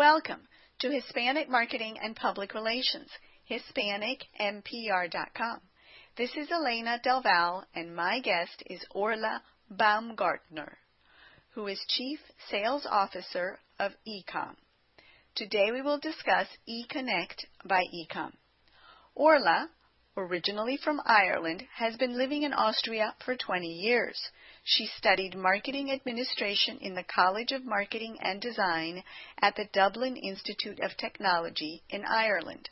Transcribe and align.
Welcome 0.00 0.48
to 0.78 0.90
Hispanic 0.90 1.50
Marketing 1.50 1.98
and 2.02 2.16
Public 2.16 2.54
Relations, 2.54 3.10
HispanicMPR.com. 3.50 5.60
This 6.16 6.30
is 6.38 6.50
Elena 6.50 6.98
Del 7.04 7.20
Val, 7.20 7.66
and 7.74 7.94
my 7.94 8.18
guest 8.20 8.62
is 8.64 8.82
Orla 8.92 9.42
Baumgartner, 9.70 10.78
who 11.50 11.66
is 11.66 11.78
Chief 11.86 12.18
Sales 12.50 12.86
Officer 12.90 13.58
of 13.78 13.92
Ecom. 14.08 14.54
Today 15.34 15.70
we 15.70 15.82
will 15.82 15.98
discuss 15.98 16.46
eConnect 16.66 17.44
by 17.66 17.82
Ecom. 17.94 18.32
Orla, 19.14 19.68
originally 20.16 20.76
from 20.76 21.00
Ireland, 21.04 21.66
has 21.76 21.96
been 21.96 22.18
living 22.18 22.42
in 22.42 22.52
Austria 22.52 23.14
for 23.24 23.36
20 23.36 23.66
years. 23.66 24.30
She 24.64 24.86
studied 24.86 25.36
marketing 25.36 25.90
administration 25.90 26.78
in 26.78 26.94
the 26.94 27.04
College 27.04 27.52
of 27.52 27.64
Marketing 27.64 28.18
and 28.20 28.40
Design 28.40 29.04
at 29.40 29.56
the 29.56 29.68
Dublin 29.72 30.16
Institute 30.16 30.80
of 30.80 30.96
Technology 30.96 31.82
in 31.88 32.04
Ireland. 32.04 32.68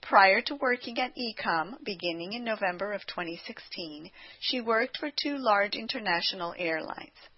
Prior 0.00 0.40
to 0.42 0.56
working 0.56 0.98
at 0.98 1.14
Ecom, 1.16 1.76
beginning 1.84 2.32
in 2.32 2.42
November 2.42 2.92
of 2.92 3.06
2016, 3.06 4.10
she 4.40 4.60
worked 4.60 4.96
for 4.96 5.10
two 5.10 5.38
large 5.38 5.74
international 5.74 6.54
airlines. 6.58 7.28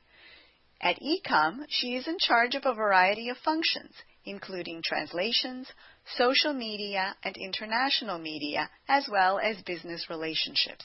At 0.81 0.99
Ecom, 1.01 1.67
she 1.69 1.95
is 1.95 2.09
in 2.09 2.19
charge 2.19 2.55
of 2.55 2.65
a 2.67 2.75
variety 2.75 3.29
of 3.29 3.39
functions, 3.39 3.95
including 4.25 4.83
translations, 4.83 5.73
social 6.17 6.53
media, 6.53 7.17
and 7.25 7.37
international 7.37 8.19
media, 8.19 8.71
as 8.89 9.07
well 9.11 9.39
as 9.39 9.57
business 9.63 10.07
relationships. 10.09 10.85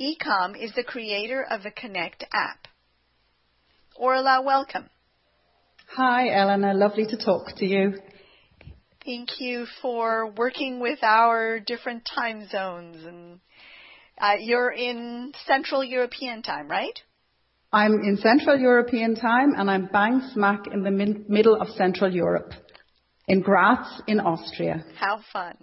Ecom 0.00 0.56
is 0.60 0.72
the 0.74 0.84
creator 0.84 1.44
of 1.48 1.62
the 1.62 1.70
Connect 1.70 2.24
app. 2.32 2.66
Orla, 3.96 4.42
welcome. 4.44 4.88
Hi, 5.96 6.30
Elena. 6.30 6.72
Lovely 6.72 7.06
to 7.06 7.16
talk 7.16 7.56
to 7.56 7.66
you. 7.66 7.94
Thank 9.04 9.40
you 9.40 9.66
for 9.82 10.30
working 10.30 10.80
with 10.80 11.02
our 11.02 11.58
different 11.58 12.08
time 12.14 12.48
zones. 12.48 13.04
And 13.04 13.40
uh, 14.18 14.36
you're 14.38 14.70
in 14.70 15.32
Central 15.46 15.82
European 15.82 16.42
time, 16.42 16.68
right? 16.68 16.98
I'm 17.72 17.94
in 17.94 18.18
Central 18.18 18.58
European 18.58 19.14
time, 19.14 19.54
and 19.56 19.70
I'm 19.70 19.86
bang 19.86 20.28
smack 20.32 20.66
in 20.72 20.82
the 20.82 20.90
mid- 20.90 21.28
middle 21.28 21.60
of 21.60 21.68
Central 21.68 22.12
Europe, 22.12 22.52
in 23.30 23.42
Graz, 23.42 24.02
in 24.08 24.18
Austria. 24.18 24.84
How 24.98 25.20
fun! 25.32 25.56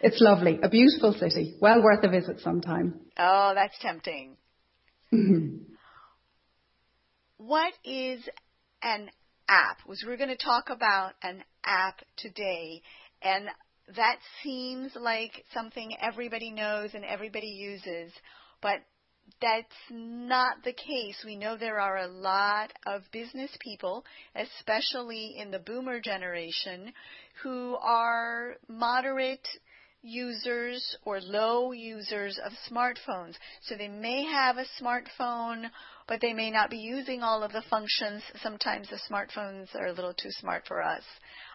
It's 0.00 0.20
lovely, 0.20 0.58
a 0.60 0.68
beautiful 0.68 1.12
city, 1.12 1.54
well 1.60 1.80
worth 1.80 2.02
a 2.02 2.08
visit 2.08 2.40
sometime. 2.40 3.00
Oh, 3.16 3.52
that's 3.54 3.78
tempting. 3.80 4.36
Mm-hmm. 5.12 5.58
what 7.36 7.72
is 7.84 8.28
an 8.82 9.10
app? 9.48 9.78
Was 9.86 10.02
we're 10.04 10.16
going 10.16 10.36
to 10.36 10.36
talk 10.36 10.70
about 10.70 11.12
an 11.22 11.44
app 11.64 12.00
today, 12.16 12.82
and 13.22 13.46
that 13.94 14.16
seems 14.42 14.90
like 14.96 15.44
something 15.54 15.96
everybody 16.02 16.50
knows 16.50 16.90
and 16.94 17.04
everybody 17.04 17.46
uses, 17.46 18.12
but 18.60 18.80
that's 19.40 19.66
not 19.90 20.62
the 20.64 20.72
case. 20.72 21.22
We 21.24 21.36
know 21.36 21.56
there 21.56 21.80
are 21.80 21.98
a 21.98 22.08
lot 22.08 22.72
of 22.86 23.02
business 23.12 23.50
people, 23.60 24.04
especially 24.34 25.36
in 25.38 25.50
the 25.50 25.58
boomer 25.58 26.00
generation, 26.00 26.92
who 27.42 27.76
are 27.82 28.56
moderate 28.68 29.46
users 30.04 30.96
or 31.04 31.20
low 31.20 31.72
users 31.72 32.38
of 32.44 32.52
smartphones. 32.70 33.34
So 33.62 33.74
they 33.76 33.88
may 33.88 34.24
have 34.24 34.58
a 34.58 34.66
smartphone, 34.80 35.64
but 36.06 36.20
they 36.20 36.34
may 36.34 36.50
not 36.50 36.70
be 36.70 36.76
using 36.76 37.22
all 37.22 37.42
of 37.42 37.52
the 37.52 37.64
functions. 37.70 38.22
Sometimes 38.42 38.88
the 38.88 39.00
smartphones 39.10 39.74
are 39.74 39.86
a 39.86 39.92
little 39.92 40.14
too 40.14 40.30
smart 40.30 40.64
for 40.68 40.82
us. 40.82 41.02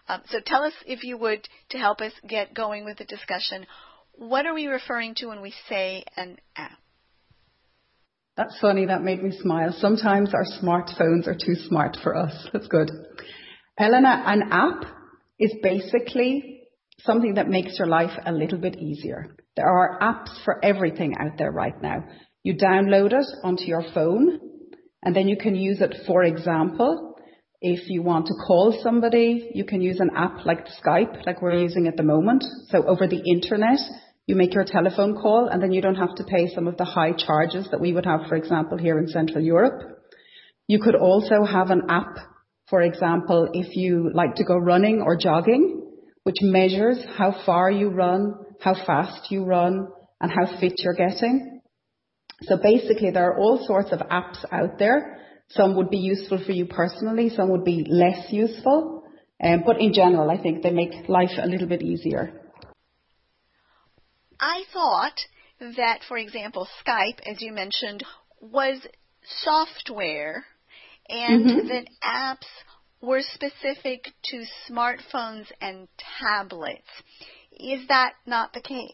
Um, 0.07 0.21
so 0.29 0.39
tell 0.43 0.63
us, 0.63 0.73
if 0.87 1.03
you 1.03 1.17
would, 1.17 1.47
to 1.69 1.77
help 1.77 2.01
us 2.01 2.13
get 2.27 2.55
going 2.55 2.85
with 2.85 2.97
the 2.97 3.05
discussion, 3.05 3.67
what 4.13 4.47
are 4.47 4.55
we 4.55 4.65
referring 4.65 5.13
to 5.15 5.27
when 5.27 5.41
we 5.41 5.53
say 5.69 6.03
an 6.17 6.37
app? 6.55 6.79
That's 8.39 8.57
funny. 8.61 8.85
That 8.85 9.03
made 9.03 9.21
me 9.21 9.37
smile. 9.37 9.75
Sometimes 9.79 10.33
our 10.33 10.45
smartphones 10.63 11.27
are 11.27 11.35
too 11.35 11.55
smart 11.67 11.97
for 12.01 12.15
us. 12.15 12.47
That's 12.53 12.69
good. 12.69 12.89
Elena, 13.77 14.23
an 14.25 14.43
app 14.49 14.85
is 15.37 15.53
basically 15.61 16.61
something 17.01 17.33
that 17.33 17.49
makes 17.49 17.77
your 17.77 17.89
life 17.89 18.17
a 18.25 18.31
little 18.31 18.57
bit 18.57 18.77
easier. 18.77 19.35
There 19.57 19.67
are 19.67 19.99
apps 19.99 20.41
for 20.45 20.63
everything 20.63 21.15
out 21.19 21.37
there 21.37 21.51
right 21.51 21.81
now. 21.81 22.05
You 22.43 22.55
download 22.55 23.11
it 23.11 23.25
onto 23.43 23.65
your 23.65 23.83
phone 23.93 24.39
and 25.03 25.13
then 25.13 25.27
you 25.27 25.35
can 25.35 25.55
use 25.57 25.81
it, 25.81 25.93
for 26.07 26.23
example, 26.23 27.17
if 27.59 27.89
you 27.89 28.01
want 28.03 28.27
to 28.27 28.33
call 28.47 28.79
somebody, 28.81 29.51
you 29.53 29.65
can 29.65 29.81
use 29.81 29.99
an 29.99 30.11
app 30.15 30.45
like 30.45 30.65
Skype, 30.81 31.25
like 31.25 31.41
we're 31.41 31.59
using 31.59 31.87
at 31.87 31.97
the 31.97 32.03
moment. 32.03 32.45
So 32.69 32.87
over 32.87 33.05
the 33.05 33.21
internet, 33.21 33.79
you 34.29 34.35
make 34.35 34.53
your 34.53 34.63
telephone 34.63 35.15
call 35.15 35.47
and 35.47 35.59
then 35.61 35.71
you 35.71 35.81
don't 35.81 35.95
have 35.95 36.13
to 36.13 36.23
pay 36.23 36.53
some 36.53 36.67
of 36.67 36.77
the 36.77 36.85
high 36.85 37.13
charges 37.13 37.67
that 37.71 37.81
we 37.81 37.93
would 37.93 38.05
have, 38.05 38.27
for 38.29 38.35
example, 38.35 38.77
here 38.77 38.99
in 38.99 39.07
Central 39.07 39.43
Europe. 39.43 39.81
You 40.67 40.79
could 40.79 40.95
also 40.95 41.43
have 41.43 41.71
an 41.71 41.81
app, 41.89 42.15
for 42.69 42.81
example, 42.83 43.49
if 43.53 43.75
you 43.75 44.11
like 44.13 44.35
to 44.35 44.43
go 44.43 44.55
running 44.55 45.01
or 45.01 45.17
jogging, 45.17 45.81
which 46.25 46.35
measures 46.41 47.03
how 47.17 47.43
far 47.43 47.71
you 47.71 47.89
run, 47.89 48.35
how 48.61 48.75
fast 48.75 49.31
you 49.31 49.45
run, 49.45 49.87
and 50.21 50.31
how 50.31 50.59
fit 50.59 50.73
you're 50.77 50.93
getting. 50.93 51.61
So 52.43 52.57
basically, 52.61 53.09
there 53.09 53.31
are 53.31 53.39
all 53.39 53.65
sorts 53.65 53.91
of 53.91 53.99
apps 53.99 54.45
out 54.51 54.77
there. 54.77 55.17
Some 55.49 55.75
would 55.77 55.89
be 55.89 55.97
useful 55.97 56.39
for 56.45 56.51
you 56.51 56.67
personally, 56.67 57.29
some 57.29 57.49
would 57.49 57.65
be 57.65 57.83
less 57.89 58.31
useful. 58.31 59.03
Um, 59.43 59.63
but 59.65 59.81
in 59.81 59.91
general, 59.91 60.29
I 60.29 60.39
think 60.39 60.61
they 60.61 60.69
make 60.69 61.09
life 61.09 61.31
a 61.41 61.47
little 61.47 61.67
bit 61.67 61.81
easier. 61.81 62.48
I 64.39 64.63
thought 64.71 65.19
that, 65.59 65.99
for 66.07 66.17
example, 66.17 66.67
Skype, 66.85 67.19
as 67.25 67.41
you 67.41 67.51
mentioned, 67.51 68.03
was 68.41 68.79
software 69.43 70.45
and 71.09 71.45
mm-hmm. 71.45 71.67
that 71.67 71.87
apps 72.03 72.47
were 73.01 73.21
specific 73.21 74.05
to 74.25 74.43
smartphones 74.69 75.45
and 75.61 75.87
tablets. 76.19 76.87
Is 77.51 77.87
that 77.87 78.13
not 78.25 78.53
the 78.53 78.61
case? 78.61 78.93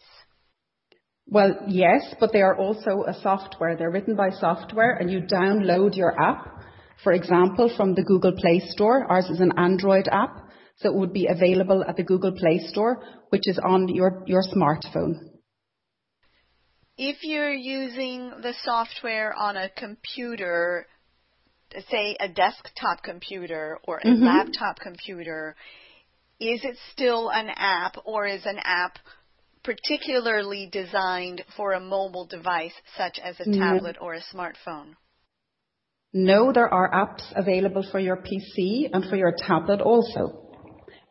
Well, 1.28 1.58
yes, 1.68 2.14
but 2.20 2.32
they 2.32 2.42
are 2.42 2.56
also 2.56 3.04
a 3.08 3.14
software. 3.22 3.76
They're 3.76 3.92
written 3.92 4.16
by 4.16 4.30
software 4.30 4.96
and 4.96 5.12
you 5.12 5.22
download 5.22 5.96
your 5.96 6.20
app, 6.20 6.64
for 7.04 7.14
example, 7.14 7.72
from 7.76 7.96
the 7.96 8.04
Google 8.04 8.34
Play 8.34 8.62
Store. 8.70 9.06
Ours 9.10 9.26
is 9.30 9.40
an 9.40 9.54
Android 9.58 10.08
app, 10.12 10.50
so 10.78 10.90
it 10.90 10.96
would 10.96 11.14
be 11.14 11.28
available 11.28 11.84
at 11.88 11.98
the 11.98 12.04
Google 12.04 12.32
Play 12.32 12.60
Store, 12.68 13.04
which 13.30 13.48
is 13.48 13.60
on 13.64 13.88
your, 13.88 14.24
your 14.28 14.44
smartphone. 14.44 15.35
If 16.98 17.18
you're 17.24 17.54
using 17.54 18.32
the 18.42 18.54
software 18.64 19.34
on 19.38 19.58
a 19.58 19.70
computer, 19.70 20.88
say, 21.92 22.16
a 22.20 22.30
desktop 22.30 23.04
computer 23.04 23.80
or 23.84 23.98
a 23.98 24.06
mm-hmm. 24.06 24.24
laptop 24.24 24.80
computer, 24.80 25.56
is 26.40 26.62
it 26.64 26.78
still 26.94 27.30
an 27.30 27.50
app 27.50 27.96
or 28.06 28.28
is 28.28 28.46
an 28.46 28.60
app 28.64 28.98
particularly 29.64 30.70
designed 30.72 31.44
for 31.58 31.74
a 31.74 31.80
mobile 31.80 32.28
device 32.28 32.74
such 32.98 33.20
as 33.22 33.36
a 33.40 33.52
tablet 33.52 33.98
or 34.00 34.14
a 34.14 34.22
smartphone? 34.34 34.96
No, 36.14 36.54
there 36.54 36.74
are 36.74 36.90
apps 36.92 37.24
available 37.36 37.86
for 37.92 38.00
your 38.00 38.16
PC 38.16 38.90
and 38.94 39.04
for 39.04 39.18
your 39.18 39.34
tablet 39.38 39.82
also. 39.82 40.45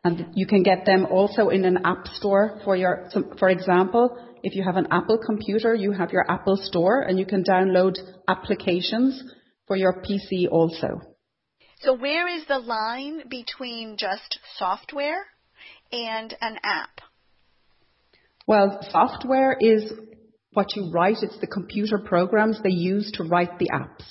And 0.04 0.26
you 0.34 0.46
can 0.46 0.62
get 0.62 0.84
them 0.84 1.06
also 1.06 1.48
in 1.48 1.64
an 1.64 1.78
app 1.84 2.06
store 2.08 2.60
for 2.62 2.76
your, 2.76 3.08
for 3.38 3.48
example, 3.48 4.18
if 4.42 4.54
you 4.54 4.62
have 4.62 4.76
an 4.76 4.88
Apple 4.90 5.18
computer, 5.18 5.74
you 5.74 5.92
have 5.92 6.12
your 6.12 6.30
Apple 6.30 6.58
store 6.58 7.00
and 7.00 7.18
you 7.18 7.24
can 7.24 7.42
download 7.42 7.94
applications 8.28 9.22
for 9.66 9.76
your 9.76 10.02
PC 10.02 10.46
also. 10.50 11.00
So 11.80 11.94
where 11.96 12.28
is 12.28 12.46
the 12.46 12.58
line 12.58 13.22
between 13.30 13.96
just 13.98 14.38
software 14.58 15.24
and 15.90 16.36
an 16.40 16.58
app? 16.62 17.00
Well, 18.46 18.86
software 18.90 19.56
is 19.58 19.90
what 20.52 20.76
you 20.76 20.90
write. 20.92 21.22
It's 21.22 21.38
the 21.40 21.46
computer 21.46 21.98
programs 21.98 22.60
they 22.62 22.70
use 22.70 23.10
to 23.14 23.24
write 23.24 23.58
the 23.58 23.70
apps. 23.72 24.04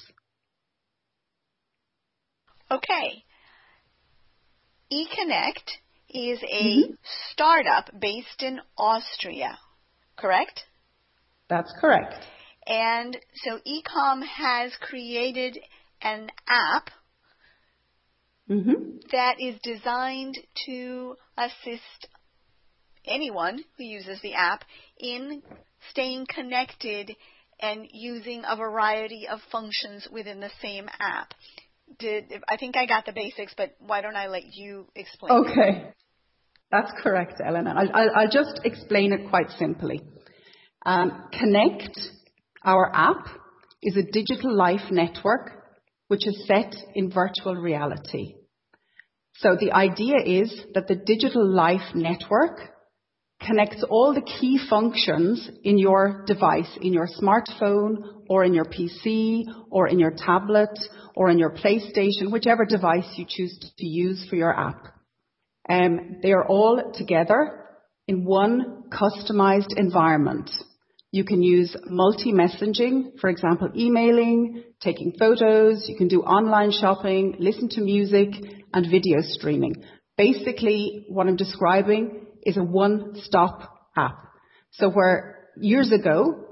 Okay. 2.72 3.24
eConnect 4.92 5.83
is 6.14 6.40
a 6.44 6.64
mm-hmm. 6.64 6.94
startup 7.32 7.90
based 8.00 8.42
in 8.42 8.60
Austria, 8.78 9.58
correct? 10.18 10.62
That's 11.50 11.74
correct. 11.80 12.14
And 12.66 13.18
so 13.44 13.60
Ecom 13.68 14.24
has 14.26 14.72
created 14.80 15.60
an 16.02 16.30
app 16.48 16.90
mm-hmm. 18.50 18.98
that 19.12 19.36
is 19.40 19.56
designed 19.64 20.38
to 20.66 21.16
assist 21.38 22.08
anyone 23.06 23.64
who 23.78 23.84
uses 23.84 24.20
the 24.22 24.34
app 24.34 24.64
in 24.98 25.42
staying 25.90 26.26
connected 26.34 27.16
and 27.60 27.88
using 27.92 28.44
a 28.48 28.56
variety 28.56 29.28
of 29.30 29.40
functions 29.52 30.08
within 30.12 30.40
the 30.40 30.52
same 30.62 30.90
app. 31.00 31.34
did 32.00 32.26
I 32.48 32.58
think 32.58 32.76
I 32.76 32.86
got 32.86 33.06
the 33.06 33.14
basics, 33.14 33.54
but 33.56 33.76
why 33.80 34.02
don't 34.02 34.16
I 34.16 34.28
let 34.28 34.44
you 34.54 34.88
explain? 34.96 35.46
Okay. 35.46 35.94
That's 36.74 36.92
correct, 37.04 37.40
Elena. 37.40 37.76
I'll, 37.78 37.90
I'll, 37.94 38.10
I'll 38.16 38.32
just 38.32 38.62
explain 38.66 39.14
it 39.14 39.30
quite 39.30 39.52
simply. 39.60 40.02
Um, 40.84 41.26
Connect, 41.32 42.00
our 42.66 42.92
app, 42.92 43.28
is 43.84 43.96
a 43.96 44.12
digital 44.12 44.56
life 44.56 44.90
network 44.90 45.52
which 46.08 46.26
is 46.26 46.48
set 46.48 46.76
in 46.96 47.12
virtual 47.12 47.54
reality. 47.54 48.34
So 49.36 49.56
the 49.60 49.72
idea 49.72 50.16
is 50.26 50.52
that 50.74 50.88
the 50.88 50.96
digital 50.96 51.48
life 51.48 51.94
network 51.94 52.58
connects 53.40 53.84
all 53.88 54.16
the 54.16 54.22
key 54.22 54.60
functions 54.68 55.48
in 55.64 55.78
your 55.78 56.24
device, 56.26 56.76
in 56.82 56.92
your 56.92 57.08
smartphone 57.22 57.98
or 58.28 58.46
in 58.46 58.56
your 58.56 58.66
PC 58.66 59.44
or 59.70 59.88
in 59.88 60.00
your 60.00 60.14
tablet 60.18 60.76
or 61.16 61.30
in 61.30 61.38
your 61.38 61.52
PlayStation, 61.52 62.32
whichever 62.32 62.66
device 62.66 63.06
you 63.16 63.26
choose 63.30 63.60
to 63.78 63.86
use 63.86 64.26
for 64.28 64.38
your 64.38 64.58
app. 64.58 64.93
Um, 65.70 66.18
they 66.22 66.32
are 66.32 66.46
all 66.46 66.92
together 66.94 67.66
in 68.08 68.26
one 68.26 68.84
customized 68.90 69.78
environment. 69.78 70.50
You 71.12 71.24
can 71.24 71.44
use 71.44 71.76
multi-messaging, 71.86 73.20
for 73.20 73.30
example, 73.30 73.70
emailing, 73.76 74.64
taking 74.82 75.14
photos, 75.18 75.86
you 75.88 75.96
can 75.96 76.08
do 76.08 76.22
online 76.22 76.72
shopping, 76.72 77.36
listen 77.40 77.70
to 77.70 77.82
music, 77.82 78.30
and 78.74 78.90
video 78.90 79.20
streaming. 79.22 79.84
Basically, 80.18 81.06
what 81.10 81.28
I'm 81.28 81.36
describing 81.36 82.26
is 82.42 82.58
a 82.58 82.64
one-stop 82.64 83.62
app. 83.96 84.18
So 84.72 84.90
where 84.90 85.50
years 85.58 85.92
ago, 85.92 86.43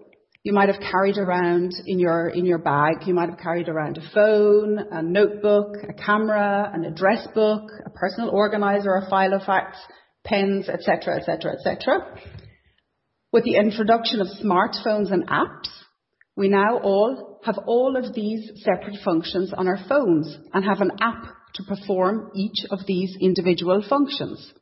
you 0.43 0.53
might 0.53 0.69
have 0.69 0.81
carried 0.81 1.17
around 1.17 1.73
in 1.85 1.99
your 1.99 2.29
in 2.29 2.45
your 2.45 2.57
bag, 2.57 3.05
you 3.05 3.13
might 3.13 3.29
have 3.29 3.39
carried 3.39 3.69
around 3.69 3.97
a 3.97 4.09
phone, 4.13 4.79
a 4.91 5.01
notebook, 5.01 5.75
a 5.87 5.93
camera, 5.93 6.71
an 6.73 6.83
address 6.83 7.27
book, 7.35 7.69
a 7.85 7.89
personal 7.91 8.29
organizer, 8.29 8.95
a 8.95 9.09
file 9.09 9.33
of 9.33 9.43
facts, 9.43 9.77
pens, 10.23 10.67
etc., 10.67 11.17
etc., 11.17 11.53
etc. 11.53 12.17
With 13.31 13.43
the 13.43 13.55
introduction 13.55 14.19
of 14.19 14.27
smartphones 14.43 15.11
and 15.11 15.27
apps, 15.27 15.69
we 16.35 16.49
now 16.49 16.79
all 16.79 17.39
have 17.45 17.59
all 17.67 17.95
of 17.95 18.13
these 18.13 18.49
separate 18.63 18.97
functions 19.05 19.53
on 19.55 19.67
our 19.67 19.79
phones 19.87 20.37
and 20.53 20.65
have 20.65 20.81
an 20.81 20.91
app 20.99 21.23
to 21.55 21.63
perform 21.63 22.31
each 22.35 22.65
of 22.71 22.79
these 22.87 23.15
individual 23.21 23.83
functions. 23.87 24.53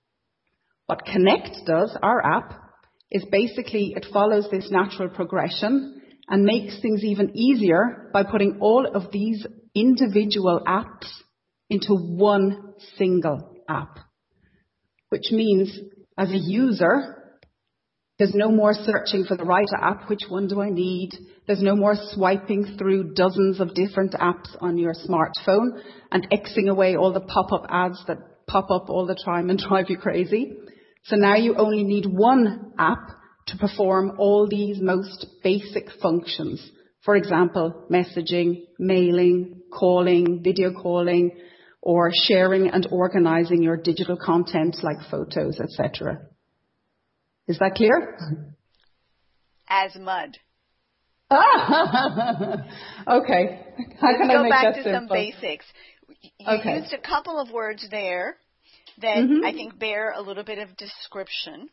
What 0.87 1.05
Connect 1.05 1.65
does, 1.65 1.95
our 2.01 2.25
app, 2.25 2.68
is 3.11 3.25
basically 3.31 3.93
it 3.95 4.05
follows 4.13 4.47
this 4.51 4.69
natural 4.71 5.09
progression 5.09 6.01
and 6.27 6.43
makes 6.43 6.79
things 6.81 7.03
even 7.03 7.35
easier 7.35 8.09
by 8.13 8.23
putting 8.23 8.59
all 8.61 8.85
of 8.85 9.11
these 9.11 9.45
individual 9.73 10.61
apps 10.67 11.07
into 11.69 11.95
one 11.95 12.73
single 12.97 13.55
app. 13.67 13.97
Which 15.09 15.31
means 15.31 15.77
as 16.17 16.29
a 16.31 16.37
user, 16.37 17.15
there's 18.19 18.35
no 18.35 18.51
more 18.51 18.73
searching 18.73 19.23
for 19.23 19.37
the 19.37 19.45
right 19.45 19.69
app. 19.81 20.09
Which 20.09 20.23
one 20.27 20.47
do 20.47 20.61
I 20.61 20.69
need? 20.69 21.11
There's 21.47 21.61
no 21.61 21.75
more 21.75 21.95
swiping 21.95 22.75
through 22.77 23.13
dozens 23.13 23.59
of 23.59 23.73
different 23.73 24.11
apps 24.13 24.55
on 24.59 24.77
your 24.77 24.93
smartphone 24.93 25.81
and 26.11 26.27
Xing 26.29 26.69
away 26.69 26.95
all 26.95 27.13
the 27.13 27.21
pop-up 27.21 27.65
ads 27.69 28.03
that 28.07 28.17
pop 28.45 28.69
up 28.69 28.89
all 28.89 29.07
the 29.07 29.15
time 29.15 29.49
and 29.49 29.57
drive 29.67 29.85
you 29.89 29.97
crazy. 29.97 30.57
So 31.03 31.15
now 31.15 31.35
you 31.35 31.55
only 31.55 31.83
need 31.83 32.05
one 32.05 32.73
app 32.77 33.09
to 33.47 33.57
perform 33.57 34.13
all 34.19 34.47
these 34.47 34.79
most 34.79 35.25
basic 35.43 35.89
functions. 36.01 36.61
For 37.03 37.15
example, 37.15 37.85
messaging, 37.91 38.65
mailing, 38.77 39.61
calling, 39.71 40.41
video 40.43 40.71
calling, 40.73 41.31
or 41.81 42.11
sharing 42.13 42.69
and 42.69 42.87
organizing 42.91 43.63
your 43.63 43.77
digital 43.77 44.17
content 44.17 44.77
like 44.83 44.97
photos, 45.09 45.59
etc. 45.59 46.19
Is 47.47 47.57
that 47.59 47.75
clear? 47.75 48.55
As 49.67 49.95
mud. 49.95 50.37
Ah, 51.31 52.65
okay. 53.07 53.61
How 54.01 54.11
Let's 54.11 54.21
I 54.23 54.33
go 54.33 54.49
back 54.49 54.75
to 54.75 54.83
simple? 54.83 54.93
some 54.93 55.07
basics. 55.07 55.65
You 56.39 56.59
okay. 56.59 56.79
used 56.79 56.93
a 56.93 56.97
couple 56.97 57.39
of 57.39 57.51
words 57.51 57.87
there 57.89 58.37
that 59.01 59.17
mm-hmm. 59.17 59.45
I 59.45 59.51
think 59.51 59.79
bear 59.79 60.11
a 60.11 60.21
little 60.21 60.43
bit 60.43 60.59
of 60.59 60.75
description. 60.77 61.69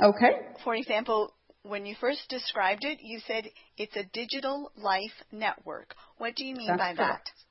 Okay. 0.00 0.30
For 0.64 0.74
example, 0.74 1.34
when 1.62 1.86
you 1.86 1.94
first 2.00 2.28
described 2.28 2.84
it, 2.84 2.98
you 3.02 3.20
said 3.26 3.44
it's 3.76 3.96
a 3.96 4.04
digital 4.12 4.72
life 4.76 5.12
network. 5.30 5.94
What 6.18 6.34
do 6.34 6.44
you 6.44 6.54
mean 6.54 6.68
That's 6.68 6.78
by 6.78 6.94
correct. 6.94 6.98
that? 7.26 7.42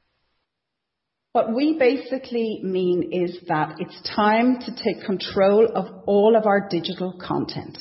What 1.33 1.55
we 1.55 1.77
basically 1.79 2.59
mean 2.61 3.09
is 3.13 3.37
that 3.47 3.75
it's 3.79 4.01
time 4.15 4.59
to 4.59 4.75
take 4.83 5.05
control 5.05 5.65
of 5.73 6.03
all 6.05 6.35
of 6.35 6.45
our 6.45 6.67
digital 6.69 7.17
content. 7.25 7.77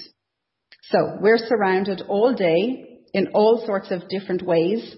So 0.82 1.16
we're 1.20 1.38
surrounded 1.38 2.02
all 2.08 2.32
day 2.32 3.00
in 3.12 3.28
all 3.34 3.64
sorts 3.66 3.90
of 3.90 4.08
different 4.08 4.42
ways 4.42 4.94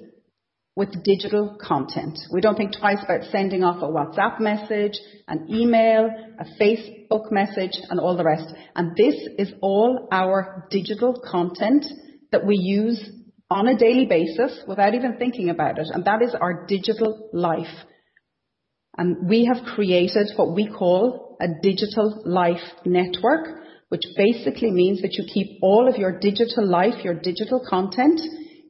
with 0.74 1.04
digital 1.04 1.58
content. 1.60 2.18
We 2.32 2.40
don't 2.40 2.56
think 2.56 2.72
twice 2.78 3.02
about 3.04 3.24
sending 3.30 3.62
off 3.62 3.82
a 3.82 3.86
WhatsApp 3.86 4.40
message, 4.40 4.98
an 5.28 5.46
email, 5.50 6.08
a 6.38 6.62
Facebook 6.62 7.30
message, 7.30 7.78
and 7.90 8.00
all 8.00 8.16
the 8.16 8.24
rest. 8.24 8.52
And 8.74 8.96
this 8.96 9.14
is 9.38 9.52
all 9.60 10.08
our 10.10 10.66
digital 10.70 11.20
content 11.30 11.84
that 12.30 12.46
we 12.46 12.56
use 12.56 13.10
on 13.50 13.68
a 13.68 13.76
daily 13.76 14.06
basis 14.06 14.62
without 14.66 14.94
even 14.94 15.18
thinking 15.18 15.50
about 15.50 15.78
it. 15.78 15.88
And 15.92 16.06
that 16.06 16.22
is 16.22 16.34
our 16.34 16.64
digital 16.66 17.28
life. 17.34 17.66
And 18.96 19.28
we 19.28 19.44
have 19.52 19.64
created 19.74 20.30
what 20.36 20.54
we 20.54 20.68
call 20.68 21.36
a 21.38 21.48
digital 21.62 22.22
life 22.24 22.62
network, 22.86 23.46
which 23.90 24.02
basically 24.16 24.70
means 24.70 25.02
that 25.02 25.14
you 25.14 25.24
keep 25.32 25.58
all 25.60 25.86
of 25.86 25.96
your 25.96 26.18
digital 26.18 26.66
life, 26.66 27.04
your 27.04 27.20
digital 27.20 27.62
content 27.68 28.20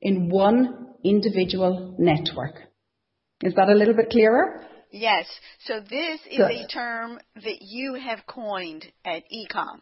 in 0.00 0.28
one 0.28 0.81
individual 1.04 1.94
network. 1.98 2.54
Is 3.42 3.54
that 3.54 3.68
a 3.68 3.74
little 3.74 3.94
bit 3.94 4.10
clearer? 4.10 4.64
Yes. 4.90 5.26
So 5.64 5.80
this 5.80 6.20
is 6.30 6.36
Good. 6.36 6.50
a 6.50 6.66
term 6.68 7.18
that 7.36 7.58
you 7.60 7.94
have 7.94 8.20
coined 8.26 8.86
at 9.04 9.22
Ecom. 9.32 9.80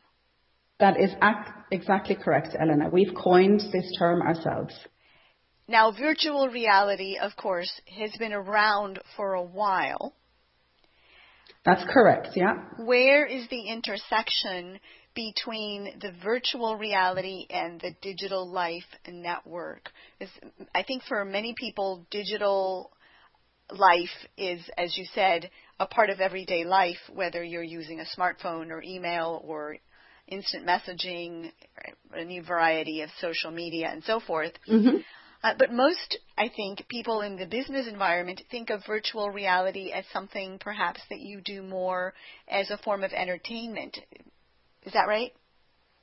That 0.79 0.99
is 0.99 1.11
ac- 1.23 1.53
exactly 1.71 2.15
correct, 2.15 2.57
Elena. 2.59 2.89
We've 2.91 3.15
coined 3.15 3.61
this 3.73 3.93
term 3.99 4.23
ourselves. 4.23 4.75
Now, 5.69 5.93
virtual 5.93 6.49
reality, 6.49 7.17
of 7.21 7.37
course, 7.37 7.71
has 7.99 8.11
been 8.19 8.33
around 8.33 8.99
for 9.17 9.35
a 9.35 9.43
while. 9.43 10.15
That's 11.65 11.85
correct, 11.93 12.29
yeah. 12.35 12.55
Where 12.79 13.27
is 13.27 13.47
the 13.51 13.69
intersection 13.69 14.81
between 15.15 15.99
the 16.01 16.13
virtual 16.23 16.77
reality 16.77 17.47
and 17.51 17.81
the 17.81 17.95
digital 18.01 18.49
life 18.49 18.85
network? 19.09 19.91
I 20.75 20.83
think 20.83 21.03
for 21.05 21.25
many 21.25 21.55
people, 21.59 22.07
digital 22.11 22.91
life 23.71 24.09
is, 24.37 24.61
as 24.77 24.97
you 24.97 25.05
said, 25.15 25.51
a 25.79 25.87
part 25.87 26.11
of 26.11 26.21
everyday 26.21 26.65
life, 26.65 26.99
whether 27.13 27.43
you're 27.43 27.63
using 27.63 28.01
a 28.01 28.19
smartphone 28.19 28.71
or 28.71 28.83
email 28.83 29.43
or 29.45 29.77
instant 30.29 30.67
messaging, 30.67 31.51
a 32.13 32.25
new 32.25 32.43
variety 32.43 33.03
of 33.03 33.11
social 33.21 33.51
media 33.51 33.89
and 33.91 34.03
so 34.05 34.21
forth. 34.21 34.53
Mm-hmm. 34.69 34.99
Uh, 35.43 35.55
but 35.59 35.73
most, 35.73 36.19
I 36.37 36.51
think, 36.55 36.87
people 36.89 37.23
in 37.23 37.37
the 37.37 37.47
business 37.47 37.87
environment 37.89 38.43
think 38.51 38.69
of 38.69 38.85
virtual 38.87 39.31
reality 39.31 39.91
as 39.91 40.05
something 40.13 40.59
perhaps 40.59 41.01
that 41.09 41.21
you 41.21 41.41
do 41.41 41.63
more 41.63 42.13
as 42.47 42.71
a 42.71 42.77
form 42.79 43.03
of 43.05 43.13
entertainment. 43.13 43.99
Is 44.85 44.93
that 44.93 45.07
right? 45.09 45.33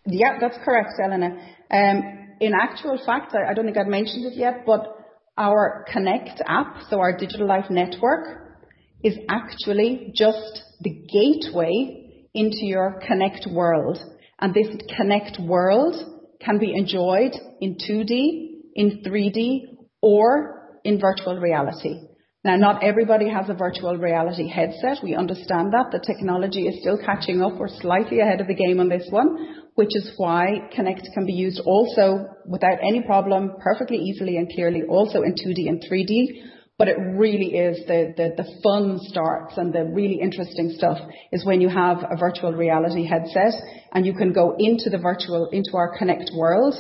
Yeah, 0.06 0.38
that's 0.40 0.58
correct, 0.64 0.92
Elena. 1.04 1.38
Um, 1.72 2.28
in 2.40 2.54
actual 2.54 3.00
fact, 3.06 3.34
I, 3.36 3.52
I 3.52 3.54
don't 3.54 3.66
think 3.66 3.78
I've 3.78 3.88
mentioned 3.88 4.26
it 4.26 4.38
yet, 4.38 4.66
but 4.66 4.98
our 5.38 5.86
Connect 5.92 6.42
app, 6.48 6.78
so 6.90 7.00
our 7.00 7.18
digital 7.18 7.48
life 7.48 7.70
network, 7.70 8.56
is 9.04 9.18
actually 9.30 10.12
just 10.16 10.64
the 10.82 10.90
gateway 10.90 12.24
into 12.34 12.66
your 12.66 13.02
Connect 13.06 13.48
world. 13.52 13.98
And 14.40 14.54
this 14.54 14.68
Connect 14.96 15.40
world 15.40 15.96
can 16.40 16.60
be 16.60 16.74
enjoyed 16.76 17.34
in 17.60 17.76
2D, 17.76 18.58
in 18.76 19.04
3D 19.04 19.78
or 20.02 20.80
in 20.84 21.00
virtual 21.00 21.40
reality. 21.40 22.02
Now, 22.44 22.56
not 22.56 22.84
everybody 22.84 23.30
has 23.30 23.50
a 23.50 23.56
virtual 23.56 23.98
reality 23.98 24.48
headset. 24.48 25.04
We 25.04 25.16
understand 25.16 25.74
that. 25.74 25.92
The 25.92 26.00
technology 26.00 26.68
is 26.68 26.80
still 26.82 26.98
catching 27.04 27.42
up. 27.42 27.58
We're 27.58 27.68
slightly 27.68 28.20
ahead 28.20 28.42
of 28.42 28.48
the 28.48 28.54
game 28.54 28.80
on 28.80 28.90
this 28.90 29.08
one, 29.10 29.64
which 29.74 29.90
is 29.92 30.14
why 30.18 30.70
Connect 30.74 31.02
can 31.14 31.26
be 31.26 31.34
used 31.34 31.60
also 31.66 32.28
without 32.46 32.78
any 32.88 33.02
problem, 33.02 33.54
perfectly 33.60 33.98
easily 33.98 34.38
and 34.38 34.48
clearly, 34.54 34.84
also 34.88 35.24
in 35.24 35.34
2D 35.34 35.68
and 35.68 35.84
3D. 35.92 36.44
But 36.78 36.90
it 36.90 36.98
really 37.16 37.58
is 37.58 37.80
the, 37.88 38.14
the, 38.16 38.34
the 38.38 38.62
fun 38.62 39.00
starts 39.02 39.58
and 39.58 39.74
the 39.74 39.86
really 39.86 40.20
interesting 40.22 40.76
stuff 40.78 41.00
is 41.32 41.44
when 41.44 41.60
you 41.60 41.70
have 41.70 41.98
a 42.04 42.16
virtual 42.16 42.54
reality 42.54 43.04
headset 43.04 43.54
and 43.94 44.06
you 44.06 44.14
can 44.14 44.32
go 44.32 44.56
into 44.60 44.92
the 44.92 45.00
virtual, 45.00 45.50
into 45.50 45.72
our 45.76 45.98
Connect 45.98 46.30
world 46.36 46.76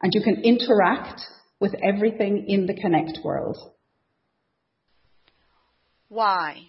and 0.00 0.14
you 0.14 0.22
can 0.22 0.42
interact 0.44 1.20
with 1.58 1.74
everything 1.82 2.44
in 2.46 2.66
the 2.66 2.74
Connect 2.74 3.18
world. 3.24 3.58
Why? 6.12 6.64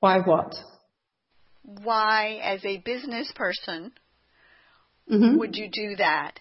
Why 0.00 0.18
what? 0.18 0.54
Why, 1.62 2.38
as 2.42 2.62
a 2.66 2.76
business 2.84 3.32
person, 3.34 3.92
Mm-hmm. 5.10 5.38
would 5.38 5.56
you 5.56 5.70
do 5.72 5.96
that? 5.96 6.38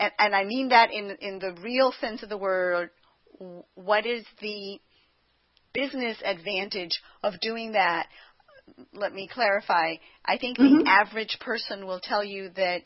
And, 0.00 0.10
and 0.18 0.34
I 0.34 0.42
mean 0.42 0.70
that 0.70 0.90
in 0.92 1.16
in 1.20 1.38
the 1.38 1.52
real 1.62 1.92
sense 2.00 2.24
of 2.24 2.28
the 2.28 2.36
word. 2.36 2.90
What 3.76 4.06
is 4.06 4.24
the 4.40 4.80
business 5.72 6.16
advantage 6.24 7.00
of 7.22 7.34
doing 7.40 7.72
that? 7.72 8.08
Let 8.92 9.14
me 9.14 9.28
clarify. 9.32 9.94
I 10.24 10.38
think 10.38 10.58
Mhm. 10.58 10.80
the 10.80 10.90
average 10.90 11.38
person 11.40 11.86
will 11.86 12.00
tell 12.00 12.24
you 12.24 12.48
that 12.56 12.82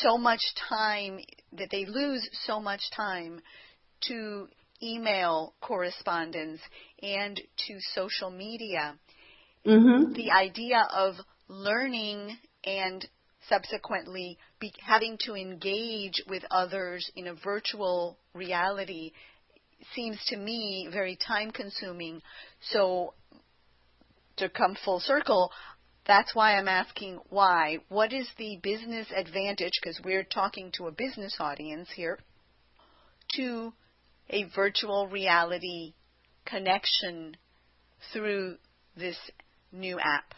so 0.00 0.16
much 0.16 0.40
time 0.70 1.20
that 1.52 1.68
they 1.70 1.84
lose 1.84 2.26
so 2.46 2.60
much 2.60 2.80
time 2.96 3.42
to 4.08 4.48
email 4.82 5.54
correspondence 5.60 6.60
and 7.02 7.40
to 7.66 7.78
social 7.94 8.30
media 8.30 8.96
Mm-hmm. 9.66 10.12
the 10.12 10.30
idea 10.30 10.86
of 10.94 11.16
learning 11.48 12.36
and 12.64 13.04
subsequently 13.48 14.38
be, 14.60 14.72
having 14.80 15.18
to 15.24 15.34
engage 15.34 16.22
with 16.28 16.44
others 16.52 17.10
in 17.16 17.26
a 17.26 17.34
virtual 17.34 18.16
reality 18.32 19.10
seems 19.94 20.18
to 20.28 20.36
me 20.36 20.88
very 20.92 21.16
time 21.16 21.50
consuming. 21.50 22.22
So, 22.70 23.14
to 24.36 24.48
come 24.48 24.76
full 24.84 25.00
circle, 25.00 25.50
that's 26.06 26.32
why 26.34 26.56
I'm 26.56 26.68
asking 26.68 27.18
why. 27.28 27.78
What 27.88 28.12
is 28.12 28.28
the 28.38 28.60
business 28.62 29.08
advantage? 29.16 29.72
Because 29.82 30.00
we're 30.04 30.24
talking 30.24 30.70
to 30.74 30.86
a 30.86 30.92
business 30.92 31.36
audience 31.40 31.88
here, 31.94 32.20
to 33.34 33.72
a 34.30 34.44
virtual 34.54 35.08
reality 35.08 35.94
connection 36.44 37.36
through 38.12 38.56
this 38.96 39.16
new 39.72 39.98
app. 39.98 40.34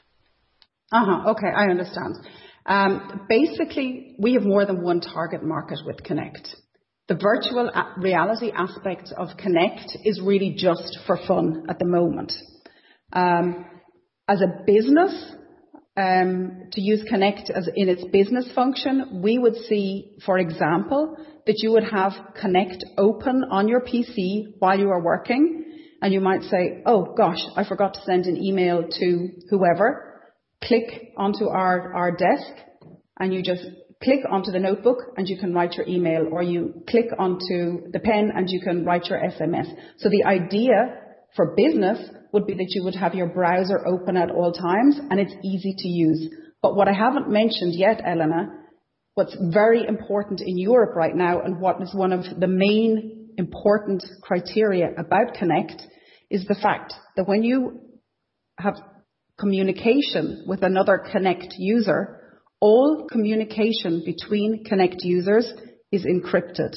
Uh-huh. 0.90 1.30
Okay, 1.30 1.48
I 1.54 1.66
understand. 1.66 2.14
Um, 2.66 3.26
basically, 3.28 4.14
we 4.18 4.34
have 4.34 4.42
more 4.42 4.66
than 4.66 4.82
one 4.82 5.00
target 5.00 5.42
market 5.42 5.78
with 5.84 6.02
Connect. 6.02 6.48
The 7.08 7.14
virtual 7.14 7.70
reality 7.96 8.50
aspect 8.54 9.12
of 9.16 9.28
Connect 9.38 9.96
is 10.04 10.20
really 10.22 10.54
just 10.56 10.98
for 11.06 11.18
fun 11.26 11.66
at 11.70 11.78
the 11.78 11.86
moment. 11.86 12.32
Um, 13.12 13.64
as 14.28 14.42
a 14.42 14.62
business, 14.66 15.32
Um, 15.98 16.68
to 16.70 16.80
use 16.80 17.02
Connect 17.08 17.50
as 17.50 17.68
in 17.74 17.88
its 17.88 18.04
business 18.12 18.48
function, 18.54 19.20
we 19.20 19.36
would 19.36 19.56
see, 19.56 20.12
for 20.24 20.38
example, 20.38 21.16
that 21.44 21.56
you 21.58 21.72
would 21.72 21.90
have 21.90 22.12
Connect 22.40 22.84
open 22.96 23.42
on 23.50 23.66
your 23.66 23.80
PC 23.80 24.54
while 24.60 24.78
you 24.78 24.90
are 24.90 25.02
working, 25.02 25.64
and 26.00 26.12
you 26.12 26.20
might 26.20 26.42
say, 26.42 26.82
"Oh 26.86 27.14
gosh, 27.16 27.40
I 27.56 27.64
forgot 27.64 27.94
to 27.94 28.02
send 28.02 28.26
an 28.26 28.36
email 28.36 28.86
to 28.86 29.28
whoever." 29.50 30.22
Click 30.62 31.14
onto 31.16 31.48
our, 31.48 31.92
our 31.96 32.12
desk, 32.12 32.52
and 33.18 33.34
you 33.34 33.42
just 33.42 33.66
click 34.00 34.20
onto 34.30 34.52
the 34.52 34.60
notebook, 34.60 34.98
and 35.16 35.28
you 35.28 35.36
can 35.36 35.52
write 35.52 35.74
your 35.74 35.88
email, 35.88 36.28
or 36.30 36.44
you 36.44 36.74
click 36.88 37.06
onto 37.18 37.90
the 37.90 37.98
pen, 37.98 38.30
and 38.36 38.48
you 38.48 38.60
can 38.60 38.84
write 38.84 39.06
your 39.06 39.18
SMS. 39.18 39.66
So 39.96 40.08
the 40.10 40.24
idea 40.24 41.07
for 41.36 41.54
business 41.56 41.98
would 42.32 42.46
be 42.46 42.54
that 42.54 42.70
you 42.70 42.84
would 42.84 42.94
have 42.94 43.14
your 43.14 43.28
browser 43.28 43.86
open 43.86 44.16
at 44.16 44.30
all 44.30 44.52
times 44.52 44.98
and 45.10 45.20
it's 45.20 45.34
easy 45.44 45.74
to 45.78 45.88
use. 45.88 46.34
But 46.62 46.74
what 46.74 46.88
I 46.88 46.92
haven't 46.92 47.30
mentioned 47.30 47.74
yet, 47.74 48.02
Elena, 48.04 48.48
what's 49.14 49.36
very 49.52 49.86
important 49.86 50.40
in 50.40 50.58
Europe 50.58 50.94
right 50.96 51.14
now 51.14 51.40
and 51.40 51.60
what 51.60 51.80
is 51.82 51.94
one 51.94 52.12
of 52.12 52.24
the 52.38 52.48
main 52.48 53.30
important 53.36 54.04
criteria 54.22 54.88
about 54.96 55.34
Connect 55.34 55.82
is 56.30 56.44
the 56.46 56.56
fact 56.60 56.92
that 57.16 57.28
when 57.28 57.42
you 57.42 57.80
have 58.58 58.74
communication 59.38 60.44
with 60.46 60.62
another 60.62 60.98
Connect 61.12 61.54
user, 61.56 62.20
all 62.60 63.06
communication 63.10 64.02
between 64.04 64.64
Connect 64.64 64.96
users 65.02 65.50
is 65.92 66.04
encrypted. 66.04 66.74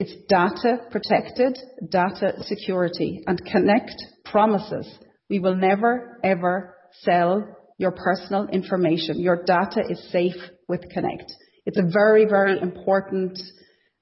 It's 0.00 0.14
data 0.28 0.78
protected, 0.90 1.58
data 1.90 2.42
security, 2.44 3.22
and 3.26 3.38
Connect 3.44 3.94
promises 4.24 4.88
we 5.28 5.38
will 5.38 5.54
never 5.54 6.18
ever 6.24 6.74
sell 7.02 7.56
your 7.76 7.92
personal 7.92 8.46
information. 8.48 9.20
Your 9.20 9.44
data 9.44 9.82
is 9.88 10.10
safe 10.10 10.36
with 10.68 10.80
Connect. 10.90 11.30
It's 11.66 11.78
a 11.78 11.82
very, 11.82 12.24
very 12.24 12.58
important 12.58 13.38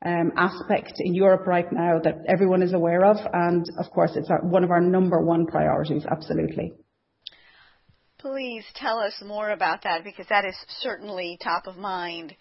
um, 0.07 0.31
aspect 0.37 0.93
in 0.99 1.15
Europe 1.15 1.47
right 1.49 1.71
now 1.73 1.99
that 2.05 2.19
everyone 2.29 2.63
is 2.63 2.73
aware 2.73 3.05
of, 3.05 3.17
and 3.33 3.67
of 3.79 3.91
course, 3.91 4.13
it's 4.15 4.31
one 4.43 4.63
of 4.63 4.71
our 4.71 4.81
number 4.81 5.21
one 5.21 5.47
priorities. 5.47 6.07
Absolutely. 6.09 6.75
Please 8.19 8.65
tell 8.77 8.99
us 9.01 9.15
more 9.25 9.51
about 9.51 9.83
that 9.83 10.05
because 10.05 10.27
that 10.29 10.45
is 10.45 10.55
certainly 10.81 11.39
top 11.43 11.67
of 11.67 11.77
mind 11.77 12.35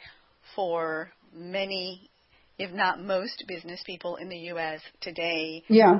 for 0.55 1.11
many, 1.33 2.11
if 2.59 2.71
not 2.73 3.01
most, 3.01 3.43
business 3.47 3.81
people 3.85 4.15
in 4.15 4.29
the 4.29 4.37
U.S. 4.51 4.81
today. 5.01 5.63
Yeah. 5.69 5.99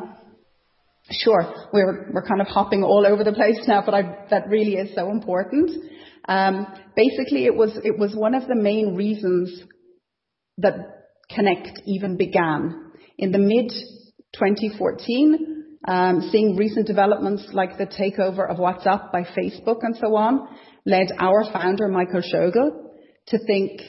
Sure. 1.10 1.54
We're 1.72 2.12
we're 2.14 2.28
kind 2.28 2.42
of 2.42 2.48
hopping 2.48 2.84
all 2.84 3.06
over 3.08 3.24
the 3.24 3.32
place 3.32 3.60
now, 3.68 3.82
but 3.86 3.94
I, 3.94 4.26
that 4.30 4.50
really 4.50 4.74
is 4.74 4.94
so 4.94 5.10
important. 5.10 5.72
Um, 6.28 6.68
basically, 6.96 7.46
it 7.46 7.56
was 7.56 7.80
it 7.84 7.98
was 7.98 8.14
one 8.16 8.36
of 8.36 8.48
the 8.48 8.56
main 8.56 8.96
reasons 8.96 9.64
that 10.58 10.74
Connect 11.30 11.82
even 11.86 12.18
began 12.18 12.92
in 13.18 13.32
the 13.32 13.38
mid 13.38 13.70
2014. 14.34 15.54
Um, 15.88 16.28
seeing 16.32 16.58
recent 16.58 16.86
developments 16.86 17.48
like 17.54 17.78
the 17.78 17.86
takeover 17.86 18.50
of 18.50 18.58
WhatsApp 18.58 19.10
by 19.12 19.22
Facebook 19.22 19.78
and 19.84 19.96
so 19.96 20.18
on, 20.18 20.46
led 20.86 21.08
our 21.18 21.46
founder 21.54 21.88
Michael 21.88 22.22
Schogel 22.22 22.92
to 23.28 23.38
think 23.46 23.80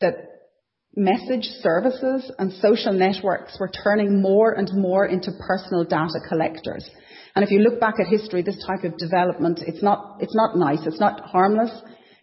that 0.00 0.14
message 0.98 1.44
services 1.62 2.30
and 2.38 2.52
social 2.54 2.92
networks 2.92 3.56
were 3.58 3.70
turning 3.84 4.20
more 4.20 4.52
and 4.52 4.68
more 4.74 5.06
into 5.06 5.30
personal 5.46 5.84
data 5.84 6.18
collectors. 6.28 6.90
And 7.36 7.44
if 7.44 7.52
you 7.52 7.60
look 7.60 7.78
back 7.78 7.94
at 8.00 8.08
history, 8.08 8.42
this 8.42 8.62
type 8.66 8.82
of 8.82 8.98
development, 8.98 9.60
it's 9.64 9.82
not, 9.82 10.16
it's 10.20 10.34
not 10.34 10.58
nice, 10.58 10.84
it's 10.86 10.98
not 10.98 11.20
harmless. 11.24 11.70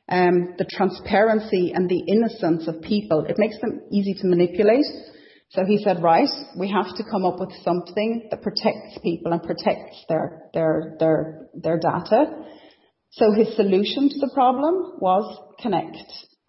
Um, 0.09 0.55
the 0.57 0.67
transparency 0.69 1.71
and 1.73 1.89
the 1.89 2.03
innocence 2.07 2.67
of 2.67 2.81
people, 2.81 3.25
it 3.27 3.37
makes 3.37 3.59
them 3.61 3.81
easy 3.91 4.13
to 4.21 4.27
manipulate. 4.27 4.85
So 5.51 5.63
he 5.65 5.81
said, 5.83 6.03
right, 6.03 6.29
we 6.59 6.69
have 6.69 6.95
to 6.97 7.03
come 7.09 7.23
up 7.23 7.39
with 7.39 7.51
something 7.63 8.27
that 8.29 8.41
protects 8.41 8.99
people 9.01 9.31
and 9.31 9.41
protects 9.41 10.03
their, 10.09 10.49
their, 10.53 10.95
their, 10.99 11.47
their 11.53 11.79
data. 11.79 12.25
So 13.11 13.31
his 13.31 13.55
solution 13.55 14.09
to 14.09 14.19
the 14.19 14.31
problem 14.33 14.99
was 14.99 15.39
Connect 15.61 15.95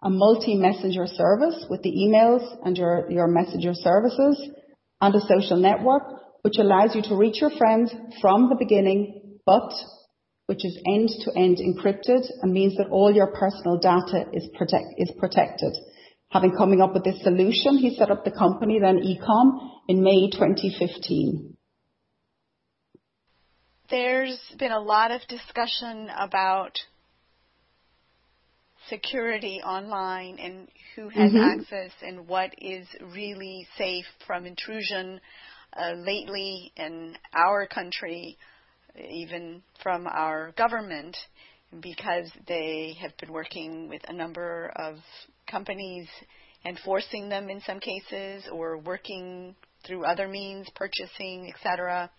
a 0.03 0.09
multi-messenger 0.09 1.07
service 1.07 1.65
with 1.69 1.81
the 1.81 1.91
emails 1.91 2.43
and 2.63 2.77
your, 2.77 3.27
messenger 3.27 3.73
services 3.73 4.49
and 5.01 5.15
a 5.15 5.19
social 5.21 5.57
network, 5.57 6.03
which 6.43 6.57
allows 6.59 6.95
you 6.95 7.01
to 7.01 7.15
reach 7.15 7.41
your 7.41 7.51
friends 7.51 7.91
from 8.21 8.49
the 8.49 8.55
beginning, 8.55 9.39
but 9.45 9.71
which 10.45 10.63
is 10.63 10.79
end-to-end 10.87 11.57
encrypted 11.57 12.25
and 12.41 12.53
means 12.53 12.75
that 12.77 12.87
all 12.89 13.13
your 13.13 13.27
personal 13.27 13.77
data 13.77 14.25
is, 14.33 14.47
protect, 14.57 14.85
is 14.97 15.11
protected. 15.19 15.73
Having 16.29 16.55
coming 16.57 16.81
up 16.81 16.93
with 16.93 17.03
this 17.03 17.21
solution, 17.23 17.77
he 17.77 17.95
set 17.95 18.11
up 18.11 18.23
the 18.23 18.31
company, 18.31 18.79
then 18.79 18.99
Ecom, 18.99 19.59
in 19.87 20.03
May 20.03 20.29
2015. 20.29 21.57
There's 23.89 24.39
been 24.59 24.71
a 24.71 24.79
lot 24.81 25.11
of 25.11 25.21
discussion 25.27 26.09
about 26.17 26.77
security 28.89 29.61
online 29.63 30.37
and 30.39 30.67
who 30.95 31.09
has 31.09 31.33
Mhm. 31.33 31.37
access 31.37 31.91
and 32.01 32.27
what 32.27 32.53
is 32.57 32.87
really 33.13 33.67
safe 33.77 34.05
from 34.25 34.45
intrusion. 34.45 35.19
Uh, 35.75 35.93
lately, 35.93 36.71
in 36.77 37.15
our 37.35 37.67
country, 37.67 38.37
even 38.95 39.61
from 39.83 40.07
our 40.07 40.51
government, 40.53 41.15
because 41.81 42.31
they 42.47 42.95
have 42.99 43.15
been 43.17 43.31
working 43.31 43.89
with 43.89 44.01
a 44.07 44.13
number 44.13 44.71
of 44.75 44.95
companies 45.49 46.07
and 46.65 46.79
forcing 46.79 47.29
them 47.29 47.49
in 47.49 47.61
some 47.61 47.79
cases, 47.79 48.47
or 48.51 48.77
working 48.79 49.55
through 49.85 50.05
other 50.05 50.27
means, 50.27 50.67
purchasing, 50.75 51.51
etc. 51.53 52.09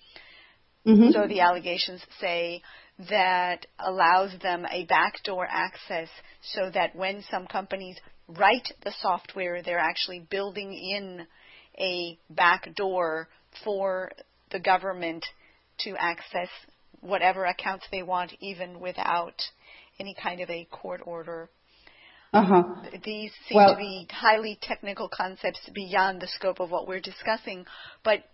Mhm. 0.89 1.13
So 1.13 1.27
the 1.27 1.41
allegations 1.41 2.03
say 2.19 2.63
that 3.11 3.67
allows 3.79 4.37
them 4.39 4.67
a 4.71 4.85
backdoor 4.87 5.47
access 5.49 6.09
so 6.41 6.71
that 6.71 6.97
when 6.97 7.23
some 7.31 7.47
companies 7.47 7.99
write 8.27 8.73
the 8.83 8.93
software, 8.93 9.63
they're 9.63 9.79
actually 9.79 10.21
building 10.21 10.73
in 10.73 11.27
a 11.79 12.19
backdoor 12.31 13.29
for 13.65 14.11
the 14.51 14.59
government 14.59 15.25
to 15.79 15.95
access 15.99 16.49
whatever 17.01 17.45
accounts 17.45 17.87
they 17.93 18.03
want, 18.03 18.33
even 18.41 18.81
without 18.81 19.43
any 20.01 20.15
kind 20.15 20.41
of 20.41 20.49
a 20.51 20.65
court 20.65 21.03
order. 21.05 21.51
Uh-huh. 22.33 22.63
These 23.05 23.33
seem 23.47 23.57
Well- 23.57 23.75
to 23.75 23.77
be 23.77 24.07
highly 24.11 24.59
technical 24.61 25.09
concepts 25.09 25.69
beyond 25.71 26.21
the 26.21 26.27
scope 26.27 26.61
of 26.61 26.71
what 26.71 26.87
we're 26.87 27.01
discussing, 27.01 27.67
but 28.03 28.25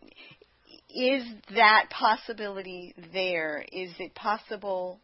is 0.95 1.25
that 1.55 1.87
possibility 1.91 2.95
there? 3.13 3.65
Is 3.73 3.91
it 3.99 4.15
possible 4.15 5.01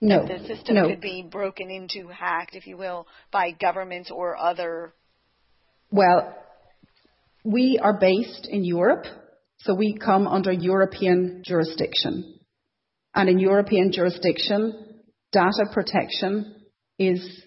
no, 0.00 0.26
that 0.26 0.38
the 0.38 0.46
system 0.46 0.76
no. 0.76 0.88
could 0.88 1.00
be 1.00 1.26
broken 1.30 1.70
into, 1.70 2.08
hacked, 2.08 2.54
if 2.54 2.66
you 2.66 2.76
will, 2.76 3.06
by 3.30 3.50
governments 3.50 4.10
or 4.10 4.36
other? 4.36 4.94
Well, 5.90 6.34
we 7.44 7.78
are 7.82 7.98
based 7.98 8.48
in 8.50 8.64
Europe, 8.64 9.04
so 9.58 9.74
we 9.74 9.98
come 9.98 10.26
under 10.26 10.52
European 10.52 11.42
jurisdiction. 11.44 12.38
And 13.14 13.28
in 13.28 13.38
European 13.38 13.92
jurisdiction, 13.92 15.02
data 15.32 15.66
protection 15.72 16.62
is 16.98 17.42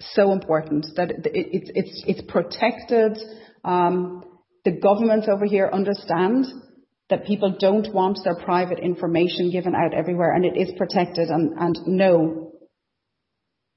so 0.00 0.32
important 0.32 0.86
that 0.96 1.10
it, 1.10 1.26
it, 1.26 1.70
it's, 1.74 2.04
it's 2.06 2.22
protected. 2.30 3.18
Um, 3.64 4.24
the 4.64 4.78
governments 4.80 5.28
over 5.30 5.46
here 5.46 5.70
understand 5.72 6.46
that 7.08 7.26
people 7.26 7.56
don't 7.58 7.92
want 7.92 8.18
their 8.24 8.36
private 8.44 8.78
information 8.78 9.50
given 9.50 9.74
out 9.74 9.94
everywhere 9.94 10.34
and 10.34 10.44
it 10.44 10.56
is 10.56 10.72
protected 10.76 11.28
and, 11.28 11.58
and 11.58 11.78
no 11.86 12.50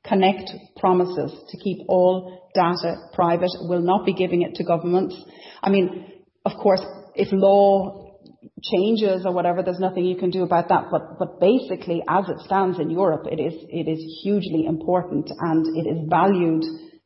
Connect 0.05 0.51
promises 0.77 1.31
to 1.49 1.57
keep 1.57 1.77
all 1.87 2.49
data 2.53 2.97
private, 3.13 3.51
will 3.61 3.81
not 3.81 4.05
be 4.05 4.13
giving 4.13 4.41
it 4.41 4.55
to 4.55 4.63
governments. 4.65 5.15
I 5.61 5.69
mean, 5.69 6.11
of 6.43 6.51
course, 6.61 6.81
if 7.15 7.29
law 7.31 8.19
changes 8.61 9.25
or 9.25 9.31
whatever, 9.31 9.63
there's 9.63 9.79
nothing 9.79 10.03
you 10.03 10.17
can 10.17 10.29
do 10.29 10.43
about 10.43 10.67
that. 10.67 10.87
But, 10.91 11.19
but 11.19 11.39
basically, 11.39 12.03
as 12.09 12.27
it 12.27 12.39
stands 12.41 12.79
in 12.79 12.89
Europe, 12.89 13.27
it 13.31 13.39
is, 13.39 13.53
it 13.69 13.89
is 13.89 14.21
hugely 14.23 14.65
important 14.65 15.31
and 15.39 15.65
it 15.77 15.89
is 15.89 16.09
valued 16.09 16.65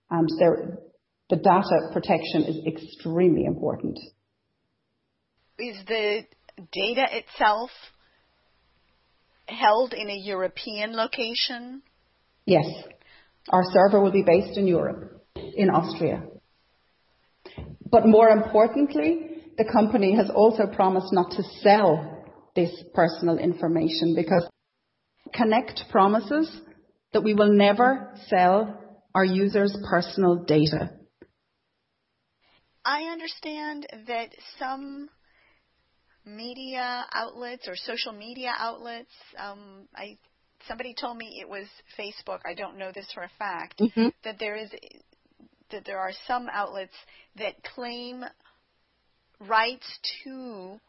and 0.10 0.28
there, 0.40 0.80
the 1.30 1.36
data 1.36 1.90
protection 1.94 2.44
is 2.44 2.66
extremely 2.66 3.46
important. 3.46 4.00
Is 5.60 5.78
the 5.88 6.24
data 6.72 7.06
itself 7.12 7.70
held 9.48 9.94
in 9.94 10.10
a 10.10 10.16
European 10.16 10.96
location? 10.96 11.82
Yes. 12.46 12.66
Our 13.50 13.64
server 13.72 14.02
will 14.02 14.12
be 14.12 14.24
based 14.24 14.58
in 14.58 14.68
Europe, 14.68 15.26
in 15.36 15.70
Austria. 15.70 16.24
But 17.90 18.06
more 18.06 18.30
importantly, 18.30 19.44
the 19.58 19.66
company 19.66 20.16
has 20.16 20.30
also 20.30 20.68
promised 20.68 21.14
not 21.14 21.32
to 21.32 21.44
sell 21.62 22.26
this 22.56 22.72
personal 22.94 23.38
information 23.38 24.14
because 24.16 24.48
Connect 25.34 25.84
promises 25.92 26.50
that 27.14 27.24
we 27.24 27.34
will 27.34 27.52
never 27.52 28.14
sell 28.28 28.82
our 29.14 29.26
users' 29.26 29.76
personal 29.90 30.44
data. 30.44 30.92
I 32.88 33.04
understand 33.12 33.86
that 34.08 34.30
some 34.58 35.10
media 36.26 37.06
outlets 37.14 37.68
or 37.68 37.76
social 37.76 38.14
media 38.14 38.54
outlets, 38.58 39.12
um, 39.38 39.90
I 39.94 40.18
somebody 40.70 40.96
told 41.00 41.18
me 41.18 41.38
it 41.42 41.50
was 41.50 41.68
Facebook. 42.00 42.40
I 42.46 42.54
don't 42.54 42.78
know 42.78 42.94
this 42.96 43.12
for 43.14 43.24
a 43.24 43.32
fact. 43.38 43.80
Mm-hmm. 43.80 44.08
That 44.24 44.38
there 44.40 44.56
is 44.56 44.72
that 45.70 45.84
there 45.86 46.00
are 46.00 46.14
some 46.28 46.48
outlets 46.50 46.94
that 47.36 47.62
claim 47.76 48.24
rights 49.42 50.00
to, 50.24 50.80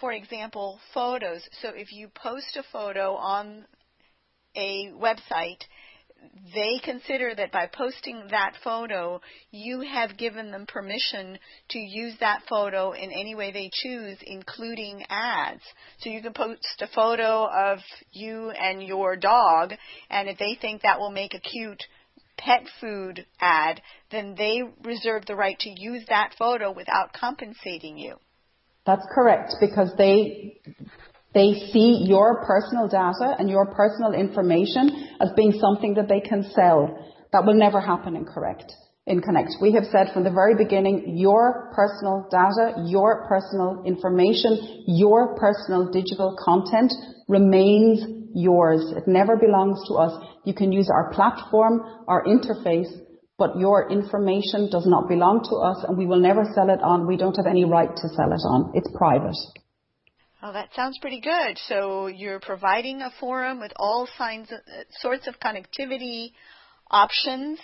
for 0.00 0.10
example, 0.10 0.80
photos. 0.92 1.48
So 1.62 1.68
if 1.68 1.92
you 1.92 2.08
post 2.08 2.56
a 2.56 2.64
photo 2.72 3.14
on 3.14 3.64
a 4.56 4.90
website 5.00 5.62
they 6.54 6.80
consider 6.82 7.34
that 7.34 7.52
by 7.52 7.66
posting 7.66 8.28
that 8.30 8.54
photo, 8.62 9.20
you 9.50 9.80
have 9.80 10.16
given 10.16 10.50
them 10.50 10.66
permission 10.66 11.38
to 11.70 11.78
use 11.78 12.14
that 12.20 12.42
photo 12.48 12.92
in 12.92 13.10
any 13.10 13.34
way 13.34 13.52
they 13.52 13.70
choose, 13.72 14.16
including 14.22 15.04
ads. 15.08 15.62
So 15.98 16.10
you 16.10 16.22
can 16.22 16.32
post 16.32 16.80
a 16.80 16.86
photo 16.86 17.46
of 17.46 17.78
you 18.12 18.50
and 18.50 18.82
your 18.82 19.16
dog, 19.16 19.72
and 20.08 20.28
if 20.28 20.38
they 20.38 20.56
think 20.60 20.82
that 20.82 20.98
will 20.98 21.10
make 21.10 21.34
a 21.34 21.40
cute 21.40 21.82
pet 22.38 22.64
food 22.80 23.26
ad, 23.40 23.80
then 24.10 24.34
they 24.36 24.62
reserve 24.84 25.26
the 25.26 25.36
right 25.36 25.58
to 25.58 25.70
use 25.70 26.04
that 26.08 26.34
photo 26.38 26.70
without 26.70 27.12
compensating 27.12 27.98
you. 27.98 28.16
That's 28.84 29.06
correct, 29.14 29.54
because 29.60 29.90
they 29.98 30.60
they 31.36 31.68
see 31.70 32.00
your 32.08 32.42
personal 32.46 32.88
data 32.88 33.36
and 33.38 33.50
your 33.50 33.66
personal 33.66 34.14
information 34.14 34.88
as 35.20 35.28
being 35.36 35.52
something 35.60 35.92
that 35.94 36.08
they 36.08 36.20
can 36.20 36.42
sell. 36.54 36.96
That 37.30 37.44
will 37.44 37.58
never 37.60 37.78
happen 37.78 38.16
in 38.16 38.24
Connect. 38.24 39.52
We 39.60 39.72
have 39.72 39.84
said 39.92 40.14
from 40.14 40.24
the 40.24 40.30
very 40.30 40.54
beginning, 40.56 41.18
your 41.18 41.70
personal 41.76 42.26
data, 42.30 42.82
your 42.86 43.28
personal 43.28 43.82
information, 43.84 44.84
your 44.86 45.36
personal 45.36 45.92
digital 45.92 46.38
content 46.42 46.90
remains 47.28 48.00
yours. 48.34 48.94
It 48.96 49.06
never 49.06 49.36
belongs 49.36 49.78
to 49.88 49.94
us. 49.96 50.24
You 50.46 50.54
can 50.54 50.72
use 50.72 50.88
our 50.88 51.12
platform, 51.12 51.82
our 52.08 52.24
interface, 52.24 52.88
but 53.36 53.58
your 53.58 53.90
information 53.92 54.70
does 54.70 54.86
not 54.86 55.06
belong 55.06 55.44
to 55.50 55.56
us 55.56 55.84
and 55.86 55.98
we 55.98 56.06
will 56.06 56.20
never 56.20 56.44
sell 56.54 56.70
it 56.70 56.80
on. 56.80 57.06
We 57.06 57.18
don't 57.18 57.36
have 57.36 57.46
any 57.46 57.66
right 57.66 57.94
to 57.94 58.08
sell 58.16 58.32
it 58.32 58.40
on. 58.48 58.72
It's 58.72 58.88
private. 58.96 59.36
Oh, 60.42 60.52
that 60.52 60.68
sounds 60.74 60.98
pretty 61.00 61.20
good. 61.20 61.58
So 61.66 62.08
you're 62.08 62.40
providing 62.40 63.00
a 63.00 63.10
forum 63.18 63.58
with 63.58 63.72
all 63.76 64.06
of, 64.18 64.52
uh, 64.52 64.56
sorts 65.00 65.26
of 65.26 65.40
connectivity 65.40 66.32
options 66.90 67.58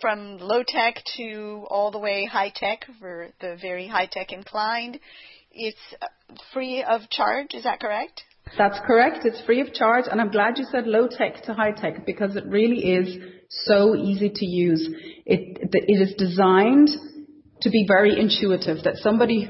from 0.00 0.38
low 0.38 0.62
tech 0.66 1.02
to 1.16 1.66
all 1.68 1.90
the 1.90 1.98
way 1.98 2.24
high 2.24 2.52
tech 2.54 2.84
for 2.98 3.28
the 3.40 3.56
very 3.60 3.86
high 3.86 4.08
tech 4.10 4.32
inclined. 4.32 4.98
It's 5.52 5.78
uh, 6.02 6.06
free 6.52 6.82
of 6.82 7.08
charge, 7.10 7.54
is 7.54 7.64
that 7.64 7.80
correct? 7.80 8.22
That's 8.58 8.80
correct. 8.84 9.24
It's 9.24 9.40
free 9.42 9.60
of 9.60 9.72
charge, 9.72 10.06
and 10.10 10.20
I'm 10.20 10.30
glad 10.30 10.58
you 10.58 10.64
said 10.72 10.86
low 10.86 11.06
tech 11.06 11.42
to 11.44 11.54
high 11.54 11.72
tech 11.72 12.04
because 12.06 12.34
it 12.34 12.44
really 12.46 12.92
is 12.92 13.16
so 13.50 13.94
easy 13.94 14.30
to 14.34 14.46
use. 14.46 14.88
It, 15.26 15.58
it 15.72 16.02
is 16.02 16.14
designed 16.16 16.90
to 17.60 17.70
be 17.70 17.84
very 17.86 18.18
intuitive, 18.18 18.82
that 18.84 18.96
somebody 18.96 19.48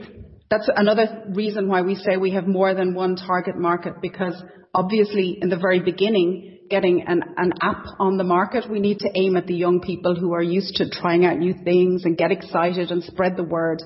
that's 0.50 0.68
another 0.74 1.24
reason 1.28 1.68
why 1.68 1.82
we 1.82 1.94
say 1.94 2.16
we 2.16 2.32
have 2.32 2.46
more 2.46 2.74
than 2.74 2.94
one 2.94 3.14
target 3.14 3.56
market, 3.56 3.94
because 4.02 4.34
obviously 4.74 5.38
in 5.40 5.48
the 5.48 5.56
very 5.56 5.80
beginning, 5.80 6.58
getting 6.68 7.04
an 7.06 7.52
app 7.62 7.84
on 7.98 8.16
the 8.16 8.24
market, 8.24 8.70
we 8.70 8.80
need 8.80 8.98
to 8.98 9.10
aim 9.14 9.36
at 9.36 9.46
the 9.46 9.54
young 9.54 9.80
people 9.80 10.14
who 10.14 10.32
are 10.32 10.42
used 10.42 10.74
to 10.76 10.90
trying 10.90 11.24
out 11.24 11.38
new 11.38 11.54
things 11.64 12.04
and 12.04 12.16
get 12.16 12.32
excited 12.32 12.90
and 12.90 13.02
spread 13.04 13.36
the 13.36 13.44
word. 13.44 13.82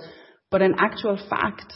But 0.51 0.63
In 0.63 0.75
actual 0.79 1.19
fact, 1.29 1.73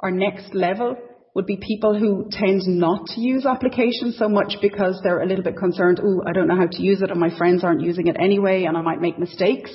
our 0.00 0.10
next 0.10 0.54
level 0.54 0.96
would 1.34 1.46
be 1.46 1.58
people 1.60 1.98
who 1.98 2.28
tend 2.30 2.62
not 2.66 3.06
to 3.08 3.20
use 3.20 3.44
applications 3.44 4.16
so 4.18 4.28
much 4.28 4.56
because 4.62 5.00
they're 5.02 5.20
a 5.20 5.26
little 5.26 5.44
bit 5.44 5.56
concerned, 5.56 6.00
"Ooh, 6.00 6.22
I 6.26 6.32
don't 6.32 6.48
know 6.48 6.56
how 6.56 6.66
to 6.66 6.82
use 6.82 7.02
it, 7.02 7.10
and 7.10 7.20
my 7.20 7.30
friends 7.30 7.62
aren't 7.62 7.82
using 7.82 8.06
it 8.06 8.16
anyway, 8.18 8.64
and 8.64 8.76
I 8.76 8.80
might 8.80 9.00
make 9.00 9.18
mistakes." 9.18 9.70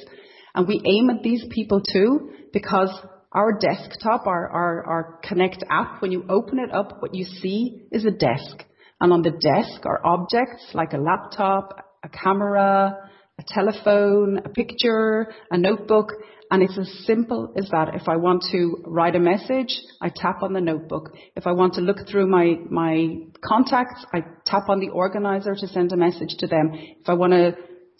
And 0.55 0.67
We 0.67 0.81
aim 0.83 1.09
at 1.09 1.21
these 1.21 1.45
people 1.49 1.81
too, 1.81 2.31
because 2.51 2.91
our 3.31 3.57
desktop, 3.57 4.27
our, 4.27 5.19
Connect 5.23 5.63
app, 5.69 6.01
when 6.01 6.11
you 6.11 6.25
open 6.29 6.59
it 6.59 6.73
up, 6.73 7.01
what 7.01 7.13
you 7.13 7.25
see 7.25 7.83
is 7.91 8.05
a 8.05 8.11
desk. 8.11 8.65
And 8.99 9.11
on 9.13 9.21
the 9.21 9.31
desk 9.31 9.85
are 9.85 10.05
objects 10.05 10.71
like 10.73 10.93
a 10.93 10.97
laptop, 10.97 11.85
a 12.03 12.09
camera, 12.09 13.09
a 13.39 13.43
telephone, 13.47 14.39
a 14.43 14.49
picture, 14.49 15.33
a 15.49 15.57
notebook, 15.57 16.11
and 16.51 16.61
it's 16.61 16.77
as 16.77 17.05
simple 17.05 17.53
as 17.57 17.69
that. 17.69 17.95
If 17.95 18.09
I 18.09 18.17
want 18.17 18.43
to 18.51 18.83
write 18.85 19.15
a 19.15 19.19
message, 19.19 19.73
I 20.01 20.11
tap 20.13 20.43
on 20.43 20.51
the 20.51 20.59
notebook. 20.59 21.15
If 21.37 21.47
I 21.47 21.53
want 21.53 21.75
to 21.75 21.81
look 21.81 22.07
through 22.09 22.27
my, 22.27 22.55
my 22.69 23.07
contacts, 23.43 24.05
I 24.13 24.19
tap 24.45 24.67
on 24.67 24.81
the 24.81 24.89
organizer 24.89 25.55
to 25.55 25.67
send 25.67 25.93
a 25.93 25.97
message 25.97 26.35
to 26.39 26.47
them. 26.47 26.71
If 26.73 27.07
I 27.07 27.13
want 27.13 27.31
to 27.31 27.53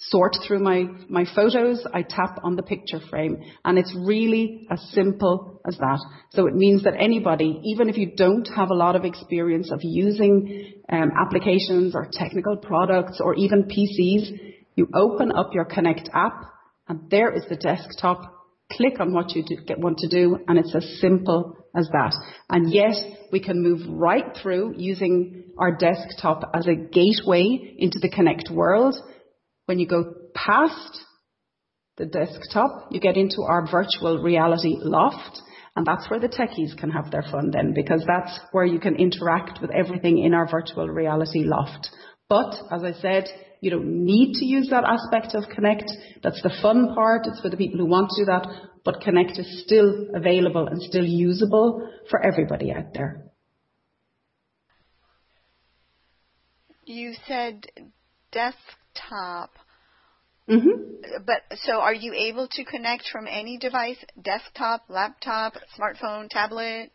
sort 0.10 0.36
through 0.48 0.60
my, 0.60 0.86
my 1.10 1.26
photos, 1.36 1.86
I 1.94 2.02
tap 2.02 2.40
on 2.44 2.56
the 2.56 2.64
picture 2.64 3.00
frame. 3.10 3.38
And 3.64 3.78
it's 3.78 3.96
really 3.96 4.68
as 4.72 4.82
simple 4.94 5.62
as 5.68 5.78
that. 5.78 6.00
So 6.32 6.48
it 6.48 6.56
means 6.56 6.84
that 6.84 6.96
anybody, 7.00 7.62
even 7.66 7.88
if 7.88 7.98
you 7.98 8.14
don't 8.16 8.48
have 8.56 8.72
a 8.72 8.76
lot 8.76 8.96
of 8.96 9.06
experience 9.06 9.72
of 9.72 9.80
using 9.84 10.74
um, 10.92 11.12
applications 11.20 11.96
or 11.96 12.10
technical 12.12 12.58
products 12.58 13.20
or 13.24 13.36
even 13.36 13.66
PCs, 13.66 14.56
you 14.76 14.88
open 14.96 15.32
up 15.32 15.54
your 15.54 15.66
Connect 15.66 16.10
app 16.14 16.34
and 16.88 17.10
there 17.12 17.32
is 17.36 17.44
the 17.48 17.56
desktop. 17.56 18.22
Click 18.72 19.00
on 19.00 19.14
what 19.14 19.36
you 19.36 19.44
do, 19.46 19.58
get, 19.68 19.80
want 19.80 20.00
to 20.00 20.08
do 20.08 20.40
and 20.48 20.58
it's 20.58 20.74
as 20.74 21.00
simple 21.00 21.58
as 21.76 21.88
that. 21.92 22.14
And 22.50 22.74
yes, 22.74 23.00
we 23.32 23.40
can 23.40 23.62
move 23.62 23.82
right 23.88 24.36
through 24.42 24.76
using 24.78 25.44
our 25.60 25.76
desktop 25.76 26.50
as 26.56 26.68
a 26.68 26.74
gateway 26.74 27.76
into 27.78 28.00
the 28.00 28.10
Connect 28.10 28.50
world 28.50 28.96
when 29.72 29.80
you 29.80 29.88
go 29.88 30.14
past 30.36 31.00
the 31.96 32.06
desktop, 32.06 32.90
you 32.92 33.00
get 33.00 33.16
into 33.16 33.42
our 33.48 33.66
virtual 33.72 34.22
reality 34.22 34.76
loft, 34.78 35.42
and 35.78 35.88
that's 35.88 36.10
where 36.10 36.20
the 36.20 36.28
techies 36.28 36.78
can 36.78 36.92
have 36.92 37.10
their 37.10 37.24
fun 37.32 37.52
then, 37.52 37.74
because 37.74 38.04
that's 38.06 38.38
where 38.52 38.66
you 38.66 38.82
can 38.82 38.98
interact 38.98 39.62
with 39.62 39.72
everything 39.72 40.18
in 40.18 40.34
our 40.34 40.46
virtual 40.46 40.90
reality 40.90 41.46
loft. 41.46 41.88
But, 42.28 42.54
as 42.70 42.84
I 42.84 42.92
said, 43.00 43.30
you 43.62 43.72
don't 43.72 44.04
need 44.04 44.34
to 44.40 44.46
use 44.46 44.68
that 44.72 44.84
aspect 44.84 45.36
of 45.36 45.46
Connect. 45.56 45.90
That's 46.22 46.42
the 46.42 46.52
fun 46.62 46.94
part. 46.94 47.22
It's 47.28 47.40
for 47.40 47.50
the 47.50 47.56
people 47.56 47.80
who 47.80 47.86
want 47.86 48.10
to 48.10 48.24
do 48.24 48.26
that. 48.26 48.48
but 48.84 49.00
Connect 49.00 49.40
is 49.40 49.64
still 49.66 50.08
available 50.14 50.68
and 50.68 50.82
still 50.82 51.06
usable 51.06 51.90
for 52.10 52.22
everybody 52.22 52.74
out 52.74 52.94
there. 52.94 53.24
You 56.84 57.14
said 57.26 57.68
desktop. 58.94 59.52
Mm-hmm. 60.50 61.24
But 61.26 61.58
so 61.64 61.80
are 61.80 61.94
you 61.94 62.14
able 62.14 62.48
to 62.52 62.64
connect 62.66 63.04
from 63.12 63.28
any 63.30 63.58
device, 63.58 63.98
desktop, 64.22 64.84
laptop, 64.90 65.54
smartphone, 65.78 66.28
tablet? 66.30 66.92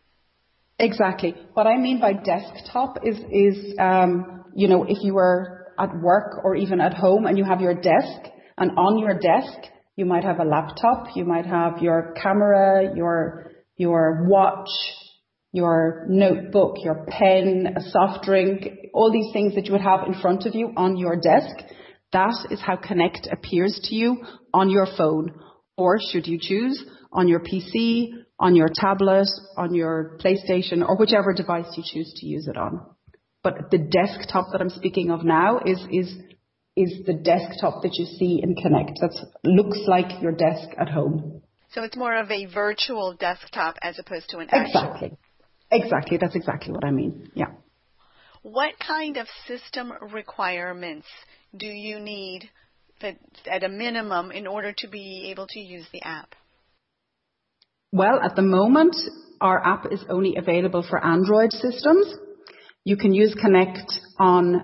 Exactly. 0.79 1.33
What 1.53 1.65
I 1.65 1.77
mean 1.77 1.99
by 1.99 2.13
desktop 2.13 2.99
is, 3.03 3.17
is 3.31 3.75
um, 3.79 4.45
you 4.55 4.67
know, 4.67 4.83
if 4.83 4.97
you 5.01 5.15
were 5.15 5.73
at 5.79 5.89
work 6.01 6.43
or 6.43 6.55
even 6.55 6.81
at 6.81 6.93
home 6.93 7.25
and 7.25 7.37
you 7.37 7.45
have 7.45 7.61
your 7.61 7.73
desk, 7.73 8.29
and 8.57 8.71
on 8.77 8.99
your 8.99 9.17
desk 9.17 9.69
you 9.95 10.05
might 10.05 10.23
have 10.23 10.39
a 10.39 10.43
laptop, 10.43 11.15
you 11.15 11.25
might 11.25 11.45
have 11.45 11.81
your 11.81 12.13
camera, 12.21 12.95
your 12.95 13.51
your 13.77 14.25
watch, 14.27 14.69
your 15.51 16.05
notebook, 16.09 16.77
your 16.83 17.05
pen, 17.07 17.75
a 17.75 17.81
soft 17.81 18.25
drink, 18.25 18.67
all 18.93 19.11
these 19.11 19.31
things 19.33 19.55
that 19.55 19.65
you 19.65 19.71
would 19.71 19.81
have 19.81 20.01
in 20.07 20.19
front 20.19 20.45
of 20.45 20.55
you 20.55 20.73
on 20.75 20.97
your 20.97 21.15
desk. 21.15 21.55
That 22.13 22.47
is 22.51 22.61
how 22.61 22.77
Connect 22.77 23.27
appears 23.31 23.79
to 23.83 23.95
you 23.95 24.23
on 24.53 24.69
your 24.69 24.87
phone, 24.97 25.33
or 25.77 25.99
should 25.99 26.25
you 26.27 26.39
choose, 26.41 26.83
on 27.11 27.27
your 27.27 27.41
PC, 27.41 28.09
on 28.39 28.55
your 28.55 28.69
tablet, 28.73 29.27
on 29.57 29.73
your 29.73 30.17
PlayStation, 30.23 30.87
or 30.87 30.97
whichever 30.97 31.33
device 31.33 31.65
you 31.75 31.83
choose 31.85 32.13
to 32.17 32.25
use 32.25 32.47
it 32.47 32.57
on. 32.57 32.85
But 33.43 33.71
the 33.71 33.77
desktop 33.77 34.47
that 34.51 34.61
I'm 34.61 34.69
speaking 34.69 35.11
of 35.11 35.23
now 35.23 35.59
is, 35.65 35.79
is, 35.91 36.15
is 36.75 37.05
the 37.05 37.13
desktop 37.13 37.81
that 37.83 37.91
you 37.93 38.05
see 38.05 38.39
in 38.41 38.55
Connect. 38.55 38.91
That 39.01 39.25
looks 39.43 39.79
like 39.87 40.21
your 40.21 40.31
desk 40.31 40.69
at 40.79 40.89
home. 40.89 41.41
So 41.71 41.83
it's 41.83 41.97
more 41.97 42.15
of 42.15 42.31
a 42.31 42.45
virtual 42.45 43.15
desktop 43.19 43.75
as 43.81 43.99
opposed 43.99 44.29
to 44.29 44.37
an 44.37 44.47
actual. 44.51 44.81
Exactly. 44.81 45.17
Exactly. 45.71 46.17
That's 46.17 46.35
exactly 46.35 46.71
what 46.71 46.85
I 46.85 46.91
mean. 46.91 47.29
Yeah. 47.33 47.47
What 48.43 48.73
kind 48.85 49.17
of 49.17 49.27
system 49.47 49.91
requirements 50.13 51.07
do 51.55 51.67
you 51.67 51.99
need 51.99 52.49
at 53.01 53.63
a 53.63 53.69
minimum 53.69 54.31
in 54.31 54.47
order 54.47 54.73
to 54.77 54.87
be 54.87 55.29
able 55.31 55.47
to 55.47 55.59
use 55.59 55.85
the 55.91 56.01
app? 56.03 56.33
Well, 57.91 58.19
at 58.23 58.35
the 58.35 58.41
moment, 58.41 58.95
our 59.39 59.65
app 59.65 59.91
is 59.91 60.03
only 60.09 60.35
available 60.35 60.83
for 60.87 61.03
Android 61.03 61.51
systems. 61.51 62.13
You 62.83 62.97
can 62.97 63.13
use 63.13 63.35
Connect 63.39 63.91
on 64.19 64.63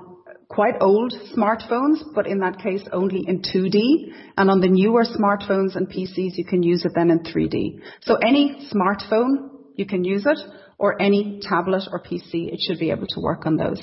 quite 0.50 0.76
old 0.82 1.14
smartphones, 1.36 2.04
but 2.14 2.28
in 2.28 2.40
that 2.40 2.60
case 2.60 2.84
only 2.92 3.24
in 3.28 3.42
2D. 3.42 4.14
And 4.38 4.50
on 4.50 4.62
the 4.62 4.68
newer 4.68 5.04
smartphones 5.04 5.76
and 5.76 5.88
PCs, 5.88 6.38
you 6.38 6.46
can 6.46 6.64
use 6.64 6.86
it 6.86 6.92
then 6.96 7.10
in 7.10 7.20
3D. 7.20 7.82
So 8.02 8.16
any 8.16 8.70
smartphone, 8.74 9.50
you 9.76 9.86
can 9.86 10.04
use 10.04 10.26
it, 10.26 10.38
or 10.84 11.02
any 11.02 11.40
tablet 11.42 11.82
or 11.90 12.02
PC, 12.02 12.52
it 12.52 12.60
should 12.60 12.78
be 12.78 12.92
able 12.92 13.08
to 13.08 13.22
work 13.22 13.46
on 13.46 13.56
those. 13.56 13.82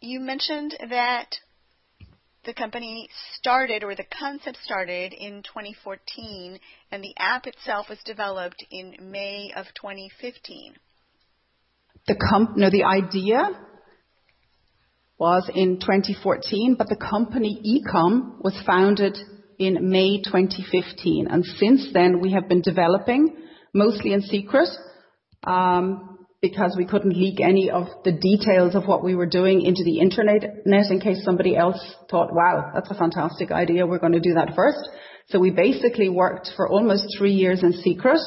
You 0.00 0.18
mentioned 0.18 0.76
that 0.90 1.28
the 2.44 2.52
company 2.52 3.08
started 3.38 3.84
or 3.84 3.94
the 3.94 4.04
concept 4.18 4.58
started 4.64 5.12
in 5.12 5.44
2014 5.44 6.58
and 6.90 7.04
the 7.04 7.14
app 7.16 7.46
itself 7.46 7.86
was 7.88 8.00
developed 8.04 8.64
in 8.68 8.96
May 9.00 9.52
of 9.54 9.66
2015. 9.80 10.74
The 12.08 12.16
comp- 12.28 12.56
no, 12.56 12.68
the 12.68 12.82
idea 12.82 13.50
was 15.20 15.48
in 15.54 15.78
2014, 15.78 16.74
but 16.76 16.88
the 16.88 16.96
company 16.96 17.62
Ecom 17.64 18.42
was 18.42 18.60
founded 18.66 19.16
in 19.60 19.88
May 19.88 20.20
2015. 20.20 21.28
And 21.30 21.44
since 21.44 21.90
then, 21.92 22.18
we 22.20 22.32
have 22.32 22.48
been 22.48 22.62
developing, 22.62 23.36
mostly 23.76 24.12
in 24.12 24.22
secret, 24.22 24.68
um, 25.44 26.16
because 26.42 26.74
we 26.76 26.86
couldn't 26.86 27.16
leak 27.16 27.40
any 27.40 27.70
of 27.70 27.86
the 28.04 28.12
details 28.12 28.74
of 28.74 28.86
what 28.86 29.02
we 29.02 29.14
were 29.14 29.26
doing 29.26 29.62
into 29.62 29.84
the 29.84 29.98
internet 30.00 30.44
in 30.64 31.00
case 31.00 31.24
somebody 31.24 31.56
else 31.56 31.78
thought, 32.10 32.32
wow, 32.32 32.70
that's 32.74 32.90
a 32.90 32.94
fantastic 32.94 33.50
idea. 33.50 33.86
We're 33.86 33.98
going 33.98 34.12
to 34.12 34.20
do 34.20 34.34
that 34.34 34.54
first. 34.54 34.78
So 35.28 35.38
we 35.40 35.50
basically 35.50 36.08
worked 36.08 36.50
for 36.56 36.68
almost 36.68 37.16
three 37.18 37.32
years 37.32 37.62
in 37.62 37.72
secret. 37.72 38.20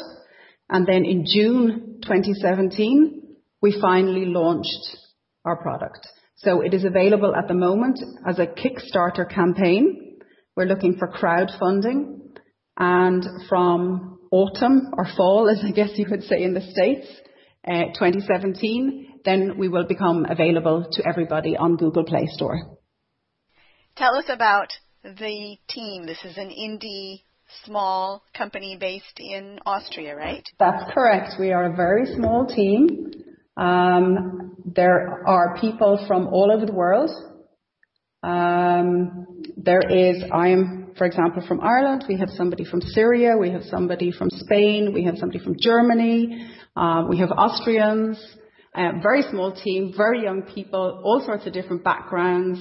And 0.70 0.86
then 0.86 1.06
in 1.06 1.26
June 1.26 2.00
2017, 2.04 3.22
we 3.62 3.80
finally 3.80 4.26
launched 4.26 4.98
our 5.46 5.62
product. 5.62 6.08
So 6.38 6.62
it 6.62 6.74
is 6.74 6.86
available 6.86 7.36
at 7.36 7.48
the 7.48 7.54
moment 7.54 8.00
as 8.28 8.40
a 8.40 8.48
Kickstarter 8.48 9.30
campaign. 9.30 10.20
We're 10.56 10.66
looking 10.66 10.98
for 10.98 11.12
crowdfunding 11.12 12.20
and 12.78 13.26
from 13.48 14.19
autumn 14.32 14.94
or 14.98 15.06
fall, 15.16 15.50
as 15.50 15.64
I 15.64 15.72
guess 15.72 15.92
you 15.96 16.06
would 16.10 16.24
say 16.24 16.44
in 16.44 16.54
the 16.54 16.62
States, 16.62 17.08
uh, 17.68 17.86
2017, 17.94 19.22
then 19.26 19.58
we 19.58 19.68
will 19.68 19.86
become 19.86 20.26
available 20.30 20.88
to 20.92 21.08
everybody 21.08 21.58
on 21.58 21.76
Google 21.76 22.04
Play 22.04 22.28
Store. 22.28 22.78
Tell 23.96 24.16
us 24.16 24.26
about 24.30 24.70
the 25.04 25.58
team. 25.70 26.06
This 26.06 26.24
is 26.24 26.38
an 26.38 26.50
indie 26.50 27.22
small 27.66 28.24
company 28.38 28.78
based 28.80 29.20
in 29.20 29.60
Austria, 29.66 30.16
right? 30.16 30.44
That's 30.60 30.92
correct. 30.94 31.34
We 31.40 31.52
are 31.52 31.72
a 31.72 31.76
very 31.76 32.06
small 32.16 32.46
team. 32.46 33.12
Um, 33.58 34.56
there 34.66 35.24
are 35.28 35.58
people 35.60 36.04
from 36.08 36.28
all 36.28 36.52
over 36.54 36.66
the 36.66 36.74
world. 36.74 37.10
Um, 38.24 39.44
there 39.58 39.82
is, 39.90 40.24
I 40.32 40.50
am, 40.50 40.79
for 40.98 41.06
example, 41.06 41.44
from 41.48 41.62
Ireland. 41.62 42.06
We 42.08 42.18
have 42.18 42.30
somebody 42.30 42.66
from 42.66 42.82
Syria. 42.82 43.38
We 43.38 43.52
have 43.52 43.64
somebody 43.64 44.12
from 44.12 44.30
Spain. 44.30 44.92
We 44.94 45.04
have 45.06 45.18
somebody 45.18 45.40
from 45.44 45.56
Germany. 45.60 46.50
Uh, 46.76 47.06
we 47.10 47.18
have 47.20 47.32
Austrians, 47.32 48.18
uh, 48.76 48.92
very 49.02 49.24
small 49.24 49.54
team, 49.54 49.94
very 49.96 50.24
young 50.24 50.44
people, 50.44 51.02
all 51.04 51.22
sorts 51.26 51.46
of 51.46 51.54
different 51.54 51.84
backgrounds, 51.84 52.60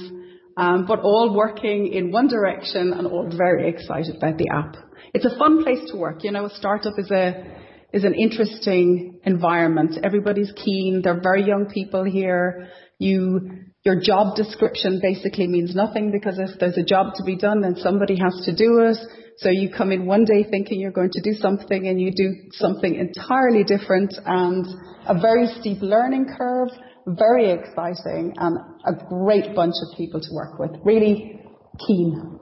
um, 0.56 0.86
but 0.86 1.00
all 1.00 1.34
working 1.36 1.92
in 1.92 2.10
one 2.10 2.26
direction 2.26 2.92
and 2.92 3.06
all 3.06 3.30
very 3.36 3.68
excited 3.68 4.16
about 4.16 4.38
the 4.38 4.48
app. 4.52 4.76
It's 5.14 5.24
a 5.24 5.36
fun 5.38 5.62
place 5.62 5.90
to 5.90 5.96
work. 5.96 6.24
You 6.24 6.32
know, 6.32 6.46
a 6.46 6.50
startup 6.50 6.94
is 6.98 7.10
a 7.10 7.44
is 7.92 8.04
an 8.04 8.14
interesting 8.14 9.20
environment. 9.24 9.98
Everybody's 10.02 10.52
keen. 10.52 11.00
They're 11.02 11.20
very 11.22 11.44
young 11.44 11.70
people 11.72 12.04
here. 12.04 12.68
You 12.98 13.67
your 13.88 13.98
job 13.98 14.36
description 14.36 15.00
basically 15.00 15.46
means 15.46 15.74
nothing 15.74 16.10
because 16.10 16.38
if 16.38 16.58
there's 16.60 16.76
a 16.76 16.82
job 16.82 17.14
to 17.14 17.24
be 17.24 17.36
done, 17.36 17.62
then 17.62 17.74
somebody 17.76 18.18
has 18.18 18.38
to 18.44 18.54
do 18.54 18.80
it. 18.80 18.98
So 19.38 19.48
you 19.48 19.70
come 19.74 19.92
in 19.92 20.04
one 20.04 20.26
day 20.26 20.44
thinking 20.44 20.78
you're 20.78 20.90
going 20.90 21.12
to 21.12 21.22
do 21.22 21.32
something 21.32 21.88
and 21.88 21.98
you 21.98 22.12
do 22.14 22.50
something 22.50 22.94
entirely 22.94 23.64
different 23.64 24.12
and 24.26 24.66
a 25.06 25.18
very 25.18 25.46
steep 25.58 25.78
learning 25.80 26.26
curve, 26.36 26.68
very 27.06 27.50
exciting 27.50 28.34
and 28.36 28.58
a 28.84 28.92
great 29.08 29.54
bunch 29.54 29.74
of 29.86 29.96
people 29.96 30.20
to 30.20 30.28
work 30.34 30.58
with. 30.58 30.72
Really 30.84 31.40
keen. 31.86 32.40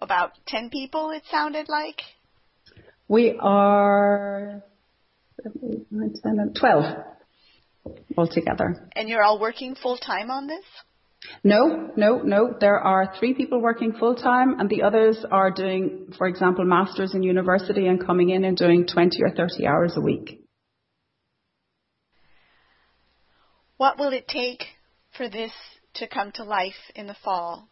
About 0.00 0.30
10 0.46 0.70
people 0.70 1.10
it 1.10 1.24
sounded 1.28 1.68
like? 1.68 2.02
We 3.08 3.36
are 3.40 4.62
12 6.60 7.13
altogether. 8.16 8.88
And 8.94 9.08
you're 9.08 9.22
all 9.22 9.40
working 9.40 9.74
full 9.74 9.96
time 9.96 10.30
on 10.30 10.46
this? 10.46 10.64
No, 11.42 11.90
no, 11.96 12.18
no. 12.18 12.54
There 12.60 12.78
are 12.78 13.14
three 13.18 13.34
people 13.34 13.60
working 13.60 13.94
full 13.94 14.14
time, 14.14 14.60
and 14.60 14.68
the 14.68 14.82
others 14.82 15.24
are 15.30 15.50
doing, 15.50 16.12
for 16.18 16.26
example, 16.26 16.64
masters 16.64 17.14
in 17.14 17.22
university 17.22 17.86
and 17.86 18.04
coming 18.04 18.30
in 18.30 18.44
and 18.44 18.56
doing 18.56 18.86
20 18.86 19.22
or 19.22 19.30
30 19.30 19.66
hours 19.66 19.94
a 19.96 20.00
week. 20.00 20.44
What 23.76 23.98
will 23.98 24.12
it 24.12 24.28
take 24.28 24.64
for 25.16 25.28
this 25.28 25.52
to 25.94 26.06
come 26.06 26.32
to 26.32 26.44
life 26.44 26.72
in 26.94 27.06
the 27.06 27.16
fall? 27.24 27.68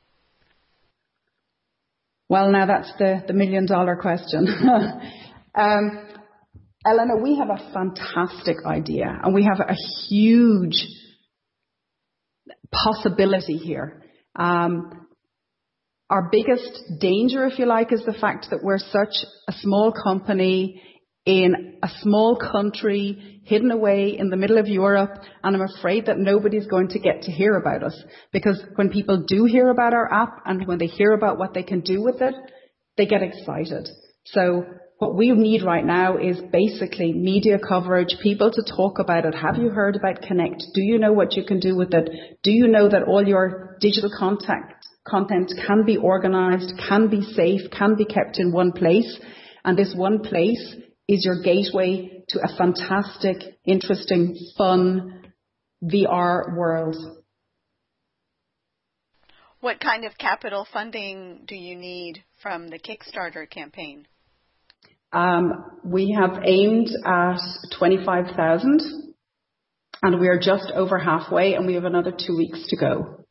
Well, 2.28 2.50
now 2.50 2.66
that's 2.66 2.92
the, 2.98 3.22
the 3.26 3.34
million 3.34 3.66
dollar 3.66 3.96
question. 3.96 4.46
um, 5.54 6.08
Elena, 6.84 7.16
we 7.16 7.36
have 7.38 7.50
a 7.50 7.72
fantastic 7.72 8.56
idea 8.66 9.06
and 9.22 9.34
we 9.34 9.44
have 9.44 9.60
a 9.60 9.74
huge 10.08 10.74
possibility 12.72 13.56
here. 13.56 14.02
Um, 14.34 15.06
our 16.10 16.28
biggest 16.30 16.82
danger, 17.00 17.46
if 17.46 17.58
you 17.58 17.66
like, 17.66 17.92
is 17.92 18.02
the 18.04 18.12
fact 18.12 18.48
that 18.50 18.62
we're 18.62 18.78
such 18.78 19.14
a 19.48 19.52
small 19.60 19.92
company 19.92 20.82
in 21.24 21.78
a 21.82 21.88
small 22.00 22.36
country 22.36 23.40
hidden 23.44 23.70
away 23.70 24.16
in 24.18 24.28
the 24.28 24.36
middle 24.36 24.58
of 24.58 24.66
Europe 24.66 25.22
and 25.44 25.56
I'm 25.56 25.68
afraid 25.76 26.06
that 26.06 26.18
nobody's 26.18 26.66
going 26.66 26.88
to 26.88 26.98
get 26.98 27.22
to 27.22 27.32
hear 27.32 27.56
about 27.56 27.84
us 27.84 27.96
because 28.32 28.60
when 28.74 28.90
people 28.90 29.24
do 29.26 29.44
hear 29.44 29.68
about 29.68 29.94
our 29.94 30.12
app 30.12 30.42
and 30.46 30.66
when 30.66 30.78
they 30.78 30.86
hear 30.86 31.12
about 31.12 31.38
what 31.38 31.54
they 31.54 31.62
can 31.62 31.80
do 31.80 32.02
with 32.02 32.20
it, 32.20 32.34
they 32.96 33.06
get 33.06 33.22
excited. 33.22 33.88
So 34.26 34.64
what 35.02 35.16
we 35.16 35.32
need 35.32 35.64
right 35.64 35.84
now 35.84 36.16
is 36.16 36.40
basically 36.52 37.12
media 37.12 37.58
coverage, 37.58 38.14
people 38.22 38.52
to 38.52 38.62
talk 38.62 39.00
about 39.00 39.24
it. 39.24 39.34
Have 39.34 39.56
you 39.56 39.68
heard 39.68 39.96
about 39.96 40.22
Connect? 40.22 40.62
Do 40.74 40.80
you 40.80 40.96
know 40.96 41.12
what 41.12 41.34
you 41.34 41.42
can 41.44 41.58
do 41.58 41.74
with 41.74 41.92
it? 41.92 42.08
Do 42.44 42.52
you 42.52 42.68
know 42.68 42.88
that 42.88 43.02
all 43.08 43.26
your 43.26 43.76
digital 43.80 44.12
contact 44.16 44.86
content 45.04 45.52
can 45.66 45.84
be 45.84 45.96
organized, 45.96 46.74
can 46.88 47.08
be 47.08 47.20
safe, 47.20 47.62
can 47.76 47.96
be 47.96 48.04
kept 48.04 48.38
in 48.38 48.52
one 48.52 48.70
place. 48.70 49.18
And 49.64 49.76
this 49.76 49.92
one 49.92 50.20
place 50.20 50.76
is 51.08 51.24
your 51.24 51.42
gateway 51.42 52.22
to 52.28 52.38
a 52.38 52.56
fantastic, 52.56 53.58
interesting, 53.64 54.36
fun 54.56 55.32
VR 55.82 56.56
world. 56.56 56.94
What 59.58 59.80
kind 59.80 60.04
of 60.04 60.16
capital 60.16 60.64
funding 60.72 61.40
do 61.48 61.56
you 61.56 61.74
need 61.74 62.22
from 62.40 62.68
the 62.68 62.78
Kickstarter 62.78 63.50
campaign? 63.50 64.06
Um, 65.12 65.64
we 65.84 66.16
have 66.18 66.38
aimed 66.44 66.88
at 67.04 67.40
25,000 67.78 68.80
and 70.02 70.20
we 70.20 70.28
are 70.28 70.38
just 70.38 70.70
over 70.74 70.98
halfway 70.98 71.54
and 71.54 71.66
we 71.66 71.74
have 71.74 71.84
another 71.84 72.12
two 72.12 72.36
weeks 72.36 72.66
to 72.68 72.76
go. 72.76 73.24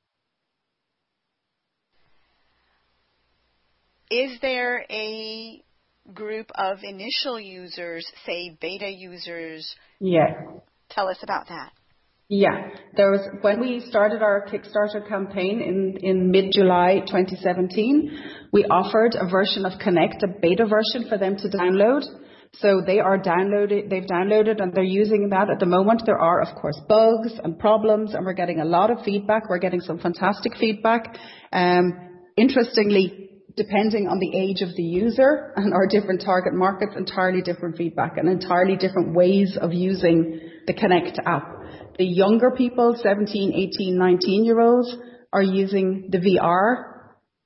Is 4.09 4.37
there 4.41 4.85
a 4.89 5.63
group 6.13 6.51
of 6.55 6.79
initial 6.83 7.39
users, 7.39 8.05
say 8.25 8.57
beta 8.59 8.89
users? 8.89 9.75
Yeah. 9.99 10.33
Tell 10.89 11.07
us 11.07 11.19
about 11.23 11.47
that. 11.47 11.71
Yeah. 12.33 12.69
There 12.95 13.11
was 13.11 13.27
when 13.41 13.59
we 13.59 13.83
started 13.89 14.21
our 14.21 14.47
Kickstarter 14.47 15.05
campaign 15.05 15.61
in, 15.61 15.97
in 16.01 16.31
mid-July 16.31 17.01
2017, 17.05 18.09
we 18.53 18.63
offered 18.63 19.15
a 19.19 19.27
version 19.29 19.65
of 19.65 19.77
Connect, 19.79 20.23
a 20.23 20.27
beta 20.41 20.65
version 20.65 21.09
for 21.09 21.17
them 21.17 21.35
to 21.35 21.49
download. 21.49 22.03
So 22.53 22.81
they 22.85 22.99
are 22.99 23.21
downloaded, 23.21 23.89
they've 23.89 24.05
downloaded 24.05 24.61
and 24.61 24.73
they're 24.73 24.81
using 24.81 25.27
that 25.31 25.49
at 25.49 25.59
the 25.59 25.65
moment. 25.65 26.03
There 26.05 26.17
are, 26.17 26.41
of 26.41 26.55
course, 26.55 26.79
bugs 26.87 27.33
and 27.43 27.59
problems 27.59 28.13
and 28.13 28.25
we're 28.25 28.31
getting 28.31 28.61
a 28.61 28.65
lot 28.65 28.91
of 28.91 29.03
feedback. 29.03 29.49
We're 29.49 29.59
getting 29.59 29.81
some 29.81 29.99
fantastic 29.99 30.55
feedback. 30.57 31.17
Um, 31.51 31.91
interestingly, 32.37 33.29
depending 33.57 34.07
on 34.07 34.19
the 34.19 34.39
age 34.39 34.61
of 34.61 34.73
the 34.77 34.83
user 34.83 35.51
and 35.57 35.73
our 35.73 35.85
different 35.85 36.21
target 36.23 36.53
markets, 36.53 36.93
entirely 36.95 37.41
different 37.41 37.75
feedback 37.75 38.15
and 38.15 38.29
entirely 38.29 38.77
different 38.77 39.13
ways 39.13 39.57
of 39.59 39.73
using 39.73 40.39
the 40.65 40.73
Connect 40.73 41.19
app. 41.25 41.60
The 41.97 42.05
younger 42.05 42.51
people, 42.51 42.95
17, 43.01 43.53
18, 43.53 43.97
19 43.97 44.45
year 44.45 44.59
olds, 44.59 44.95
are 45.33 45.41
using 45.41 46.09
the 46.09 46.17
VR. 46.17 46.87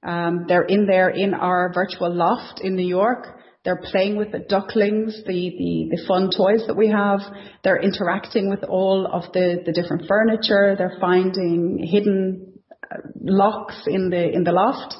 Um, 0.07 0.45
they're 0.47 0.63
in 0.63 0.85
there 0.85 1.09
in 1.09 1.33
our 1.33 1.71
virtual 1.73 2.13
loft 2.13 2.61
in 2.61 2.75
New 2.75 2.87
York. 2.87 3.39
They're 3.63 3.81
playing 3.91 4.17
with 4.17 4.31
the 4.31 4.39
ducklings, 4.39 5.23
the, 5.25 5.33
the, 5.33 5.97
the 5.97 6.03
fun 6.07 6.29
toys 6.35 6.67
that 6.67 6.77
we 6.77 6.89
have. 6.89 7.21
They're 7.63 7.81
interacting 7.81 8.49
with 8.49 8.63
all 8.63 9.07
of 9.11 9.33
the, 9.33 9.63
the 9.65 9.71
different 9.71 10.03
furniture. 10.07 10.75
They're 10.77 10.97
finding 11.01 11.79
hidden 11.83 12.53
uh, 12.91 12.97
locks 13.21 13.81
in 13.87 14.11
the, 14.11 14.31
in 14.31 14.43
the 14.43 14.51
loft 14.51 14.95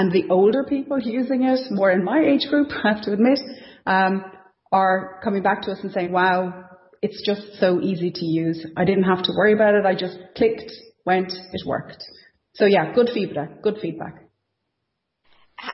and 0.00 0.10
the 0.12 0.30
older 0.30 0.64
people 0.64 0.98
using 0.98 1.42
it, 1.42 1.60
more 1.70 1.90
in 1.90 2.02
my 2.02 2.20
age 2.20 2.48
group, 2.48 2.68
I 2.84 2.94
have 2.94 3.02
to 3.02 3.12
admit, 3.12 3.38
um, 3.86 4.24
are 4.72 5.20
coming 5.22 5.42
back 5.42 5.62
to 5.62 5.72
us 5.72 5.78
and 5.82 5.92
saying, 5.92 6.10
wow, 6.10 6.69
it's 7.02 7.22
just 7.24 7.58
so 7.58 7.80
easy 7.80 8.10
to 8.10 8.24
use. 8.24 8.66
I 8.76 8.84
didn't 8.84 9.04
have 9.04 9.22
to 9.24 9.32
worry 9.36 9.52
about 9.54 9.74
it. 9.74 9.86
I 9.86 9.94
just 9.94 10.18
clicked, 10.36 10.70
went, 11.06 11.32
it 11.32 11.62
worked. 11.66 12.02
So 12.54 12.66
yeah, 12.66 12.92
good 12.94 13.10
feedback, 13.12 13.62
good 13.62 13.78
feedback. 13.80 14.26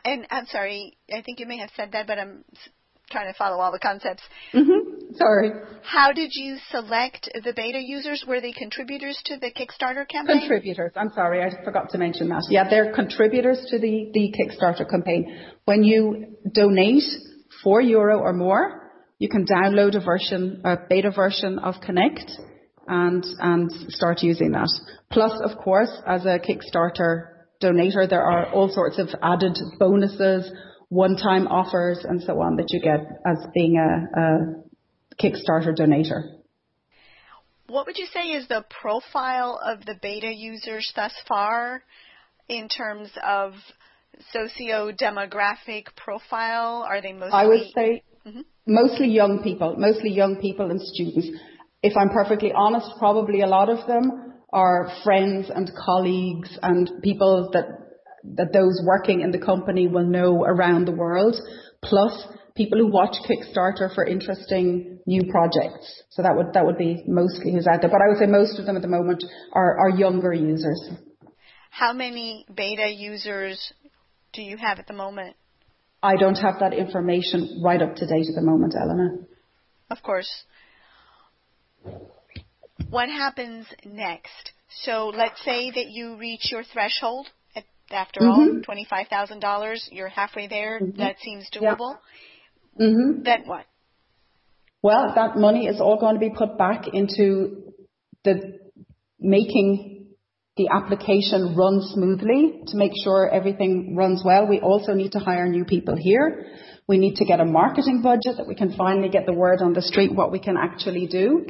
And 0.04 0.26
I'm 0.30 0.46
sorry, 0.46 0.96
I 1.12 1.22
think 1.22 1.40
you 1.40 1.46
may 1.46 1.58
have 1.58 1.70
said 1.76 1.92
that, 1.92 2.06
but 2.06 2.18
I'm 2.18 2.44
trying 3.10 3.32
to 3.32 3.38
follow 3.38 3.60
all 3.60 3.70
the 3.70 3.78
concepts. 3.78 4.22
Mm-hmm. 4.52 5.14
Sorry. 5.14 5.50
How 5.82 6.12
did 6.12 6.30
you 6.32 6.56
select 6.70 7.30
the 7.32 7.52
beta 7.54 7.78
users? 7.80 8.24
Were 8.26 8.40
they 8.40 8.52
contributors 8.52 9.20
to 9.26 9.38
the 9.38 9.52
Kickstarter 9.52 10.06
campaign? 10.08 10.40
Contributors. 10.40 10.92
I'm 10.96 11.10
sorry, 11.14 11.42
I 11.42 11.64
forgot 11.64 11.90
to 11.90 11.98
mention 11.98 12.28
that. 12.28 12.42
Yeah, 12.50 12.68
they're 12.68 12.92
contributors 12.92 13.64
to 13.70 13.78
the, 13.78 14.10
the 14.12 14.34
Kickstarter 14.34 14.88
campaign. 14.90 15.38
When 15.64 15.84
you 15.84 16.36
donate 16.52 17.04
four 17.62 17.80
euro 17.80 18.18
or 18.18 18.32
more, 18.32 18.85
you 19.18 19.28
can 19.28 19.46
download 19.46 19.96
a 19.96 20.04
version, 20.04 20.60
a 20.64 20.76
beta 20.88 21.10
version 21.10 21.58
of 21.58 21.74
Connect 21.80 22.30
and, 22.86 23.24
and 23.40 23.70
start 23.88 24.22
using 24.22 24.52
that. 24.52 24.68
Plus, 25.10 25.32
of 25.42 25.58
course, 25.58 25.90
as 26.06 26.24
a 26.24 26.38
Kickstarter 26.38 27.28
donator, 27.62 28.08
there 28.08 28.22
are 28.22 28.52
all 28.52 28.68
sorts 28.68 28.98
of 28.98 29.08
added 29.22 29.56
bonuses, 29.78 30.50
one-time 30.88 31.48
offers 31.48 32.04
and 32.04 32.22
so 32.22 32.40
on 32.40 32.56
that 32.56 32.66
you 32.70 32.80
get 32.80 33.00
as 33.26 33.44
being 33.54 33.76
a, 33.76 34.20
a 34.20 34.38
Kickstarter 35.20 35.76
donator. 35.76 36.32
What 37.68 37.86
would 37.86 37.98
you 37.98 38.06
say 38.12 38.28
is 38.28 38.46
the 38.46 38.64
profile 38.80 39.58
of 39.64 39.84
the 39.84 39.96
beta 40.00 40.32
users 40.32 40.92
thus 40.94 41.12
far 41.26 41.82
in 42.48 42.68
terms 42.68 43.10
of 43.26 43.54
socio-demographic 44.32 45.86
profile? 45.96 46.86
Are 46.88 47.02
they 47.02 47.12
mostly? 47.12 47.32
I 47.32 47.46
would 47.46 47.66
say 47.74 48.02
mm-hmm. 48.24 48.40
Mostly 48.66 49.08
young 49.08 49.42
people, 49.42 49.76
mostly 49.78 50.10
young 50.10 50.36
people 50.36 50.70
and 50.70 50.80
students. 50.80 51.28
If 51.82 51.96
I'm 51.96 52.10
perfectly 52.10 52.52
honest, 52.52 52.90
probably 52.98 53.42
a 53.42 53.46
lot 53.46 53.68
of 53.68 53.86
them 53.86 54.34
are 54.52 54.92
friends 55.04 55.50
and 55.54 55.70
colleagues 55.84 56.58
and 56.62 56.90
people 57.02 57.50
that 57.52 57.66
that 58.34 58.52
those 58.52 58.80
working 58.84 59.20
in 59.20 59.30
the 59.30 59.38
company 59.38 59.86
will 59.86 60.04
know 60.04 60.42
around 60.42 60.86
the 60.86 60.92
world, 60.92 61.36
plus 61.84 62.26
people 62.56 62.78
who 62.78 62.90
watch 62.90 63.14
Kickstarter 63.28 63.94
for 63.94 64.04
interesting 64.04 64.98
new 65.06 65.30
projects. 65.30 66.02
So 66.10 66.22
that 66.22 66.34
would 66.36 66.52
that 66.54 66.66
would 66.66 66.78
be 66.78 67.04
mostly 67.06 67.52
who's 67.52 67.66
out 67.66 67.82
there. 67.82 67.90
But 67.90 68.00
I 68.02 68.08
would 68.08 68.18
say 68.18 68.26
most 68.26 68.58
of 68.58 68.66
them 68.66 68.76
at 68.76 68.82
the 68.82 68.88
moment 68.88 69.22
are, 69.52 69.78
are 69.78 69.90
younger 69.90 70.32
users. 70.32 70.90
How 71.70 71.92
many 71.92 72.46
beta 72.52 72.88
users 72.88 73.72
do 74.32 74.42
you 74.42 74.56
have 74.56 74.78
at 74.78 74.86
the 74.86 74.94
moment? 74.94 75.36
I 76.06 76.16
don't 76.16 76.36
have 76.36 76.60
that 76.60 76.72
information 76.72 77.60
right 77.64 77.82
up 77.82 77.96
to 77.96 78.06
date 78.06 78.26
at 78.28 78.36
the 78.36 78.42
moment, 78.42 78.74
Eleanor. 78.80 79.18
Of 79.90 80.02
course. 80.04 80.30
What 82.90 83.08
happens 83.08 83.66
next? 83.84 84.52
So 84.84 85.08
let's 85.08 85.42
say 85.44 85.72
that 85.72 85.88
you 85.88 86.16
reach 86.16 86.52
your 86.52 86.62
threshold 86.62 87.26
after 87.90 88.20
mm-hmm. 88.20 88.28
all, 88.28 88.60
twenty-five 88.64 89.08
thousand 89.08 89.40
dollars. 89.40 89.88
You're 89.90 90.08
halfway 90.08 90.46
there. 90.46 90.80
Mm-hmm. 90.80 90.98
That 90.98 91.16
seems 91.20 91.48
doable. 91.50 91.96
Yeah. 92.78 92.86
Mm-hmm. 92.86 93.22
Then 93.24 93.42
what? 93.46 93.64
Well, 94.82 95.12
that 95.16 95.36
money 95.36 95.66
is 95.66 95.80
all 95.80 95.98
going 95.98 96.14
to 96.14 96.20
be 96.20 96.30
put 96.30 96.56
back 96.56 96.84
into 96.92 97.72
the 98.24 98.60
making 99.18 99.95
the 100.56 100.68
application 100.68 101.54
run 101.54 101.82
smoothly 101.82 102.60
to 102.68 102.76
make 102.76 102.92
sure 103.04 103.28
everything 103.28 103.94
runs 103.94 104.22
well. 104.24 104.46
We 104.46 104.60
also 104.60 104.94
need 104.94 105.12
to 105.12 105.18
hire 105.18 105.46
new 105.48 105.64
people 105.64 105.96
here. 105.96 106.46
We 106.88 106.98
need 106.98 107.16
to 107.16 107.24
get 107.24 107.40
a 107.40 107.44
marketing 107.44 108.00
budget 108.02 108.38
that 108.38 108.46
we 108.46 108.54
can 108.54 108.74
finally 108.74 109.08
get 109.08 109.26
the 109.26 109.34
word 109.34 109.60
on 109.60 109.74
the 109.74 109.82
street 109.82 110.14
what 110.14 110.32
we 110.32 110.38
can 110.38 110.56
actually 110.56 111.06
do. 111.06 111.46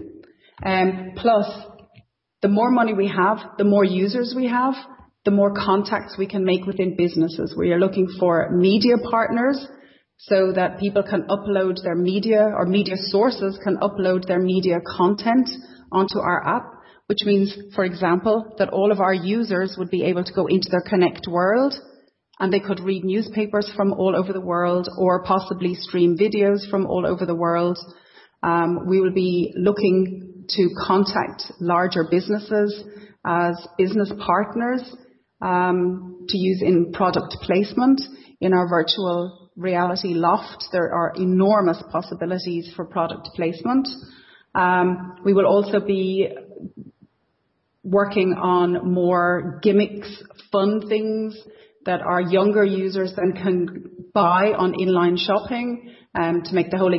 Um, 0.65 1.13
plus, 1.17 1.47
the 2.43 2.49
more 2.49 2.71
money 2.71 2.95
we 2.95 3.09
have, 3.09 3.39
the 3.59 3.65
more 3.65 3.85
users 3.85 4.35
we 4.37 4.49
have, 4.49 4.75
the 5.25 5.31
more 5.31 5.53
contacts 5.55 6.17
we 6.19 6.27
can 6.27 6.45
make 6.45 6.65
within 6.65 6.97
businesses. 6.97 7.55
We 7.57 7.73
are 7.73 7.79
looking 7.79 8.09
for 8.19 8.51
media 8.51 8.95
partners 9.11 9.67
so 10.19 10.53
that 10.53 10.79
people 10.79 11.03
can 11.03 11.27
upload 11.29 11.83
their 11.83 11.95
media 11.95 12.41
or 12.41 12.65
media 12.65 12.97
sources 12.97 13.59
can 13.63 13.77
upload 13.79 14.27
their 14.27 14.41
media 14.41 14.79
content 14.97 15.51
onto 15.93 16.19
our 16.19 16.47
app, 16.47 16.76
which 17.07 17.21
means, 17.25 17.57
for 17.75 17.85
example, 17.85 18.55
that 18.59 18.71
all 18.71 18.91
of 18.91 19.01
our 19.01 19.15
users 19.15 19.77
would 19.79 19.91
be 19.91 20.05
able 20.05 20.25
to 20.25 20.33
go 20.33 20.47
into 20.47 20.69
their 20.71 20.83
Connect 20.89 21.27
world 21.29 21.75
and 22.39 22.53
they 22.53 22.61
could 22.61 22.81
read 22.81 23.05
newspapers 23.05 23.71
from 23.77 23.93
all 23.93 24.15
over 24.15 24.33
the 24.33 24.41
world 24.41 24.89
or 24.99 25.25
possibly 25.25 25.75
stream 25.75 26.17
videos 26.19 26.69
from 26.69 26.87
all 26.87 27.07
over 27.07 27.25
the 27.25 27.35
world. 27.35 27.79
Um, 28.43 28.87
we 28.87 29.01
will 29.01 29.13
be 29.13 29.55
looking 29.57 30.45
to 30.51 30.69
contact 30.87 31.45
larger 31.61 32.05
businesses 32.11 32.85
as 33.25 33.67
business 33.79 34.13
partners 34.25 34.83
um, 35.41 36.27
to 36.29 36.37
use 36.37 36.63
in 36.63 36.93
product 36.93 37.37
placement. 37.43 38.01
In 38.41 38.53
our 38.53 38.69
virtual 38.69 39.51
reality 39.57 40.13
loft, 40.13 40.67
there 40.73 40.93
are 40.93 41.15
enormous 41.17 41.83
possibilities 41.91 42.71
for 42.77 42.85
product 42.85 43.29
placement. 43.35 43.89
Um, 44.55 45.17
we 45.25 45.33
will 45.33 45.47
also 45.47 45.81
be 45.81 46.29
working 47.87 48.35
on 48.35 48.93
more 48.93 49.61
gimmicks, 49.63 50.09
fun 50.51 50.89
things 50.89 51.39
that 51.85 52.01
our 52.01 52.21
younger 52.21 52.65
users 52.65 53.13
then 53.17 53.33
can 53.33 53.91
buy 54.13 54.53
on 54.53 54.73
inline 54.73 55.17
shopping 55.17 55.95
um, 56.15 56.43
to 56.43 56.55
make 56.55 56.71
the 56.71 56.79
whole 56.79 56.93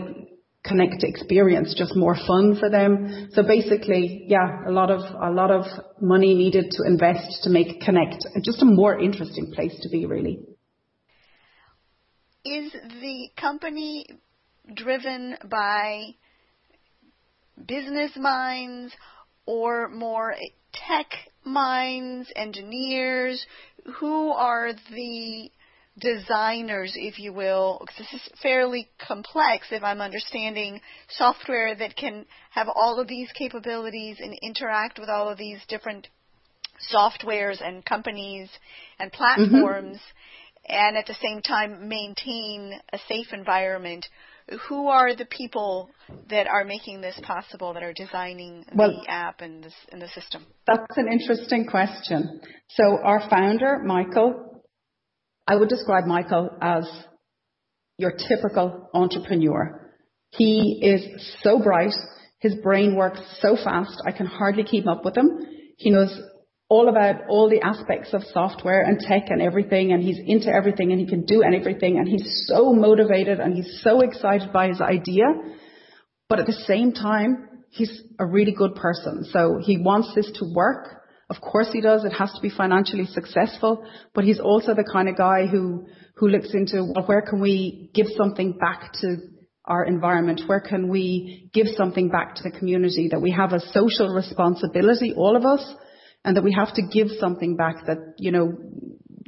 Connect 0.65 1.03
experience 1.03 1.73
just 1.77 1.95
more 1.95 2.15
fun 2.15 2.57
for 2.59 2.69
them. 2.69 3.29
So 3.31 3.43
basically, 3.43 4.25
yeah, 4.27 4.67
a 4.67 4.71
lot 4.71 4.91
of 4.91 4.99
a 4.99 5.31
lot 5.31 5.49
of 5.49 5.65
money 6.01 6.33
needed 6.33 6.71
to 6.71 6.83
invest 6.85 7.43
to 7.43 7.49
make 7.49 7.79
Connect 7.79 8.17
just 8.43 8.61
a 8.61 8.65
more 8.65 8.99
interesting 8.99 9.53
place 9.55 9.73
to 9.81 9.89
be, 9.89 10.05
really. 10.05 10.39
Is 12.43 12.73
the 12.73 13.29
company 13.39 14.07
driven 14.73 15.37
by 15.49 16.15
business 17.65 18.11
minds 18.17 18.93
or 19.45 19.87
more 19.89 20.35
tech 20.73 21.07
minds, 21.43 22.31
engineers 22.35 23.45
who 23.99 24.31
are 24.31 24.73
the 24.73 25.49
designers, 25.99 26.93
if 26.95 27.17
you 27.17 27.33
will, 27.33 27.77
because 27.79 27.97
this 27.97 28.13
is 28.13 28.29
fairly 28.41 28.87
complex 28.99 29.67
if 29.71 29.83
I'm 29.83 30.01
understanding 30.01 30.79
software 31.09 31.75
that 31.75 31.95
can 31.95 32.25
have 32.51 32.67
all 32.73 32.99
of 32.99 33.07
these 33.07 33.29
capabilities 33.37 34.17
and 34.19 34.37
interact 34.41 34.99
with 34.99 35.09
all 35.09 35.29
of 35.29 35.37
these 35.37 35.59
different 35.67 36.07
softwares 36.93 37.65
and 37.65 37.83
companies 37.83 38.49
and 38.99 39.11
platforms 39.11 39.97
mm-hmm. 39.97 40.75
and 40.75 40.97
at 40.97 41.07
the 41.07 41.15
same 41.15 41.41
time 41.41 41.87
maintain 41.87 42.73
a 42.93 42.99
safe 43.07 43.27
environment. 43.33 44.05
Who 44.69 44.87
are 44.87 45.13
the 45.13 45.25
people 45.25 45.89
that 46.29 46.47
are 46.47 46.63
making 46.63 47.01
this 47.01 47.19
possible, 47.21 47.73
that 47.73 47.83
are 47.83 47.93
designing 47.93 48.63
well, 48.73 48.91
the 48.91 49.11
app 49.11 49.41
and, 49.41 49.63
this, 49.63 49.73
and 49.91 50.01
the 50.01 50.07
system? 50.09 50.45
That's 50.65 50.97
an 50.97 51.11
interesting 51.11 51.67
question. 51.67 52.39
So 52.69 52.97
our 53.03 53.29
founder, 53.29 53.79
Michael, 53.83 54.63
I 55.45 55.55
would 55.57 55.67
describe 55.67 56.05
Michael 56.05 56.49
as 56.61 56.89
your 57.97 58.11
typical 58.11 58.89
entrepreneur. 58.93 59.93
He 60.29 60.79
is 60.81 61.37
so 61.41 61.59
bright. 61.59 61.93
His 62.39 62.55
brain 62.55 62.95
works 62.95 63.19
so 63.39 63.57
fast. 63.61 64.01
I 64.05 64.11
can 64.11 64.27
hardly 64.27 64.63
keep 64.63 64.87
up 64.87 65.03
with 65.03 65.17
him. 65.17 65.27
He 65.77 65.89
knows 65.89 66.17
all 66.69 66.89
about 66.89 67.27
all 67.29 67.49
the 67.49 67.61
aspects 67.61 68.13
of 68.13 68.23
software 68.33 68.81
and 68.81 68.99
tech 68.99 69.29
and 69.29 69.41
everything, 69.41 69.93
and 69.93 70.03
he's 70.03 70.19
into 70.25 70.49
everything 70.49 70.91
and 70.91 70.99
he 70.99 71.07
can 71.07 71.25
do 71.25 71.41
everything, 71.43 71.97
and 71.97 72.07
he's 72.07 72.45
so 72.47 72.73
motivated 72.73 73.39
and 73.39 73.53
he's 73.53 73.79
so 73.83 74.01
excited 74.01 74.51
by 74.51 74.67
his 74.67 74.81
idea. 74.81 75.25
But 76.27 76.39
at 76.39 76.45
the 76.45 76.53
same 76.67 76.91
time, 76.91 77.47
he's 77.69 78.01
a 78.19 78.25
really 78.25 78.51
good 78.51 78.75
person. 78.75 79.25
So 79.31 79.59
he 79.61 79.77
wants 79.77 80.13
this 80.13 80.29
to 80.39 80.45
work. 80.53 81.03
Of 81.29 81.39
course 81.41 81.69
he 81.71 81.81
does. 81.81 82.03
It 82.03 82.13
has 82.13 82.31
to 82.33 82.41
be 82.41 82.49
financially 82.49 83.05
successful, 83.05 83.85
but 84.13 84.25
he's 84.25 84.39
also 84.39 84.73
the 84.73 84.89
kind 84.91 85.07
of 85.07 85.17
guy 85.17 85.45
who, 85.45 85.85
who 86.15 86.27
looks 86.27 86.53
into, 86.53 86.91
well, 86.93 87.05
where 87.05 87.21
can 87.21 87.39
we 87.39 87.91
give 87.93 88.07
something 88.17 88.57
back 88.57 88.91
to 89.01 89.17
our 89.65 89.85
environment? 89.85 90.41
Where 90.47 90.61
can 90.61 90.89
we 90.89 91.49
give 91.53 91.67
something 91.77 92.09
back 92.09 92.35
to 92.35 92.43
the 92.43 92.57
community? 92.57 93.09
That 93.11 93.21
we 93.21 93.31
have 93.31 93.53
a 93.53 93.59
social 93.71 94.13
responsibility, 94.13 95.13
all 95.15 95.35
of 95.35 95.45
us, 95.45 95.75
and 96.27 96.35
that 96.35 96.43
we 96.43 96.51
have 96.51 96.73
to 96.73 96.81
give 96.81 97.07
something 97.21 97.55
back 97.55 97.85
that, 97.85 98.15
you 98.17 98.33
know, 98.33 98.51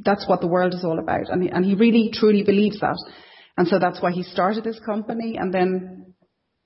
that's 0.04 0.28
what 0.28 0.42
the 0.42 0.46
world 0.46 0.74
is 0.74 0.84
all 0.84 0.98
about. 0.98 1.30
And 1.30 1.42
he, 1.42 1.48
and 1.48 1.64
he 1.64 1.74
really 1.74 2.10
truly 2.12 2.42
believes 2.42 2.78
that. 2.80 3.02
And 3.56 3.66
so 3.66 3.78
that's 3.78 4.02
why 4.02 4.10
he 4.12 4.22
started 4.22 4.64
this 4.64 4.78
company 4.84 5.38
and 5.38 5.52
then 5.52 6.12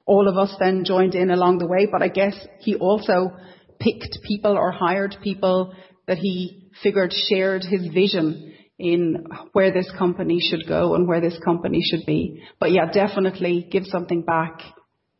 all 0.06 0.26
of 0.26 0.36
us 0.36 0.52
then 0.58 0.84
joined 0.84 1.14
in 1.14 1.30
along 1.30 1.58
the 1.58 1.68
way. 1.68 1.86
But 1.90 2.02
I 2.02 2.08
guess 2.08 2.34
he 2.58 2.74
also 2.74 3.30
picked 3.78 4.18
people 4.26 4.58
or 4.58 4.72
hired 4.72 5.14
people 5.22 5.72
that 6.08 6.18
he 6.18 6.68
figured 6.82 7.12
shared 7.12 7.62
his 7.62 7.86
vision 7.94 8.54
in 8.76 9.28
where 9.52 9.72
this 9.72 9.88
company 9.96 10.40
should 10.40 10.66
go 10.66 10.96
and 10.96 11.06
where 11.06 11.20
this 11.20 11.38
company 11.44 11.80
should 11.80 12.04
be. 12.06 12.42
But 12.58 12.72
yeah, 12.72 12.90
definitely 12.90 13.68
give 13.70 13.84
something 13.84 14.22
back, 14.22 14.62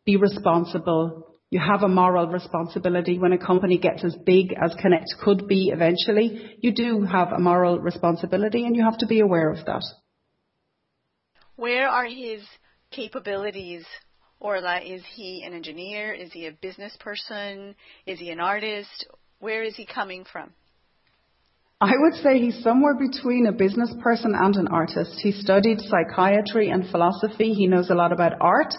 be 0.05 0.17
responsible. 0.17 1.34
You 1.55 1.61
have 1.61 1.85
a 1.85 1.89
moral 1.89 2.27
responsibility 2.27 3.17
when 3.17 3.33
a 3.33 3.39
company 3.39 3.79
gets 3.79 4.03
as 4.03 4.17
big 4.27 4.53
as 4.61 4.75
Connect 4.75 5.07
could 5.23 5.47
be 5.47 5.71
eventually. 5.73 6.57
You 6.61 6.73
do 6.75 7.03
have 7.03 7.31
a 7.31 7.39
moral 7.39 7.79
responsibility 7.79 8.65
and 8.65 8.75
you 8.75 8.83
have 8.83 8.99
to 8.99 9.07
be 9.07 9.21
aware 9.21 9.51
of 9.51 9.65
that. 9.65 9.85
Where 11.55 11.89
are 11.89 12.07
his 12.07 12.43
capabilities 12.91 13.85
Orla, 14.41 14.81
is 14.81 15.05
he 15.15 15.45
an 15.47 15.55
engineer? 15.55 16.13
Is 16.13 16.33
he 16.33 16.49
a 16.49 16.53
business 16.53 16.97
person? 16.99 17.77
Is 18.05 18.19
he 18.19 18.31
an 18.31 18.41
artist? 18.41 19.07
Where 19.39 19.63
is 19.63 19.77
he 19.77 19.87
coming 19.87 20.25
from? 20.25 20.53
I 21.81 21.93
would 21.97 22.15
say 22.15 22.41
he's 22.41 22.65
somewhere 22.65 22.95
between 22.95 23.47
a 23.47 23.53
business 23.53 23.95
person 24.03 24.33
and 24.35 24.57
an 24.57 24.69
artist. 24.69 25.21
He 25.23 25.31
studied 25.31 25.79
psychiatry 25.81 26.71
and 26.71 26.89
philosophy. 26.91 27.53
He 27.53 27.69
knows 27.69 27.91
a 27.91 27.95
lot 27.95 28.13
about 28.13 28.33
art, 28.41 28.75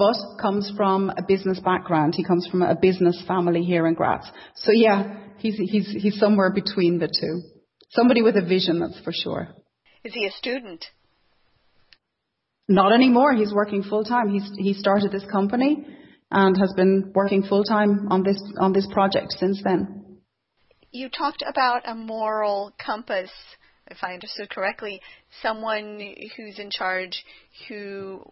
but 0.00 0.16
comes 0.40 0.72
from 0.78 1.10
a 1.10 1.22
business 1.22 1.60
background. 1.60 2.14
He 2.16 2.24
comes 2.24 2.48
from 2.50 2.62
a 2.62 2.74
business 2.74 3.22
family 3.28 3.60
here 3.60 3.86
in 3.86 3.92
Graz. 3.92 4.24
So 4.56 4.72
yeah, 4.72 5.18
he's, 5.36 5.58
he's, 5.58 5.94
he's 6.02 6.18
somewhere 6.18 6.50
between 6.50 6.98
the 6.98 7.06
two. 7.08 7.42
Somebody 7.90 8.22
with 8.22 8.34
a 8.36 8.40
vision, 8.40 8.80
that's 8.80 8.98
for 9.04 9.12
sure. 9.12 9.48
Is 10.02 10.14
he 10.14 10.24
a 10.26 10.30
student? 10.30 10.86
Not 12.66 12.94
anymore. 12.94 13.34
He's 13.34 13.52
working 13.52 13.82
full 13.82 14.04
time. 14.04 14.30
He's 14.30 14.48
he 14.56 14.72
started 14.72 15.12
this 15.12 15.26
company 15.30 15.84
and 16.30 16.56
has 16.56 16.72
been 16.76 17.12
working 17.14 17.42
full 17.42 17.64
time 17.64 18.06
on 18.10 18.22
this 18.22 18.40
on 18.58 18.72
this 18.72 18.86
project 18.92 19.32
since 19.32 19.60
then. 19.62 20.20
You 20.92 21.10
talked 21.10 21.42
about 21.46 21.82
a 21.84 21.94
moral 21.94 22.72
compass, 22.84 23.30
if 23.88 23.98
I 24.02 24.14
understood 24.14 24.48
correctly, 24.48 25.00
someone 25.42 26.00
who's 26.36 26.58
in 26.58 26.70
charge 26.70 27.24
who 27.68 28.22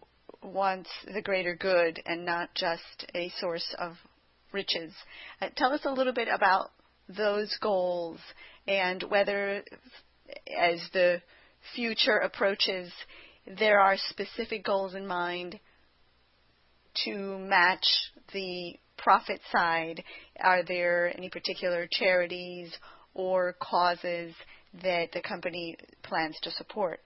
wants 0.43 0.89
the 1.13 1.21
greater 1.21 1.55
good 1.55 2.01
and 2.05 2.25
not 2.25 2.49
just 2.55 3.05
a 3.15 3.31
source 3.39 3.75
of 3.79 3.93
riches. 4.51 4.93
Uh, 5.41 5.49
tell 5.55 5.73
us 5.73 5.81
a 5.85 5.91
little 5.91 6.13
bit 6.13 6.27
about 6.27 6.71
those 7.07 7.55
goals 7.61 8.19
and 8.67 9.03
whether 9.03 9.63
as 10.57 10.79
the 10.93 11.21
future 11.75 12.17
approaches 12.17 12.91
there 13.57 13.79
are 13.79 13.95
specific 13.97 14.63
goals 14.63 14.93
in 14.93 15.07
mind 15.07 15.59
to 17.05 17.37
match 17.39 17.85
the 18.33 18.73
profit 18.97 19.41
side. 19.51 20.03
Are 20.41 20.63
there 20.63 21.11
any 21.15 21.29
particular 21.29 21.87
charities 21.89 22.71
or 23.13 23.55
causes 23.59 24.33
that 24.83 25.11
the 25.13 25.21
company 25.21 25.77
plans 26.03 26.37
to 26.43 26.51
support? 26.51 26.99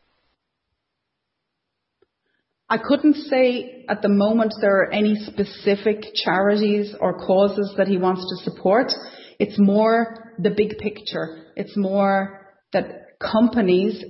I 2.74 2.80
couldn't 2.80 3.18
say 3.30 3.86
at 3.88 4.02
the 4.02 4.10
moment 4.10 4.56
there 4.60 4.82
are 4.82 4.92
any 4.92 5.16
specific 5.28 6.06
charities 6.16 6.96
or 7.00 7.20
causes 7.20 7.72
that 7.78 7.88
he 7.88 8.00
wants 8.00 8.22
to 8.22 8.50
support. 8.50 8.92
It's 9.38 9.60
more 9.60 10.34
the 10.40 10.50
big 10.50 10.80
picture. 10.80 11.52
It's 11.56 11.78
more 11.78 12.48
that 12.72 13.20
companies, 13.20 14.04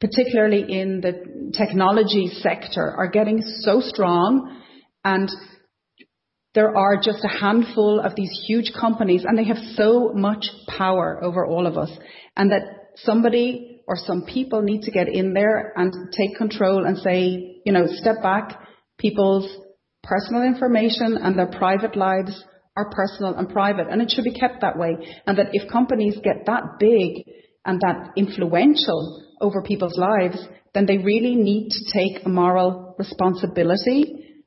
particularly 0.00 0.60
in 0.60 1.00
the 1.00 1.50
technology 1.58 2.28
sector, 2.34 2.88
are 2.96 3.08
getting 3.08 3.42
so 3.62 3.80
strong 3.80 4.62
and 5.04 5.28
there 6.54 6.76
are 6.76 6.96
just 7.02 7.24
a 7.24 7.40
handful 7.40 7.98
of 7.98 8.14
these 8.14 8.44
huge 8.46 8.70
companies 8.80 9.24
and 9.26 9.36
they 9.36 9.46
have 9.46 9.58
so 9.74 10.12
much 10.14 10.46
power 10.68 11.18
over 11.20 11.44
all 11.44 11.66
of 11.66 11.76
us 11.76 11.90
and 12.36 12.52
that 12.52 12.62
somebody 12.94 13.82
or 13.88 13.96
some 13.96 14.22
people 14.24 14.62
need 14.62 14.82
to 14.82 14.92
get 14.92 15.08
in 15.08 15.34
there 15.34 15.72
and 15.74 15.92
take 16.16 16.38
control 16.38 16.86
and 16.86 16.96
say, 16.98 17.53
you 17.64 17.72
know, 17.72 17.86
step 17.86 18.22
back. 18.22 18.60
People's 18.98 19.48
personal 20.02 20.42
information 20.42 21.18
and 21.20 21.38
their 21.38 21.50
private 21.50 21.96
lives 21.96 22.44
are 22.76 22.90
personal 22.90 23.34
and 23.34 23.48
private 23.48 23.86
and 23.88 24.02
it 24.02 24.10
should 24.10 24.24
be 24.24 24.34
kept 24.34 24.60
that 24.60 24.78
way. 24.78 24.96
And 25.26 25.38
that 25.38 25.48
if 25.52 25.70
companies 25.70 26.16
get 26.22 26.46
that 26.46 26.78
big, 26.78 27.24
and 27.64 27.80
that 27.80 28.10
influential 28.16 29.22
over 29.40 29.62
people's 29.62 29.98
lives, 29.98 30.38
then 30.74 30.86
they 30.86 30.98
really 30.98 31.34
need 31.34 31.70
to 31.70 31.92
take 31.92 32.24
a 32.24 32.28
moral 32.28 32.94
responsibility 32.98 34.42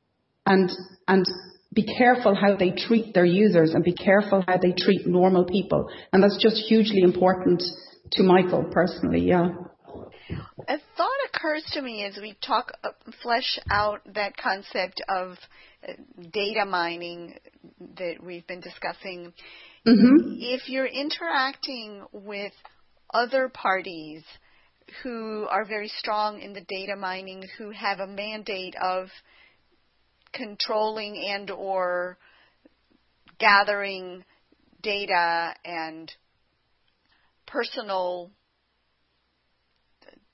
and 0.46 0.72
and 1.08 1.26
be 1.74 1.86
careful 1.98 2.34
how 2.34 2.56
they 2.56 2.72
treat 2.72 3.14
their 3.14 3.26
users 3.26 3.74
and 3.74 3.84
be 3.84 3.94
careful 3.94 4.44
how 4.48 4.58
they 4.58 4.72
treat 4.72 5.06
normal 5.06 5.46
people. 5.46 5.88
And 6.12 6.24
that's 6.24 6.42
just 6.42 6.56
hugely 6.68 7.02
important 7.02 7.62
to 8.14 8.24
Michael 8.24 8.66
personally, 8.72 9.28
yeah. 9.28 9.50
A 10.68 10.78
thought 10.98 11.17
occurs 11.34 11.64
to 11.74 11.82
me 11.82 12.04
as 12.04 12.18
we 12.22 12.36
talk, 12.46 12.72
uh, 12.84 12.90
flesh 13.22 13.60
out 13.72 14.02
that 14.14 14.36
concept 14.38 15.02
of 15.10 15.38
uh, 15.88 15.94
data 16.32 16.66
mining 16.66 17.38
that 17.98 18.16
we've 18.24 18.46
been 18.48 18.62
discussing. 18.62 19.34
Mm-hmm. 19.88 20.36
If 20.40 20.70
you're 20.70 20.86
interacting 20.86 22.06
with 22.12 22.54
other 23.14 23.50
parties 23.50 24.24
who 25.04 25.48
are 25.50 25.66
very 25.66 25.90
strong 25.90 26.40
in 26.40 26.54
the 26.54 26.66
data 26.68 26.96
mining, 26.96 27.44
who 27.58 27.72
have 27.72 28.00
a 28.00 28.08
mandate 28.08 28.76
of 28.82 29.08
controlling 30.34 31.18
and 31.30 31.52
or 31.52 32.18
gathering 33.40 34.24
data 34.82 35.54
and 35.66 36.12
personal 37.46 38.32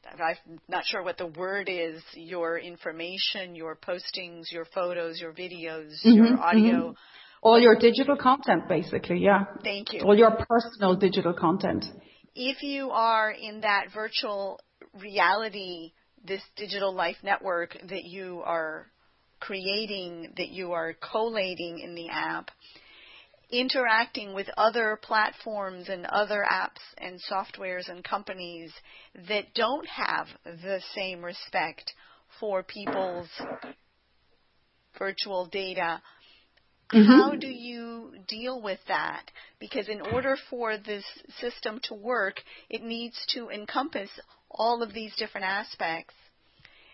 I'm 0.06 0.60
not 0.68 0.86
sure 0.86 1.04
what 1.04 1.18
the 1.18 1.28
word 1.28 1.70
is, 1.70 2.02
your 2.16 2.58
information, 2.58 3.56
your 3.56 3.76
postings, 3.76 4.52
your 4.52 4.66
photos, 4.66 5.20
your 5.20 5.34
videos, 5.34 5.92
mm-hmm, 6.06 6.12
your 6.12 6.40
audio. 6.40 6.76
Mm-hmm. 6.76 6.92
All 7.42 7.60
your 7.60 7.78
digital 7.78 8.16
content, 8.16 8.70
basically, 8.70 9.18
yeah. 9.18 9.44
Thank 9.64 9.92
you. 9.92 10.02
All 10.02 10.18
your 10.18 10.46
personal 10.50 10.96
digital 10.96 11.34
content 11.34 11.86
if 12.36 12.64
you 12.64 12.90
are 12.92 13.32
in 13.32 13.62
that 13.62 13.88
virtual 13.94 14.60
reality, 15.00 15.92
this 16.24 16.42
digital 16.56 16.94
life 16.94 17.18
network 17.24 17.78
that 17.90 18.04
you 18.04 18.42
are 18.46 18.88
creating, 19.40 20.34
that 20.38 20.50
you 20.50 20.72
are 20.72 20.94
collating 21.12 21.80
in 21.80 21.96
the 21.96 22.10
app, 22.10 22.50
interacting 23.54 24.34
with 24.34 24.48
other 24.58 25.00
platforms 25.02 25.88
and 25.88 26.06
other 26.08 26.44
apps 26.52 26.82
and 26.98 27.20
softwares 27.32 27.90
and 27.90 28.04
companies 28.04 28.72
that 29.28 29.54
don't 29.54 29.88
have 29.88 30.28
the 30.44 30.82
same 30.96 31.24
respect 31.24 31.94
for 32.40 32.64
people's 32.64 33.30
virtual 34.98 35.46
data. 35.46 36.02
Mm-hmm. 36.92 37.12
How 37.12 37.36
do 37.36 37.48
you 37.48 38.14
deal 38.28 38.62
with 38.62 38.80
that? 38.88 39.26
Because 39.60 39.88
in 39.88 40.02
order 40.02 40.36
for 40.50 40.78
this 40.78 41.06
system 41.40 41.80
to 41.84 41.94
work, 41.94 42.42
it 42.70 42.84
needs 42.84 43.18
to 43.30 43.50
encompass 43.50 44.10
all 44.50 44.84
of 44.84 44.94
these 44.94 45.16
different 45.16 45.48
aspects. 45.48 46.14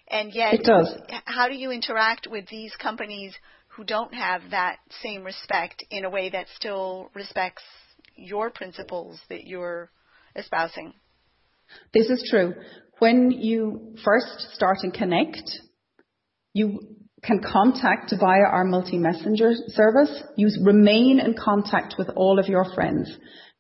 And 0.10 0.34
yet, 0.34 0.66
how 1.26 1.48
do 1.48 1.56
you 1.56 1.72
interact 1.72 2.28
with 2.30 2.48
these 2.48 2.76
companies 2.82 3.34
who 3.80 3.86
don't 3.86 4.14
have 4.14 4.42
that 4.52 4.76
same 5.02 5.24
respect 5.24 5.86
in 5.90 6.04
a 6.04 6.10
way 6.10 6.30
that 6.30 6.48
still 6.54 7.10
respects 7.16 7.64
your 8.14 8.50
principles 8.50 9.18
that 9.30 9.46
you're 9.46 9.90
espousing? 10.36 10.92
This 11.94 12.10
is 12.10 12.28
true. 12.30 12.56
When 13.00 13.32
you 13.32 13.96
first 14.04 14.54
start 14.54 14.80
and 14.84 14.94
connect, 14.94 15.50
you 16.54 16.98
can 17.24 17.42
contact 17.42 18.14
via 18.20 18.44
our 18.52 18.66
multi-messenger 18.66 19.54
service. 19.68 20.24
You 20.36 20.50
remain 20.62 21.22
in 21.22 21.36
contact 21.42 21.96
with 21.98 22.10
all 22.18 22.38
of 22.38 22.48
your 22.48 22.66
friends. 22.76 23.10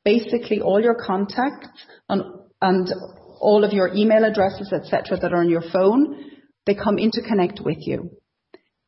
Basically, 0.04 0.60
all 0.60 0.82
your 0.82 0.96
contacts 0.96 1.70
and, 2.10 2.24
and 2.62 2.90
all 3.40 3.64
of 3.64 3.72
your 3.72 3.96
email 3.96 4.26
addresses, 4.26 4.74
etc., 4.74 5.18
that 5.22 5.32
are 5.32 5.40
on 5.40 5.50
your 5.50 5.64
phone, 5.72 6.26
they 6.66 6.76
come 6.76 6.98
into 6.98 7.22
Connect 7.22 7.62
with 7.64 7.78
you. 7.80 8.20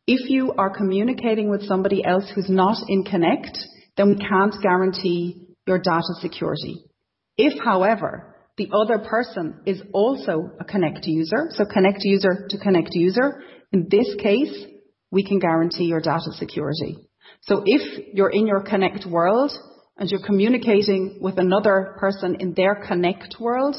If 0.07 0.29
you 0.29 0.53
are 0.57 0.75
communicating 0.75 1.49
with 1.49 1.63
somebody 1.67 2.03
else 2.03 2.29
who's 2.33 2.49
not 2.49 2.77
in 2.87 3.03
Connect, 3.03 3.57
then 3.97 4.09
we 4.09 4.15
can't 4.15 4.55
guarantee 4.61 5.47
your 5.67 5.77
data 5.77 6.13
security. 6.19 6.83
If, 7.37 7.53
however, 7.63 8.35
the 8.57 8.69
other 8.73 8.99
person 8.99 9.61
is 9.65 9.81
also 9.93 10.51
a 10.59 10.65
Connect 10.65 11.05
user, 11.05 11.49
so 11.51 11.65
Connect 11.65 11.99
user 12.01 12.47
to 12.49 12.57
Connect 12.57 12.89
user, 12.93 13.41
in 13.71 13.87
this 13.89 14.15
case, 14.21 14.65
we 15.11 15.23
can 15.23 15.39
guarantee 15.39 15.85
your 15.85 16.01
data 16.01 16.31
security. 16.33 16.97
So 17.41 17.63
if 17.65 18.13
you're 18.13 18.29
in 18.29 18.47
your 18.47 18.61
Connect 18.61 19.05
world 19.05 19.51
and 19.97 20.09
you're 20.09 20.25
communicating 20.25 21.19
with 21.21 21.37
another 21.37 21.95
person 21.99 22.37
in 22.39 22.53
their 22.55 22.75
Connect 22.87 23.35
world, 23.39 23.75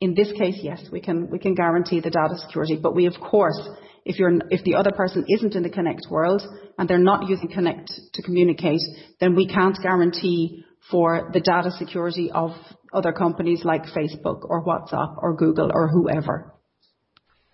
in 0.00 0.14
this 0.14 0.32
case, 0.32 0.58
yes, 0.62 0.82
we 0.90 1.00
can, 1.00 1.30
we 1.30 1.38
can 1.38 1.54
guarantee 1.54 2.00
the 2.00 2.10
data 2.10 2.36
security. 2.38 2.78
But 2.82 2.94
we, 2.94 3.06
of 3.06 3.14
course, 3.20 3.60
if 4.04 4.64
the 4.64 4.74
other 4.74 4.92
person 4.92 5.24
isn't 5.28 5.54
in 5.54 5.62
the 5.62 5.70
Connect 5.70 6.06
world 6.10 6.42
and 6.78 6.88
they're 6.88 6.98
not 6.98 7.28
using 7.28 7.48
Connect 7.48 7.90
to 8.14 8.22
communicate, 8.22 8.80
then 9.20 9.34
we 9.34 9.46
can't 9.46 9.76
guarantee 9.82 10.64
for 10.90 11.30
the 11.32 11.40
data 11.40 11.70
security 11.70 12.30
of 12.32 12.52
other 12.92 13.12
companies 13.12 13.64
like 13.64 13.84
Facebook 13.84 14.40
or 14.42 14.64
WhatsApp 14.64 15.16
or 15.18 15.36
Google 15.36 15.70
or 15.72 15.88
whoever. 15.88 16.54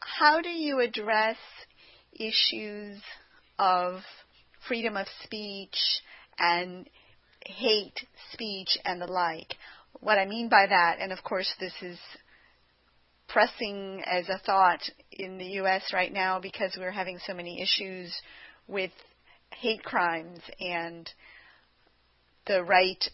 How 0.01 0.41
do 0.41 0.49
you 0.49 0.81
address 0.81 1.37
issues 2.13 3.01
of 3.59 4.01
freedom 4.67 4.97
of 4.97 5.07
speech 5.25 5.77
and 6.39 6.89
hate 7.45 8.07
speech 8.33 8.79
and 8.85 9.03
the 9.03 9.07
like? 9.07 9.55
What 10.01 10.19
I 10.19 10.27
mean 10.27 10.49
by 10.49 10.67
that, 10.69 10.99
and 11.01 11.13
of 11.13 11.23
course 11.25 11.53
this 11.59 11.73
is 11.83 11.99
pressing 13.29 14.03
as 14.05 14.29
a 14.29 14.39
thought 14.39 14.81
in 15.11 15.39
the 15.39 15.47
U.S. 15.61 15.91
right 15.93 16.13
now 16.13 16.41
because 16.41 16.77
we're 16.79 16.91
having 16.91 17.19
so 17.27 17.35
many 17.35 17.61
issues 17.61 18.15
with 18.69 18.93
hate 19.51 19.83
crimes 19.83 20.41
and 20.61 21.09
the 22.47 22.63
right 22.63 23.05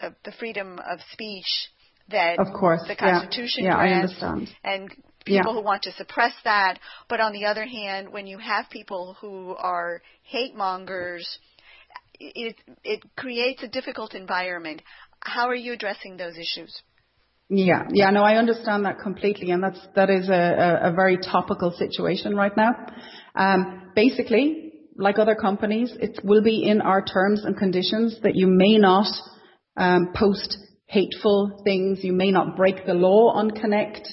of 0.00 0.14
the 0.24 0.32
freedom 0.32 0.78
of 0.78 0.98
speech 1.12 1.46
that 2.10 2.38
of 2.38 2.48
course 2.58 2.82
the 2.86 2.96
Constitution 2.96 3.64
yeah. 3.64 3.70
yeah, 3.70 3.76
grants, 3.76 4.14
I 4.20 4.26
understand. 4.26 4.56
and 4.64 4.90
people 5.24 5.52
yeah. 5.54 5.60
who 5.60 5.62
want 5.62 5.82
to 5.82 5.92
suppress 5.92 6.32
that. 6.44 6.78
But 7.08 7.20
on 7.20 7.32
the 7.32 7.46
other 7.46 7.64
hand, 7.64 8.12
when 8.12 8.26
you 8.26 8.38
have 8.38 8.66
people 8.70 9.16
who 9.20 9.54
are 9.56 10.02
hate 10.22 10.54
mongers, 10.54 11.38
it 12.18 12.56
it 12.82 13.02
creates 13.16 13.62
a 13.62 13.68
difficult 13.68 14.14
environment. 14.14 14.82
How 15.20 15.48
are 15.48 15.54
you 15.54 15.72
addressing 15.72 16.16
those 16.16 16.36
issues? 16.36 16.82
Yeah, 17.56 17.84
yeah, 17.92 18.10
no, 18.10 18.22
I 18.22 18.36
understand 18.36 18.84
that 18.84 18.98
completely, 18.98 19.52
and 19.52 19.62
that's 19.62 19.78
that 19.94 20.10
is 20.10 20.28
a, 20.28 20.92
very 20.96 21.18
topical 21.18 21.70
situation 21.70 22.34
right 22.34 22.56
now. 22.56 22.72
Um, 23.36 23.92
basically, 23.94 24.72
like 24.96 25.20
other 25.20 25.36
companies, 25.36 25.92
it 26.00 26.18
will 26.24 26.42
be 26.42 26.68
in 26.68 26.80
our 26.80 27.04
terms 27.04 27.44
and 27.44 27.56
conditions 27.56 28.18
that 28.24 28.34
you 28.34 28.48
may 28.48 28.76
not 28.78 29.06
um, 29.76 30.12
post 30.16 30.56
hateful 30.86 31.60
things, 31.64 32.00
you 32.02 32.12
may 32.12 32.32
not 32.32 32.56
break 32.56 32.86
the 32.86 32.94
law 32.94 33.32
on 33.34 33.52
Connect. 33.52 34.08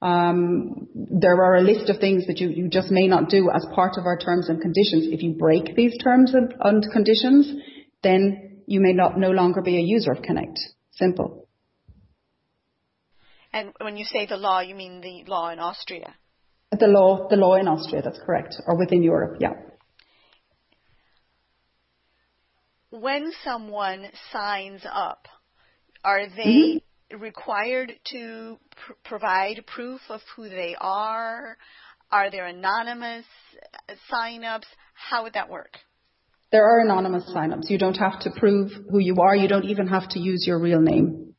Um, 0.00 0.86
there 0.94 1.42
are 1.42 1.56
a 1.56 1.62
list 1.62 1.90
of 1.90 1.98
things 1.98 2.26
that 2.28 2.38
you, 2.38 2.48
you 2.50 2.68
just 2.68 2.90
may 2.90 3.08
not 3.08 3.28
do 3.28 3.50
as 3.50 3.66
part 3.74 3.94
of 3.96 4.06
our 4.06 4.18
terms 4.18 4.48
and 4.48 4.60
conditions. 4.60 5.08
If 5.10 5.22
you 5.22 5.34
break 5.36 5.74
these 5.74 5.96
terms 5.98 6.32
and, 6.32 6.54
and 6.60 6.84
conditions, 6.92 7.52
then 8.04 8.62
you 8.66 8.80
may 8.80 8.92
not 8.92 9.18
no 9.18 9.30
longer 9.30 9.62
be 9.62 9.78
a 9.78 9.82
user 9.82 10.12
of 10.12 10.22
Connect. 10.22 10.58
Simple. 10.92 11.43
And 13.54 13.72
when 13.80 13.96
you 13.96 14.04
say 14.04 14.26
the 14.26 14.36
law, 14.36 14.58
you 14.58 14.74
mean 14.74 15.00
the 15.00 15.30
law 15.30 15.48
in 15.50 15.60
Austria? 15.60 16.12
The 16.72 16.88
law, 16.88 17.28
the 17.30 17.36
law 17.36 17.54
in 17.54 17.68
Austria, 17.68 18.02
that's 18.02 18.18
correct, 18.26 18.56
or 18.66 18.76
within 18.76 19.00
Europe, 19.00 19.36
yeah. 19.38 19.52
When 22.90 23.30
someone 23.44 24.06
signs 24.32 24.82
up, 24.92 25.28
are 26.04 26.26
they 26.26 26.80
mm-hmm. 27.12 27.22
required 27.22 27.92
to 28.10 28.58
pr- 28.74 28.92
provide 29.04 29.64
proof 29.68 30.00
of 30.08 30.20
who 30.34 30.48
they 30.48 30.74
are? 30.80 31.56
Are 32.10 32.32
there 32.32 32.46
anonymous 32.46 33.24
sign-ups? 34.10 34.66
How 34.94 35.22
would 35.22 35.34
that 35.34 35.48
work? 35.48 35.78
There 36.50 36.64
are 36.64 36.80
anonymous 36.80 37.32
sign-ups. 37.32 37.70
You 37.70 37.78
don't 37.78 37.98
have 37.98 38.18
to 38.22 38.30
prove 38.36 38.72
who 38.90 38.98
you 38.98 39.16
are. 39.20 39.36
You 39.36 39.46
don't 39.46 39.66
even 39.66 39.86
have 39.86 40.08
to 40.10 40.18
use 40.18 40.44
your 40.44 40.58
real 40.58 40.80
name. 40.80 41.33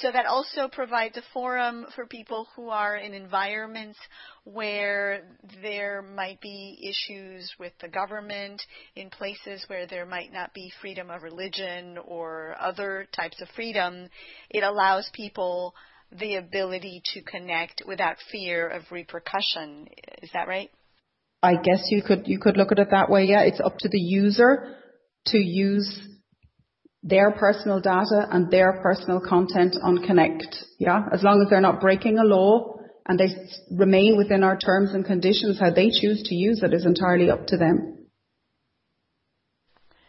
So 0.00 0.12
that 0.12 0.26
also 0.26 0.68
provides 0.68 1.16
a 1.16 1.22
forum 1.32 1.86
for 1.96 2.06
people 2.06 2.46
who 2.54 2.68
are 2.68 2.96
in 2.96 3.14
environments 3.14 3.98
where 4.44 5.22
there 5.62 6.02
might 6.02 6.40
be 6.40 6.78
issues 6.82 7.50
with 7.58 7.72
the 7.80 7.88
government, 7.88 8.60
in 8.96 9.08
places 9.08 9.64
where 9.68 9.86
there 9.86 10.04
might 10.04 10.32
not 10.32 10.52
be 10.52 10.70
freedom 10.80 11.10
of 11.10 11.22
religion 11.22 11.96
or 12.06 12.54
other 12.60 13.06
types 13.16 13.40
of 13.40 13.48
freedom. 13.56 14.08
It 14.50 14.62
allows 14.62 15.08
people 15.14 15.74
the 16.12 16.36
ability 16.36 17.02
to 17.14 17.22
connect 17.22 17.82
without 17.86 18.16
fear 18.30 18.68
of 18.68 18.82
repercussion. 18.90 19.88
Is 20.22 20.30
that 20.34 20.48
right? 20.48 20.70
I 21.42 21.54
guess 21.54 21.86
you 21.90 22.02
could 22.02 22.26
you 22.26 22.38
could 22.40 22.56
look 22.56 22.72
at 22.72 22.78
it 22.78 22.88
that 22.90 23.10
way. 23.10 23.24
Yeah, 23.24 23.42
it's 23.42 23.60
up 23.60 23.78
to 23.78 23.88
the 23.88 23.98
user 23.98 24.74
to 25.26 25.38
use 25.38 26.00
their 27.02 27.30
personal 27.32 27.80
data 27.80 28.26
and 28.30 28.50
their 28.50 28.80
personal 28.82 29.20
content 29.20 29.76
on 29.82 29.98
Connect. 29.98 30.56
Yeah, 30.78 31.02
as 31.12 31.22
long 31.22 31.40
as 31.42 31.50
they're 31.50 31.60
not 31.60 31.80
breaking 31.80 32.18
a 32.18 32.24
law 32.24 32.78
and 33.06 33.18
they 33.18 33.28
remain 33.70 34.16
within 34.16 34.42
our 34.42 34.58
terms 34.58 34.92
and 34.92 35.04
conditions, 35.04 35.58
how 35.58 35.70
they 35.70 35.90
choose 35.90 36.22
to 36.24 36.34
use 36.34 36.62
it 36.62 36.74
is 36.74 36.84
entirely 36.84 37.30
up 37.30 37.46
to 37.46 37.56
them. 37.56 37.94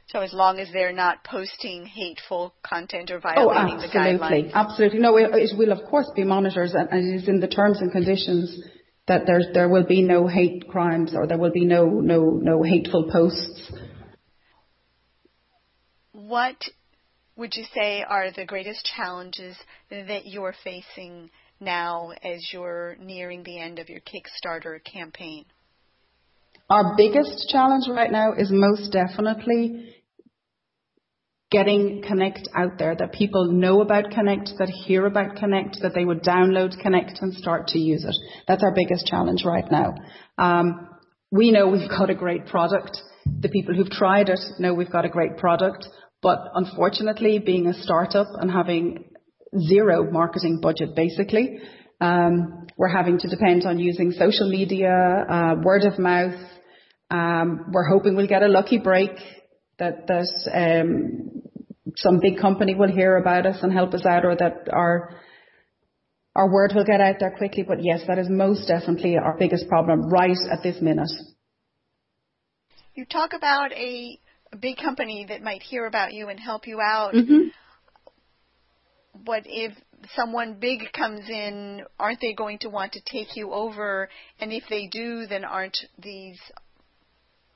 So 0.07 0.21
as 0.21 0.33
long 0.33 0.57
as 0.57 0.69
they're 0.73 0.91
not 0.91 1.23
posting 1.23 1.85
hateful 1.85 2.55
content 2.63 3.11
or 3.11 3.17
oh, 3.17 3.19
violating 3.19 3.77
oh, 3.77 3.81
the 3.81 3.87
guidelines. 3.87 4.51
Absolutely. 4.53 4.53
Absolutely. 4.55 4.99
No, 4.99 5.17
it, 5.17 5.29
it, 5.33 5.57
will 5.57 5.71
of 5.71 5.87
course 5.87 6.09
be 6.15 6.23
monitored 6.23 6.71
and 6.71 7.13
it 7.13 7.21
is 7.21 7.27
in 7.27 7.39
the 7.39 7.47
terms 7.47 7.79
and 7.79 7.91
conditions 7.91 8.59
that 9.07 9.27
there, 9.27 9.41
there 9.53 9.69
will 9.69 9.85
be 9.85 10.01
no 10.01 10.25
hate 10.25 10.67
crimes 10.67 11.13
or 11.15 11.27
there 11.27 11.37
will 11.37 11.51
be 11.51 11.63
no, 11.63 11.85
no, 11.85 12.39
no 12.41 12.63
hateful 12.63 13.07
posts. 13.11 13.71
What 16.11 16.57
would 17.39 17.55
you 17.55 17.63
say 17.73 18.03
are 18.07 18.31
the 18.31 18.45
greatest 18.45 18.87
challenges 18.97 19.55
that 19.89 20.25
you're 20.25 20.53
facing 20.63 21.29
now 21.61 22.11
as 22.21 22.49
you're 22.51 22.97
nearing 22.99 23.43
the 23.43 23.59
end 23.59 23.79
of 23.79 23.89
your 23.89 24.01
Kickstarter 24.01 24.83
campaign? 24.83 25.45
Our 26.69 26.95
biggest 26.97 27.47
challenge 27.49 27.85
right 27.89 28.11
now 28.11 28.33
is 28.33 28.49
most 28.51 28.91
definitely 28.91 29.95
getting 31.49 32.03
Connect 32.05 32.47
out 32.53 32.77
there, 32.77 32.95
that 32.95 33.13
people 33.13 33.51
know 33.51 33.81
about 33.81 34.11
Connect, 34.11 34.51
that 34.59 34.69
hear 34.85 35.07
about 35.07 35.37
Connect, 35.37 35.77
that 35.81 35.93
they 35.95 36.05
would 36.05 36.21
download 36.21 36.77
Connect 36.79 37.19
and 37.21 37.33
start 37.33 37.67
to 37.67 37.79
use 37.79 38.03
it. 38.03 38.15
That's 38.47 38.61
our 38.61 38.75
biggest 38.75 39.07
challenge 39.07 39.43
right 39.45 39.65
now. 39.71 39.95
Um, 40.37 40.89
we 41.31 41.51
know 41.51 41.69
we've 41.69 41.89
got 41.89 42.09
a 42.09 42.15
great 42.15 42.45
product. 42.47 42.99
The 43.25 43.49
people 43.49 43.73
who've 43.73 43.89
tried 43.89 44.29
it 44.29 44.39
know 44.59 44.73
we've 44.73 44.91
got 44.91 45.05
a 45.05 45.09
great 45.09 45.37
product. 45.37 45.87
But 46.21 46.39
unfortunately, 46.53 47.39
being 47.39 47.67
a 47.67 47.73
startup 47.73 48.27
and 48.39 48.51
having 48.51 49.05
zero 49.67 50.11
marketing 50.11 50.59
budget, 50.61 50.95
basically, 50.95 51.59
um, 52.01 52.67
we're 52.77 52.89
having 52.89 53.17
to 53.19 53.27
depend 53.27 53.65
on 53.65 53.79
using 53.79 54.11
social 54.11 54.49
media, 54.49 55.25
uh, 55.29 55.55
word 55.63 55.83
of 55.83 55.99
mouth. 55.99 56.39
Um, 57.09 57.71
we're 57.71 57.87
hoping 57.87 58.15
we'll 58.15 58.27
get 58.27 58.43
a 58.43 58.47
lucky 58.47 58.77
break 58.77 59.11
that 59.79 60.09
um, 60.53 61.41
some 61.95 62.19
big 62.19 62.39
company 62.39 62.75
will 62.75 62.91
hear 62.91 63.17
about 63.17 63.45
us 63.45 63.57
and 63.61 63.73
help 63.73 63.93
us 63.93 64.05
out, 64.05 64.25
or 64.25 64.35
that 64.35 64.67
our 64.71 65.19
our 66.35 66.49
word 66.51 66.71
will 66.75 66.85
get 66.85 67.01
out 67.01 67.15
there 67.19 67.35
quickly. 67.37 67.63
But 67.67 67.83
yes, 67.83 68.01
that 68.07 68.19
is 68.19 68.27
most 68.29 68.67
definitely 68.67 69.17
our 69.17 69.35
biggest 69.37 69.67
problem 69.67 70.09
right 70.09 70.37
at 70.51 70.63
this 70.63 70.81
minute. 70.81 71.09
You 72.93 73.05
talk 73.05 73.33
about 73.33 73.71
a, 73.73 74.19
a 74.51 74.57
big 74.57 74.77
company 74.77 75.25
that 75.29 75.41
might 75.41 75.61
hear 75.61 75.85
about 75.85 76.13
you 76.13 76.29
and 76.29 76.39
help 76.39 76.67
you 76.67 76.79
out. 76.81 77.13
Mm-hmm. 77.13 77.49
But 79.25 79.43
if 79.45 79.73
someone 80.15 80.59
big 80.59 80.91
comes 80.93 81.29
in, 81.29 81.83
aren't 81.99 82.21
they 82.21 82.33
going 82.33 82.59
to 82.59 82.69
want 82.69 82.93
to 82.93 83.01
take 83.01 83.35
you 83.35 83.51
over? 83.51 84.09
And 84.39 84.51
if 84.53 84.63
they 84.69 84.87
do, 84.87 85.27
then 85.27 85.43
aren't 85.43 85.77
these 86.01 86.39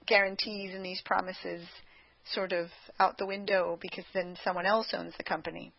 guarantees 0.05 0.75
and 0.75 0.85
these 0.85 1.01
promises 1.05 1.65
sort 2.33 2.51
of 2.51 2.67
out 2.99 3.17
the 3.17 3.25
window 3.25 3.77
because 3.81 4.05
then 4.13 4.37
someone 4.43 4.65
else 4.65 4.93
owns 4.93 5.13
the 5.17 5.23
company? 5.23 5.71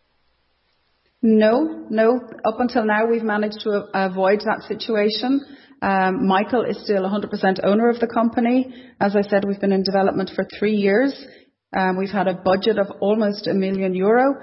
No, 1.21 1.85
no. 1.89 2.19
Up 2.45 2.59
until 2.59 2.85
now, 2.85 3.07
we've 3.07 3.23
managed 3.23 3.61
to 3.61 3.87
avoid 3.93 4.41
that 4.41 4.63
situation. 4.67 5.41
Um, 5.85 6.25
Michael 6.25 6.63
is 6.63 6.81
still 6.83 7.03
100% 7.03 7.63
owner 7.63 7.89
of 7.89 7.99
the 7.99 8.07
company. 8.07 8.73
As 8.99 9.15
I 9.15 9.21
said, 9.21 9.45
we've 9.45 9.59
been 9.59 9.71
in 9.71 9.83
development 9.83 10.31
for 10.35 10.47
three 10.57 10.77
years. 10.77 11.13
Um, 11.77 11.95
we've 11.97 12.09
had 12.09 12.27
a 12.27 12.33
budget 12.33 12.79
of 12.79 12.87
almost 13.01 13.45
a 13.45 13.53
million 13.53 13.93
euro. 13.93 14.33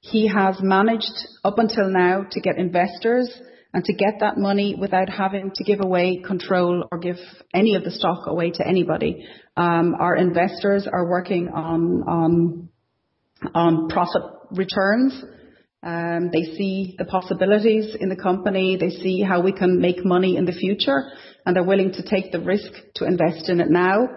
He 0.00 0.28
has 0.28 0.56
managed 0.60 1.14
up 1.44 1.58
until 1.58 1.88
now 1.88 2.26
to 2.30 2.40
get 2.42 2.58
investors 2.58 3.32
and 3.72 3.82
to 3.82 3.94
get 3.94 4.20
that 4.20 4.36
money 4.36 4.76
without 4.78 5.08
having 5.08 5.50
to 5.54 5.64
give 5.64 5.80
away 5.82 6.20
control 6.26 6.84
or 6.92 6.98
give 6.98 7.16
any 7.54 7.74
of 7.74 7.84
the 7.84 7.90
stock 7.90 8.26
away 8.26 8.50
to 8.50 8.68
anybody. 8.68 9.26
Um, 9.56 9.94
our 9.98 10.14
investors 10.14 10.86
are 10.92 11.08
working 11.08 11.48
on 11.48 12.68
on 13.54 13.88
profit 13.88 14.22
returns. 14.50 15.24
Um, 15.82 16.30
they 16.32 16.44
see 16.56 16.94
the 16.96 17.04
possibilities 17.04 17.96
in 17.98 18.08
the 18.08 18.16
company. 18.16 18.76
They 18.76 18.90
see 18.90 19.22
how 19.22 19.42
we 19.42 19.52
can 19.52 19.80
make 19.80 20.04
money 20.04 20.36
in 20.36 20.44
the 20.44 20.52
future, 20.52 21.10
and 21.44 21.56
they're 21.56 21.64
willing 21.64 21.92
to 21.92 22.02
take 22.02 22.30
the 22.30 22.40
risk 22.40 22.70
to 22.96 23.04
invest 23.04 23.48
in 23.48 23.60
it 23.60 23.70
now 23.70 24.08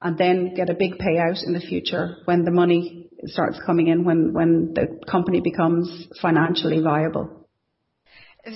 and 0.00 0.18
then 0.18 0.54
get 0.54 0.70
a 0.70 0.74
big 0.74 0.92
payout 0.98 1.42
in 1.46 1.52
the 1.52 1.60
future 1.60 2.16
when 2.26 2.44
the 2.44 2.50
money 2.50 3.08
starts 3.24 3.58
coming 3.64 3.88
in, 3.88 4.04
when 4.04 4.72
the 4.74 5.00
company 5.10 5.40
becomes 5.40 6.06
financially 6.20 6.80
viable. 6.80 7.48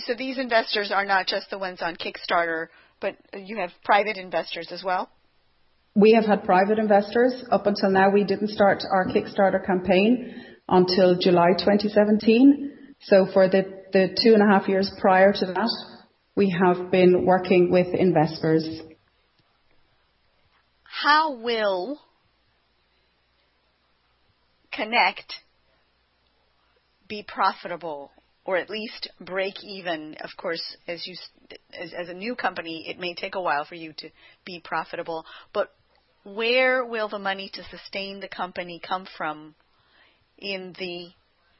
So 0.04 0.14
these 0.14 0.38
investors 0.38 0.92
are 0.94 1.06
not 1.06 1.26
just 1.26 1.48
the 1.48 1.58
ones 1.58 1.80
on 1.80 1.96
Kickstarter, 1.96 2.68
but 3.00 3.16
you 3.34 3.56
have 3.56 3.70
private 3.84 4.18
investors 4.18 4.68
as 4.70 4.82
well? 4.84 5.10
We 5.94 6.12
have 6.12 6.26
had 6.26 6.44
private 6.44 6.78
investors. 6.78 7.42
Up 7.50 7.66
until 7.66 7.90
now, 7.90 8.10
we 8.10 8.24
didn't 8.24 8.50
start 8.50 8.82
our 8.90 9.06
Kickstarter 9.06 9.64
campaign 9.64 10.47
until 10.68 11.18
July 11.18 11.52
2017. 11.58 12.72
So 13.02 13.26
for 13.32 13.48
the, 13.48 13.78
two 13.92 14.34
and 14.34 14.42
a 14.42 14.46
half 14.46 14.68
years 14.68 14.92
prior 15.00 15.32
to 15.32 15.46
that, 15.46 15.68
we 16.36 16.50
have 16.50 16.90
been 16.90 17.24
working 17.24 17.70
with 17.70 17.88
investors. 17.94 18.68
How 20.82 21.36
will 21.36 21.98
Connect 24.78 25.34
be 27.08 27.24
profitable 27.26 28.12
or 28.44 28.56
at 28.56 28.70
least 28.70 29.10
break 29.20 29.54
even. 29.64 30.16
Of 30.20 30.30
course, 30.36 30.62
as 30.86 31.04
you 31.04 31.16
as, 31.78 31.92
as 31.92 32.08
a 32.08 32.14
new 32.14 32.36
company, 32.36 32.86
it 32.88 32.98
may 32.98 33.12
take 33.12 33.34
a 33.34 33.40
while 33.40 33.64
for 33.64 33.74
you 33.74 33.92
to 33.98 34.08
be 34.44 34.60
profitable, 34.64 35.26
but 35.52 35.74
where 36.22 36.84
will 36.84 37.08
the 37.08 37.18
money 37.18 37.50
to 37.54 37.62
sustain 37.64 38.20
the 38.20 38.28
company 38.28 38.80
come 38.86 39.06
from 39.16 39.54
in 40.38 40.74
the 40.78 41.08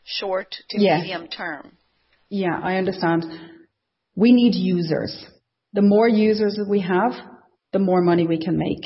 short 0.04 0.54
to 0.70 0.80
yes. 0.80 1.02
medium 1.02 1.28
term? 1.28 1.72
Yeah, 2.30 2.58
I 2.62 2.76
understand. 2.76 3.24
We 4.14 4.32
need 4.32 4.54
users. 4.54 5.26
The 5.72 5.82
more 5.82 6.08
users 6.08 6.56
that 6.56 6.68
we 6.68 6.80
have, 6.80 7.12
the 7.72 7.78
more 7.78 8.00
money 8.02 8.26
we 8.26 8.42
can 8.42 8.56
make. 8.58 8.82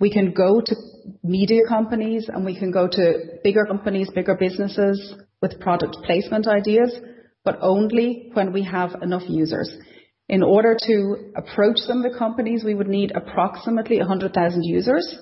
We 0.00 0.12
can 0.12 0.32
go 0.32 0.60
to 0.64 0.76
media 1.24 1.62
companies 1.68 2.28
and 2.28 2.44
we 2.44 2.58
can 2.58 2.70
go 2.70 2.86
to 2.86 3.14
bigger 3.42 3.64
companies, 3.64 4.10
bigger 4.14 4.36
businesses 4.36 5.14
with 5.42 5.60
product 5.60 5.96
placement 6.04 6.46
ideas, 6.46 6.94
but 7.44 7.58
only 7.60 8.30
when 8.34 8.52
we 8.52 8.62
have 8.64 8.90
enough 9.02 9.22
users. 9.28 9.70
In 10.28 10.42
order 10.42 10.76
to 10.86 11.32
approach 11.36 11.78
some 11.78 12.04
of 12.04 12.12
the 12.12 12.18
companies, 12.18 12.62
we 12.64 12.74
would 12.74 12.88
need 12.88 13.12
approximately 13.14 13.98
100,000 13.98 14.62
users. 14.62 15.16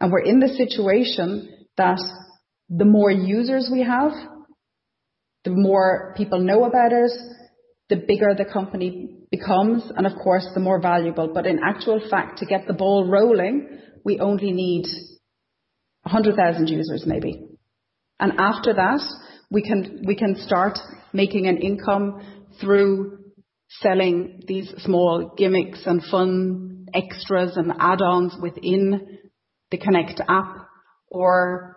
And 0.00 0.10
we're 0.10 0.24
in 0.24 0.40
the 0.40 0.48
situation 0.48 1.66
that 1.76 2.00
the 2.74 2.84
more 2.84 3.10
users 3.10 3.68
we 3.70 3.82
have, 3.82 4.12
the 5.44 5.50
more 5.50 6.14
people 6.16 6.40
know 6.40 6.64
about 6.64 6.92
us, 6.92 7.16
the 7.88 7.96
bigger 7.96 8.34
the 8.34 8.44
company 8.50 9.18
becomes, 9.30 9.82
and 9.94 10.06
of 10.06 10.12
course, 10.22 10.46
the 10.54 10.60
more 10.60 10.80
valuable. 10.80 11.30
But 11.34 11.46
in 11.46 11.58
actual 11.62 12.00
fact, 12.08 12.38
to 12.38 12.46
get 12.46 12.66
the 12.66 12.72
ball 12.72 13.08
rolling, 13.08 13.80
we 14.04 14.20
only 14.20 14.52
need 14.52 14.86
100,000 16.04 16.68
users 16.68 17.04
maybe. 17.06 17.44
And 18.18 18.32
after 18.38 18.72
that, 18.74 19.00
we 19.50 19.62
can, 19.62 20.04
we 20.06 20.16
can 20.16 20.36
start 20.46 20.78
making 21.12 21.48
an 21.48 21.58
income 21.58 22.48
through 22.60 23.18
selling 23.80 24.42
these 24.46 24.72
small 24.78 25.34
gimmicks 25.36 25.82
and 25.86 26.02
fun 26.04 26.86
extras 26.94 27.56
and 27.56 27.72
add-ons 27.78 28.34
within 28.40 29.18
the 29.70 29.78
Connect 29.78 30.20
app 30.28 30.68
or 31.08 31.71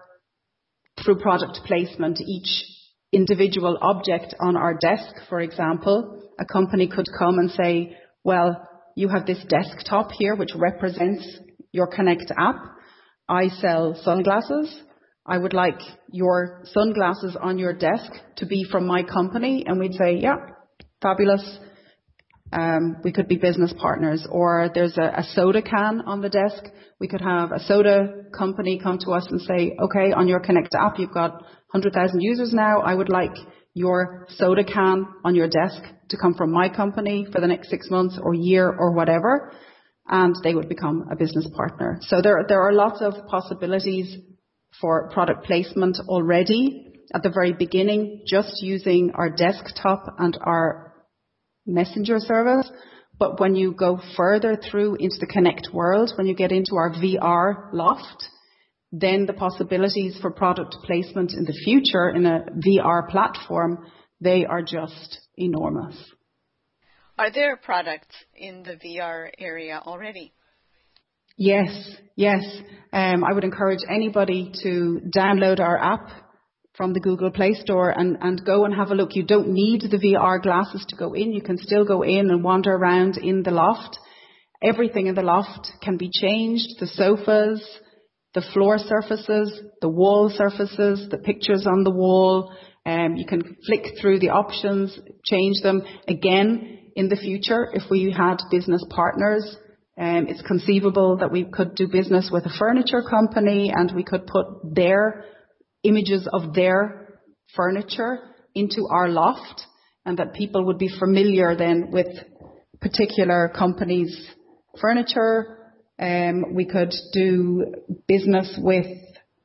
through 1.06 1.20
product 1.20 1.60
placement. 1.66 2.20
Each 2.20 2.66
individual 3.14 3.78
object 3.82 4.34
on 4.42 4.58
our 4.58 4.74
desk, 4.74 5.14
for 5.30 5.40
example, 5.40 6.22
a 6.40 6.46
company 6.46 6.88
could 6.88 7.06
come 7.18 7.38
and 7.40 7.52
say, 7.52 7.96
well, 8.24 8.68
you 8.96 9.08
have 9.10 9.26
this 9.26 9.44
desktop 9.48 10.12
here 10.12 10.36
which 10.36 10.52
represents 10.56 11.26
your 11.72 11.88
Connect 11.88 12.32
app. 12.38 12.56
I 13.30 13.50
sell 13.50 13.96
sunglasses. 14.04 14.82
I 15.26 15.38
would 15.38 15.54
like 15.54 15.80
your 16.12 16.62
sunglasses 16.66 17.36
on 17.40 17.58
your 17.58 17.74
desk 17.74 18.12
to 18.38 18.46
be 18.46 18.66
from 18.70 18.86
my 18.86 19.04
company. 19.04 19.64
And 19.66 19.80
we'd 19.80 19.94
say, 19.94 20.18
yeah, 20.22 20.36
fabulous. 21.02 21.60
Um, 22.58 22.98
we 23.04 23.12
could 23.12 23.28
be 23.28 23.38
business 23.38 23.74
partners. 23.78 24.26
Or 24.30 24.70
there's 24.74 24.98
a, 24.98 25.20
a 25.20 25.24
soda 25.34 25.62
can 25.62 26.02
on 26.02 26.22
the 26.22 26.30
desk. 26.30 26.64
We 27.00 27.08
could 27.08 27.22
have 27.22 27.52
a 27.52 27.60
soda 27.60 28.24
company 28.36 28.80
come 28.82 28.98
to 29.00 29.12
us 29.12 29.28
and 29.30 29.42
say, 29.42 29.76
okay, 29.80 30.14
on 30.14 30.28
your 30.28 30.40
Connect 30.40 30.74
app, 30.74 30.98
you've 30.98 31.14
got 31.14 31.34
100,000 31.72 32.22
users 32.22 32.54
now. 32.54 32.82
I 32.82 32.96
would 32.96 33.10
like 33.10 33.36
your 33.74 34.28
soda 34.38 34.64
can 34.64 35.06
on 35.26 35.36
your 35.36 35.50
desk 35.50 35.82
to 36.10 36.18
come 36.18 36.34
from 36.34 36.52
my 36.52 36.70
company 36.70 37.28
for 37.32 37.42
the 37.42 37.48
next 37.48 37.70
six 37.70 37.90
months 37.90 38.18
or 38.22 38.34
year 38.34 38.68
or 38.68 38.94
whatever 38.94 39.52
and 40.08 40.36
they 40.44 40.54
would 40.54 40.70
become 40.70 41.08
a 41.12 41.16
business 41.16 41.48
partner. 41.56 41.98
So 42.02 42.22
there, 42.22 42.46
there 42.48 42.62
are 42.62 42.74
lots 42.74 43.02
of 43.02 43.14
possibilities 43.28 44.18
for 44.80 45.10
product 45.10 45.46
placement 45.46 45.98
already 46.08 46.92
at 47.14 47.24
the 47.24 47.30
very 47.30 47.54
beginning, 47.54 48.24
just 48.28 48.62
using 48.62 49.12
our 49.16 49.30
desktop 49.30 50.04
and 50.20 50.38
our 50.42 50.85
messenger 51.66 52.20
service. 52.20 52.70
But 53.18 53.40
when 53.40 53.56
you 53.56 53.74
go 53.74 54.00
further 54.18 54.58
through 54.58 54.96
into 54.96 55.18
the 55.20 55.28
Connect 55.28 55.70
world, 55.74 56.12
when 56.18 56.28
you 56.28 56.36
get 56.36 56.52
into 56.52 56.76
our 56.76 56.92
VR 56.92 57.74
loft, 57.74 58.26
then 58.92 59.26
the 59.26 59.34
possibilities 59.34 60.18
for 60.22 60.32
product 60.32 60.76
placement 60.84 61.34
in 61.34 61.46
the 61.46 61.58
future 61.64 62.10
in 62.10 62.26
a 62.26 62.46
VR 62.68 63.10
platform, 63.10 63.86
they 64.22 64.46
are 64.46 64.62
just 64.62 65.20
enormous. 65.38 65.96
Are 67.18 67.32
there 67.32 67.56
products 67.56 68.16
in 68.36 68.64
the 68.64 68.76
VR 68.76 69.30
area 69.38 69.82
already? 69.86 70.34
Yes, 71.38 71.70
yes. 72.16 72.44
Um, 72.94 73.24
I 73.24 73.34
would 73.34 73.44
encourage 73.44 73.80
anybody 73.90 74.52
to 74.64 75.02
download 75.16 75.60
our 75.60 75.78
app 75.78 76.10
from 76.78 76.94
the 76.94 77.00
Google 77.00 77.32
Play 77.32 77.54
Store 77.54 77.90
and, 77.90 78.18
and 78.22 78.46
go 78.46 78.66
and 78.66 78.74
have 78.74 78.92
a 78.92 78.96
look. 78.96 79.16
You 79.16 79.24
don't 79.24 79.50
need 79.50 79.82
the 79.82 79.98
VR 79.98 80.42
glasses 80.42 80.86
to 80.90 80.96
go 80.96 81.14
in. 81.14 81.32
You 81.32 81.42
can 81.42 81.58
still 81.58 81.86
go 81.86 82.02
in 82.02 82.30
and 82.30 82.44
wander 82.44 82.74
around 82.74 83.18
in 83.18 83.44
the 83.44 83.52
loft. 83.52 83.98
Everything 84.62 85.08
in 85.08 85.16
the 85.16 85.22
loft 85.22 85.70
can 85.82 85.98
be 85.98 86.10
changed. 86.12 86.80
The 86.80 86.88
sofas, 86.88 87.66
the 88.34 88.44
floor 88.54 88.78
surfaces, 88.78 89.62
the 89.82 89.90
wall 89.90 90.30
surfaces, 90.30 91.08
the 91.10 91.18
pictures 91.18 91.66
on 91.66 91.84
the 91.84 91.92
wall. 91.92 92.54
Um, 92.86 93.16
you 93.16 93.26
can 93.26 93.58
flick 93.66 93.86
through 94.00 94.20
the 94.20 94.30
options, 94.30 94.98
change 95.24 95.62
them. 95.64 95.82
Again, 96.08 96.92
in 96.96 97.10
the 97.10 97.16
future, 97.16 97.70
if 97.74 97.84
we 97.90 98.12
had 98.12 98.38
business 98.52 98.84
partners, 98.90 99.58
um, 99.98 100.28
it's 100.28 100.42
conceivable 100.42 101.18
that 101.18 101.32
we 101.32 101.46
could 101.46 101.76
do 101.76 101.88
business 101.88 102.30
with 102.32 102.46
a 102.46 102.54
furniture 102.60 103.02
company, 103.10 103.72
and 103.74 103.94
we 103.96 104.04
could 104.04 104.28
put 104.28 104.46
their 104.64 105.24
images 105.88 106.28
of 106.32 106.54
their 106.54 107.20
furniture 107.56 108.20
into 108.54 108.88
our 108.90 109.10
loft, 109.10 109.62
and 110.06 110.18
that 110.18 110.34
people 110.34 110.66
would 110.66 110.78
be 110.78 110.90
familiar 111.00 111.56
then 111.56 111.90
with 111.92 112.08
particular 112.80 113.52
companies' 113.56 114.30
furniture. 114.80 115.58
Um, 116.00 116.54
we 116.54 116.66
could 116.66 116.94
do 117.14 117.74
business 118.08 118.58
with 118.62 118.88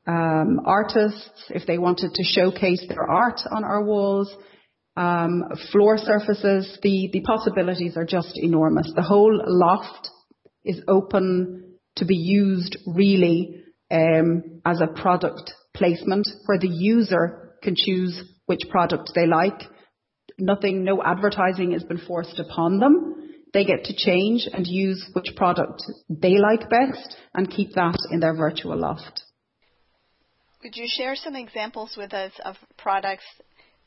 um, 0.05 0.59
artists 0.65 1.45
if 1.49 1.65
they 1.65 1.77
wanted 1.77 2.13
to 2.13 2.23
showcase 2.23 2.83
their 2.87 3.09
art 3.09 3.39
on 3.51 3.63
our 3.63 3.83
walls. 3.83 4.33
Um, 4.97 5.43
floor 5.71 5.97
surfaces, 5.97 6.77
the, 6.83 7.09
the 7.13 7.21
possibilities 7.21 7.95
are 7.95 8.05
just 8.05 8.33
enormous. 8.35 8.91
The 8.93 9.01
whole 9.01 9.39
loft 9.45 10.09
is 10.65 10.81
open 10.87 11.77
to 11.95 12.05
be 12.05 12.15
used 12.15 12.77
really 12.85 13.63
um, 13.89 14.61
as 14.65 14.81
a 14.81 15.01
product 15.01 15.53
placement 15.81 16.27
where 16.45 16.59
the 16.59 16.67
user 16.67 17.55
can 17.63 17.73
choose 17.75 18.23
which 18.45 18.69
product 18.69 19.11
they 19.15 19.25
like. 19.25 19.63
Nothing, 20.37 20.83
no 20.83 21.01
advertising 21.03 21.71
has 21.71 21.83
been 21.83 21.97
forced 21.97 22.37
upon 22.37 22.79
them. 22.79 23.29
They 23.51 23.65
get 23.65 23.85
to 23.85 23.95
change 23.95 24.47
and 24.53 24.67
use 24.67 25.09
which 25.13 25.35
product 25.35 25.81
they 26.07 26.37
like 26.37 26.69
best 26.69 27.17
and 27.33 27.49
keep 27.49 27.73
that 27.73 27.97
in 28.11 28.19
their 28.19 28.35
virtual 28.35 28.77
loft. 28.77 29.23
Could 30.61 30.75
you 30.75 30.85
share 30.87 31.15
some 31.15 31.35
examples 31.35 31.95
with 31.97 32.13
us 32.13 32.31
of 32.45 32.55
products 32.77 33.25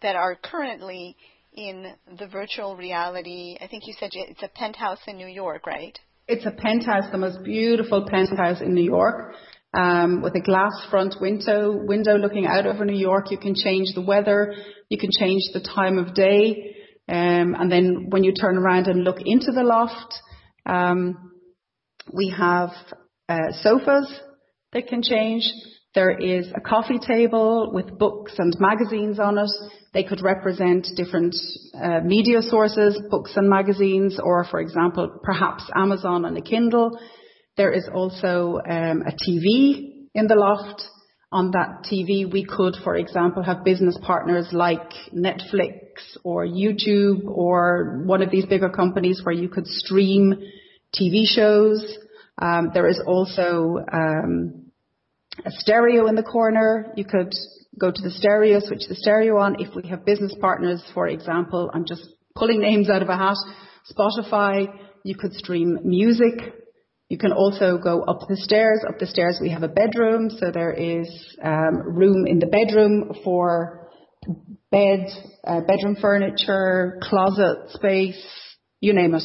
that 0.03 0.17
are 0.17 0.35
currently 0.35 1.17
in 1.53 1.93
the 2.19 2.27
virtual 2.27 2.77
reality? 2.77 3.57
I 3.61 3.69
think 3.69 3.85
you 3.87 3.95
said 4.01 4.11
it's 4.13 4.43
a 4.43 4.49
penthouse 4.49 4.99
in 5.07 5.17
New 5.17 5.29
York, 5.29 5.65
right? 5.67 5.97
It's 6.27 6.47
a 6.47 6.51
penthouse, 6.51 7.05
the 7.13 7.19
most 7.19 7.45
beautiful 7.45 8.07
penthouse 8.09 8.61
in 8.61 8.75
New 8.75 8.85
York, 8.85 9.35
with 10.23 10.35
a 10.35 10.43
glass 10.45 10.73
front 10.91 11.17
window, 11.21 11.77
window 11.85 12.17
looking 12.17 12.47
out 12.47 12.67
over 12.67 12.85
New 12.85 12.97
York. 12.97 13.31
You 13.31 13.39
can 13.39 13.55
change 13.55 13.89
the 13.95 14.03
weather, 14.03 14.55
you 14.89 14.99
can 14.99 15.11
change 15.11 15.43
the 15.53 15.61
time 15.61 15.99
of 15.99 16.15
day, 16.15 16.75
um, 17.09 17.55
and 17.59 17.71
then 17.71 18.07
when 18.09 18.25
you 18.25 18.33
turn 18.33 18.57
around 18.57 18.87
and 18.87 19.05
look 19.05 19.19
into 19.25 19.53
the 19.53 19.63
loft, 19.63 20.15
um, 20.65 21.33
we 22.13 22.35
have 22.37 22.71
uh, 23.29 23.53
sofas 23.63 24.21
that 24.73 24.87
can 24.87 25.03
change. 25.03 25.51
There 25.95 26.11
is 26.11 26.51
a 26.55 26.61
coffee 26.61 26.99
table 26.99 27.71
with 27.73 27.99
books 27.99 28.33
and 28.39 28.53
magazines 28.59 29.21
on 29.21 29.39
it. 29.39 29.51
They 29.93 30.03
could 30.03 30.23
represent 30.23 30.89
different 30.97 31.37
uh, 31.75 32.01
media 32.01 32.43
sources, 32.43 33.01
books 33.11 33.33
and 33.37 33.49
magazines, 33.49 34.19
or 34.21 34.45
for 34.45 34.61
example, 34.61 35.21
perhaps 35.23 35.63
Amazon 35.77 36.25
and 36.25 36.37
a 36.37 36.43
Kindle. 36.43 36.99
There 37.57 37.73
is 37.73 37.89
also 37.93 38.61
um, 38.69 39.03
a 39.03 39.13
TV 39.13 40.09
in 40.15 40.27
the 40.27 40.35
loft. 40.35 40.83
On 41.33 41.51
that 41.51 41.83
TV, 41.91 42.31
we 42.31 42.45
could, 42.45 42.77
for 42.85 42.95
example, 42.95 43.43
have 43.43 43.65
business 43.65 43.99
partners 44.01 44.51
like 44.53 44.93
Netflix 45.13 46.17
or 46.23 46.47
YouTube 46.47 47.25
or 47.27 48.05
one 48.07 48.23
of 48.23 48.31
these 48.31 48.47
bigger 48.47 48.69
companies 48.69 49.21
where 49.25 49.35
you 49.35 49.49
could 49.49 49.67
stream 49.67 50.35
TV 50.95 51.25
shows. 51.27 51.99
Um, 52.41 52.71
there 52.73 52.87
is 52.87 53.01
also 53.05 53.79
um, 53.93 54.71
a 55.45 55.51
stereo 55.51 56.07
in 56.07 56.15
the 56.15 56.23
corner. 56.23 56.93
You 56.97 57.05
could 57.05 57.33
go 57.81 57.91
to 57.91 58.03
the 58.03 58.11
stereo, 58.11 58.61
switch 58.61 58.83
the 58.89 58.95
stereo 58.95 59.37
on. 59.39 59.61
If 59.61 59.75
we 59.75 59.89
have 59.89 60.05
business 60.05 60.35
partners, 60.41 60.85
for 60.95 61.09
example, 61.09 61.69
I'm 61.75 61.85
just 61.85 62.07
pulling 62.37 62.61
names 62.61 62.89
out 62.89 63.03
of 63.03 63.09
a 63.09 63.17
hat, 63.17 63.37
Spotify, 63.91 64.67
you 65.03 65.17
could 65.17 65.33
stream 65.35 65.81
music. 65.83 66.64
You 67.09 67.19
can 67.19 67.33
also 67.33 67.79
go 67.79 68.03
up 68.03 68.21
the 68.29 68.37
stairs. 68.37 68.81
Up 68.89 68.99
the 68.99 69.07
stairs 69.07 69.39
we 69.41 69.51
have 69.51 69.63
a 69.63 69.69
bedroom, 69.69 70.31
so 70.31 70.51
there 70.51 70.73
is 70.73 71.09
um, 71.43 71.83
room 71.85 72.27
in 72.27 72.39
the 72.39 72.47
bedroom 72.47 73.13
for 73.23 73.89
bed, 74.71 75.07
uh, 75.47 75.61
bedroom 75.61 75.97
furniture, 76.01 76.99
closet 77.03 77.71
space, 77.71 78.21
you 78.81 78.95
name 78.95 79.15
it. 79.15 79.23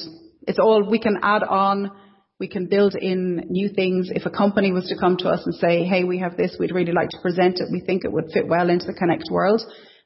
It's 0.48 0.60
all 0.60 0.88
we 0.90 1.00
can 1.00 1.18
add 1.22 1.44
on 1.44 1.92
we 2.40 2.48
can 2.48 2.68
build 2.68 2.96
in 2.96 3.44
new 3.50 3.70
things. 3.70 4.10
If 4.10 4.26
a 4.26 4.30
company 4.30 4.72
was 4.72 4.88
to 4.88 4.98
come 4.98 5.18
to 5.18 5.30
us 5.30 5.42
and 5.46 5.54
say, 5.56 5.84
hey, 5.84 6.06
we 6.06 6.20
have 6.20 6.38
this, 6.38 6.56
we'd 6.58 6.74
really 6.74 6.94
like 6.94 7.10
to 7.10 7.22
present 7.22 7.60
it, 7.60 7.68
we 7.72 7.82
think 7.82 8.06
it 8.06 8.14
would 8.14 8.32
fit 8.34 8.48
well 8.48 8.70
into 8.70 8.86
the 8.86 8.94
Connect 8.94 9.26
world, 9.30 9.62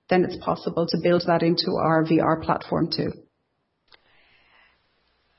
then 0.09 0.25
it's 0.25 0.43
possible 0.43 0.87
to 0.87 0.97
build 1.03 1.23
that 1.27 1.43
into 1.43 1.73
our 1.79 2.03
VR 2.03 2.43
platform 2.43 2.89
too. 2.91 3.11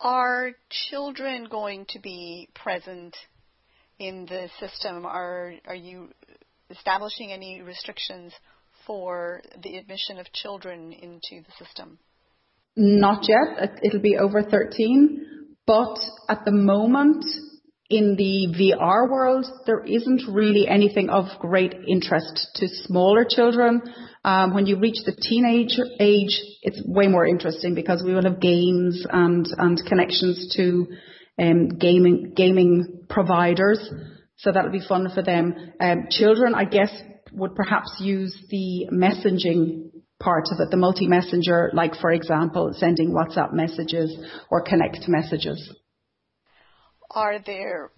Are 0.05 0.51
children 0.91 1.47
going 1.51 1.87
to 1.89 1.99
be 1.99 2.51
present 2.55 3.17
in 3.99 4.27
the 4.27 4.51
system? 4.61 5.07
Are, 5.07 5.55
are 5.67 5.75
you 5.75 6.11
establishing 6.69 7.33
any 7.33 7.63
restrictions 7.63 8.35
for 8.87 9.41
the 9.63 9.79
admission 9.79 10.19
of 10.19 10.31
children 10.35 10.93
into 10.93 11.43
the 11.43 11.65
system? 11.65 11.99
Not 12.77 13.27
yet. 13.27 13.79
It'll 13.83 14.03
be 14.03 14.19
over 14.19 14.43
13. 14.43 15.25
But 15.67 15.97
at 16.29 16.45
the 16.45 16.53
moment, 16.53 17.25
in 17.91 18.17
the 18.17 18.49
VR 18.59 19.11
world, 19.11 19.47
there 19.67 19.85
isn't 19.85 20.23
really 20.29 20.67
anything 20.67 21.11
of 21.11 21.27
great 21.39 21.75
interest 21.87 22.49
to 22.55 22.67
smaller 22.69 23.27
children. 23.29 23.83
Um, 24.25 24.55
when 24.55 24.67
you 24.67 24.79
reach 24.79 25.05
the 25.05 25.13
teenage 25.13 25.79
age, 26.01 26.41
it's 26.63 26.81
way 26.87 27.09
more 27.09 27.27
interesting 27.27 27.75
because 27.75 28.03
we 28.05 28.15
will 28.15 28.25
have 28.25 28.41
games 28.41 29.05
and, 29.11 29.47
and 29.59 29.81
connections 29.87 30.55
to 30.57 30.87
um, 31.39 31.69
gaming 31.79 32.33
gaming 32.35 33.05
providers. 33.09 33.93
So 34.37 34.51
that'll 34.51 34.73
be 34.73 34.87
fun 34.87 35.11
for 35.15 35.23
them. 35.23 35.55
Um, 35.79 36.07
children, 36.11 36.55
I 36.55 36.65
guess, 36.65 36.91
would 37.33 37.55
perhaps 37.55 37.97
use 38.01 38.35
the 38.51 38.89
messaging 38.93 39.91
part 40.21 40.45
of 40.53 40.61
it, 40.61 40.71
the 40.71 40.77
multi-messenger, 40.77 41.71
like 41.75 41.97
for 41.97 42.11
example, 42.11 42.73
sending 42.75 43.11
WhatsApp 43.11 43.53
messages 43.53 44.17
or 44.51 44.63
connect 44.63 45.07
messages. 45.07 45.71
Are 47.15 47.39
there 47.47 47.91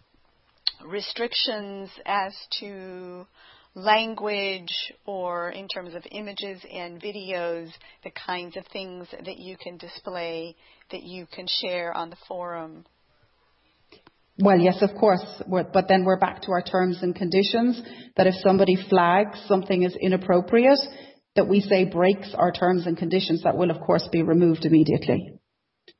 restrictions 0.84 1.88
as 2.04 2.34
to 2.60 3.26
language 3.74 4.92
or 5.06 5.50
in 5.50 5.68
terms 5.68 5.94
of 5.94 6.02
images 6.10 6.60
and 6.70 7.00
videos, 7.00 7.70
the 8.04 8.10
kinds 8.10 8.56
of 8.58 8.64
things 8.72 9.06
that 9.10 9.38
you 9.38 9.56
can 9.56 9.78
display, 9.78 10.54
that 10.90 11.02
you 11.02 11.26
can 11.34 11.46
share 11.62 11.96
on 11.96 12.10
the 12.10 12.16
forum? 12.28 12.84
Well, 14.38 14.58
yes, 14.58 14.82
of 14.82 14.90
course, 15.00 15.24
but 15.48 15.88
then 15.88 16.04
we're 16.04 16.18
back 16.18 16.42
to 16.42 16.50
our 16.52 16.60
terms 16.60 16.98
and 17.00 17.14
conditions 17.14 17.80
that 18.18 18.26
if 18.26 18.34
somebody 18.42 18.76
flags 18.90 19.42
something 19.46 19.82
as 19.82 19.96
inappropriate, 19.98 20.78
that 21.36 21.48
we 21.48 21.60
say 21.60 21.84
breaks 21.84 22.34
our 22.34 22.52
terms 22.52 22.86
and 22.86 22.98
conditions, 22.98 23.44
that 23.44 23.56
will 23.56 23.70
of 23.70 23.80
course 23.80 24.06
be 24.12 24.22
removed 24.22 24.66
immediately. 24.66 25.38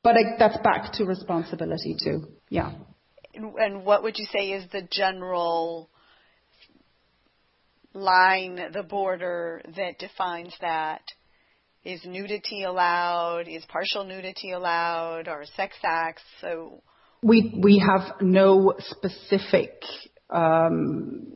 But 0.03 0.15
that's 0.37 0.57
back 0.57 0.93
to 0.93 1.05
responsibility 1.05 1.95
too. 2.03 2.27
Yeah. 2.49 2.73
And 3.37 3.85
what 3.85 4.03
would 4.03 4.17
you 4.17 4.25
say 4.25 4.51
is 4.51 4.65
the 4.71 4.87
general 4.89 5.89
line, 7.93 8.59
the 8.73 8.83
border 8.83 9.61
that 9.75 9.99
defines 9.99 10.53
that? 10.61 11.01
Is 11.83 12.01
nudity 12.05 12.63
allowed? 12.63 13.47
Is 13.47 13.63
partial 13.65 14.03
nudity 14.03 14.51
allowed? 14.51 15.27
Or 15.27 15.45
sex 15.55 15.75
acts? 15.83 16.23
So 16.41 16.81
we 17.23 17.59
we 17.61 17.79
have 17.79 18.21
no 18.21 18.73
specific 18.79 19.71
um, 20.29 21.33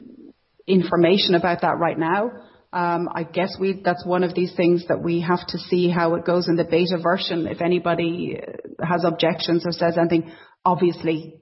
information 0.67 1.35
about 1.35 1.61
that 1.61 1.77
right 1.79 1.97
now. 1.97 2.31
Um, 2.73 3.09
I 3.13 3.23
guess 3.23 3.55
we 3.59 3.81
that's 3.83 4.05
one 4.05 4.23
of 4.23 4.33
these 4.33 4.53
things 4.55 4.85
that 4.87 5.01
we 5.01 5.21
have 5.21 5.45
to 5.47 5.57
see 5.57 5.89
how 5.89 6.15
it 6.15 6.25
goes 6.25 6.47
in 6.47 6.55
the 6.55 6.63
beta 6.63 6.97
version. 7.01 7.47
If 7.47 7.61
anybody 7.61 8.39
has 8.81 9.03
objections 9.05 9.65
or 9.65 9.71
says 9.71 9.97
anything, 9.97 10.31
obviously 10.65 11.40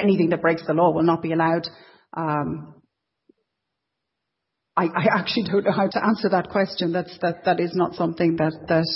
anything 0.00 0.30
that 0.30 0.42
breaks 0.42 0.66
the 0.66 0.74
law 0.74 0.90
will 0.90 1.02
not 1.02 1.22
be 1.22 1.32
allowed. 1.32 1.68
Um, 2.16 2.74
I, 4.76 4.84
I 4.84 5.18
actually 5.18 5.44
don't 5.44 5.64
know 5.64 5.72
how 5.72 5.88
to 5.88 6.04
answer 6.04 6.28
that 6.30 6.48
question. 6.50 6.92
That's 6.92 7.16
that 7.20 7.44
that 7.44 7.60
is 7.60 7.72
not 7.74 7.94
something 7.94 8.36
that 8.36 8.52
that 8.68 8.86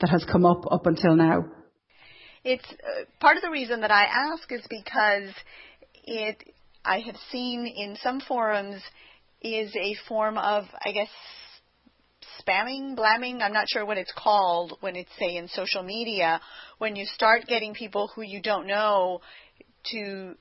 that 0.00 0.10
has 0.10 0.24
come 0.30 0.44
up 0.44 0.64
up 0.70 0.86
until 0.86 1.16
now. 1.16 1.44
It's 2.44 2.64
uh, 2.64 3.04
part 3.20 3.36
of 3.36 3.42
the 3.42 3.50
reason 3.50 3.80
that 3.80 3.90
I 3.90 4.04
ask 4.04 4.50
is 4.52 4.64
because 4.68 5.30
it 6.04 6.36
I 6.84 7.00
have 7.00 7.16
seen 7.32 7.66
in 7.66 7.96
some 8.02 8.20
forums 8.20 8.82
is 9.40 9.74
a 9.74 9.96
form 10.06 10.36
of, 10.36 10.64
I 10.84 10.92
guess, 10.92 11.08
spamming, 12.40 12.96
blamming, 12.96 13.40
I'm 13.42 13.52
not 13.52 13.68
sure 13.68 13.86
what 13.86 13.98
it's 13.98 14.12
called 14.16 14.76
when 14.80 14.96
it's, 14.96 15.10
say, 15.18 15.36
in 15.36 15.48
social 15.48 15.82
media, 15.82 16.40
when 16.78 16.96
you 16.96 17.06
start 17.06 17.46
getting 17.46 17.74
people 17.74 18.10
who 18.14 18.22
you 18.22 18.42
don't 18.42 18.66
know 18.66 19.20
to 19.90 20.34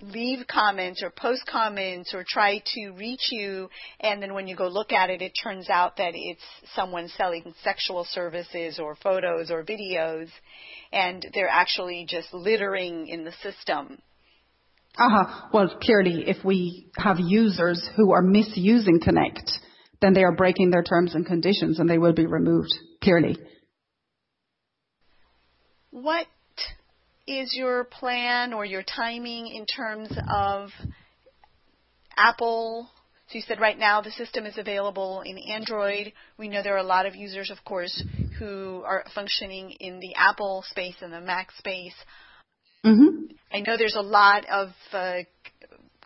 leave 0.00 0.46
comments 0.46 1.02
or 1.02 1.10
post 1.10 1.42
comments 1.50 2.12
or 2.14 2.24
try 2.26 2.60
to 2.74 2.90
reach 2.90 3.28
you 3.30 3.70
and 4.00 4.22
then 4.22 4.34
when 4.34 4.46
you 4.46 4.54
go 4.54 4.68
look 4.68 4.92
at 4.92 5.08
it 5.08 5.22
it 5.22 5.32
turns 5.42 5.70
out 5.70 5.96
that 5.96 6.12
it's 6.14 6.42
someone 6.74 7.08
selling 7.16 7.54
sexual 7.62 8.04
services 8.10 8.78
or 8.78 8.96
photos 8.96 9.50
or 9.50 9.64
videos 9.64 10.28
and 10.92 11.24
they're 11.32 11.48
actually 11.48 12.04
just 12.08 12.32
littering 12.34 13.06
in 13.08 13.24
the 13.24 13.32
system 13.42 13.98
uh-huh. 14.96 15.48
Well, 15.52 15.76
clearly, 15.82 16.24
if 16.28 16.44
we 16.44 16.86
have 16.96 17.16
users 17.18 17.84
who 17.96 18.12
are 18.12 18.22
misusing 18.22 19.00
Connect, 19.02 19.50
then 20.00 20.14
they 20.14 20.22
are 20.22 20.34
breaking 20.34 20.70
their 20.70 20.84
terms 20.84 21.14
and 21.16 21.26
conditions 21.26 21.80
and 21.80 21.90
they 21.90 21.98
will 21.98 22.12
be 22.12 22.26
removed, 22.26 22.72
clearly. 23.02 23.36
What 25.90 26.26
is 27.26 27.54
your 27.54 27.84
plan 27.84 28.52
or 28.52 28.64
your 28.64 28.82
timing 28.82 29.48
in 29.48 29.66
terms 29.66 30.10
of 30.32 30.70
Apple. 32.16 32.88
So 33.28 33.36
you 33.36 33.42
said 33.46 33.60
right 33.60 33.78
now 33.78 34.00
the 34.02 34.10
system 34.10 34.46
is 34.46 34.58
available 34.58 35.22
in 35.24 35.38
Android. 35.38 36.12
We 36.38 36.48
know 36.48 36.62
there 36.62 36.74
are 36.74 36.78
a 36.78 36.82
lot 36.82 37.06
of 37.06 37.14
users, 37.14 37.50
of 37.50 37.64
course, 37.64 38.02
who 38.38 38.82
are 38.86 39.04
functioning 39.14 39.70
in 39.80 39.98
the 40.00 40.14
Apple 40.16 40.64
space 40.70 40.96
and 41.00 41.12
the 41.12 41.20
Mac 41.20 41.50
space. 41.52 41.94
Mm-hmm. 42.84 43.32
I 43.52 43.60
know 43.60 43.76
there's 43.78 43.96
a 43.96 44.02
lot 44.02 44.44
of 44.50 44.68
uh, 44.92 45.20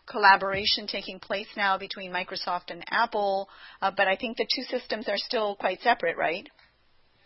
collaboration 0.09 0.87
taking 0.87 1.19
place 1.19 1.47
now 1.57 1.77
between 1.77 2.11
Microsoft 2.11 2.69
and 2.69 2.83
Apple, 2.89 3.49
uh, 3.81 3.91
but 3.95 4.07
I 4.07 4.15
think 4.15 4.37
the 4.37 4.47
two 4.55 4.63
systems 4.63 5.09
are 5.09 5.17
still 5.17 5.55
quite 5.55 5.81
separate, 5.81 6.17
right? 6.17 6.47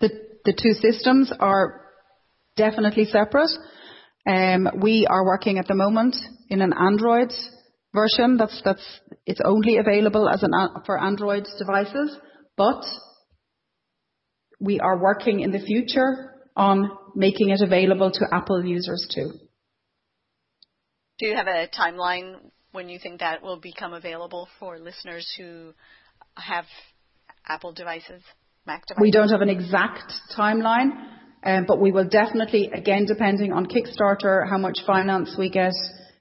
The 0.02 0.10
the 0.44 0.54
two 0.54 0.74
systems 0.74 1.32
are 1.40 1.82
definitely 2.56 3.06
separate. 3.06 3.52
Um, 4.26 4.70
we 4.82 5.06
are 5.10 5.26
working 5.26 5.58
at 5.58 5.68
the 5.68 5.76
moment 5.76 6.16
in 6.50 6.62
an 6.62 6.74
Android 6.74 7.34
version. 7.94 8.38
That's 8.38 8.62
that's 8.64 9.00
it's 9.26 9.42
only 9.44 9.78
available 9.78 10.30
as 10.30 10.44
an 10.44 10.52
for 10.86 11.02
Android 11.02 11.46
devices, 11.58 12.18
but 12.56 12.84
we 14.60 14.80
are 14.80 14.98
working 14.98 15.42
in 15.42 15.52
the 15.52 15.60
future 15.60 16.32
on 16.56 16.90
making 17.16 17.50
it 17.50 17.62
available 17.62 18.12
to 18.12 18.26
Apple 18.32 18.64
users 18.64 19.08
too. 19.14 19.32
Do 21.20 21.28
you 21.28 21.36
have 21.36 21.48
a 21.48 21.68
timeline 21.68 22.36
when 22.72 22.90
you 22.90 23.00
think 23.00 23.20
that 23.20 23.44
will 23.44 23.60
become 23.60 23.94
available 23.94 24.48
for 24.60 24.80
listeners 24.80 25.32
who 25.38 25.74
have 26.36 26.66
Apple 27.48 27.74
devices, 27.74 28.22
Mac 28.66 28.86
devices? 28.88 29.02
We 29.02 29.12
don't 29.12 29.30
have 29.30 29.42
an 29.42 29.50
exact 29.50 30.12
timeline, 30.36 30.92
we 31.80 31.92
will 31.92 32.08
definitely, 32.08 32.70
again, 32.74 33.06
depending 33.06 33.52
on 33.52 33.66
Kickstarter, 33.66 34.50
how 34.50 34.58
much 34.58 34.80
finance 34.86 35.36
we 35.38 35.50
get, 35.50 35.74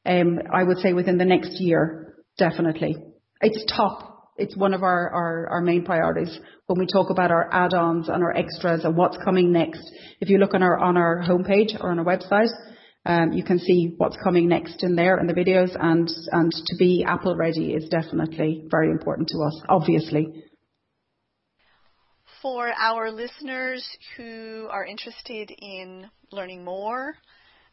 um, 0.05 0.41
I 0.53 0.65
would 0.65 0.79
say 0.79 0.93
within 0.93 1.19
the 1.19 1.25
next 1.25 1.61
year, 1.61 2.17
definitely. 2.39 2.97
It's 3.41 3.65
top. 3.73 4.33
It's 4.37 4.57
one 4.57 4.75
of 4.75 4.83
our, 4.83 5.11
main 5.63 5.85
priorities 5.85 6.39
when 6.67 6.79
we 6.79 6.87
talk 6.87 7.11
about 7.11 7.31
our 7.31 7.49
add-ons 7.53 8.09
and 8.09 8.23
our 8.23 8.37
extras 8.37 8.85
and 8.85 8.97
what's 8.97 9.19
coming 9.25 9.53
next. 9.53 9.83
If 10.21 10.29
you 10.29 10.39
look 10.39 10.55
on 10.55 10.63
our 10.63 10.79
on 10.79 10.97
our 10.97 11.23
homepage 11.23 11.79
or 11.81 11.91
on 11.91 11.99
our 11.99 12.05
website, 12.05 12.51
um, 13.05 13.33
you 13.33 13.45
can 13.45 13.59
see 13.59 13.95
what's 13.99 14.17
coming 14.25 14.49
next 14.49 14.83
in 14.83 14.97
there 14.97 15.19
in 15.19 15.27
the 15.27 15.35
videos 15.35 15.77
and 15.79 16.09
to 16.09 16.77
be 16.79 17.05
Apple 17.07 17.37
ready 17.37 17.75
is 17.75 17.89
definitely 17.89 18.65
very 18.71 18.91
important 18.91 19.29
to 19.29 19.39
us, 19.45 19.63
obviously 19.69 20.45
for 22.43 22.69
our 22.69 23.11
listeners 23.11 23.87
who 24.17 24.67
are 24.71 24.85
interested 24.85 25.51
in 25.57 26.11
learning 26.33 26.65
more 26.65 27.15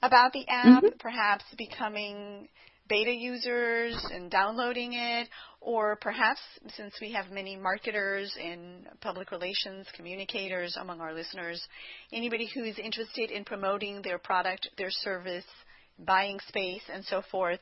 about 0.02 0.32
the 0.32 0.48
app, 0.48 0.84
mm-hmm. 0.84 0.98
perhaps 1.00 1.44
becoming 1.58 2.48
beta 2.88 3.12
users 3.12 3.96
and 4.14 4.32
downloading 4.32 4.94
it, 4.94 5.28
or 5.62 5.98
perhaps 5.98 6.40
since 6.76 6.94
we 7.02 7.12
have 7.12 7.30
many 7.32 7.56
marketers 7.56 8.36
and 8.42 8.88
public 9.02 9.32
relations 9.32 9.88
communicators 9.96 10.78
among 10.80 11.02
our 11.02 11.14
listeners, 11.14 11.62
anybody 12.14 12.50
who 12.54 12.64
is 12.64 12.78
interested 12.80 13.32
in 13.32 13.44
promoting 13.44 14.02
their 14.02 14.18
product, 14.18 14.70
their 14.78 14.90
service, 14.90 15.46
buying 16.00 16.40
space, 16.48 16.82
and 16.92 17.04
so 17.06 17.22
forth, 17.32 17.60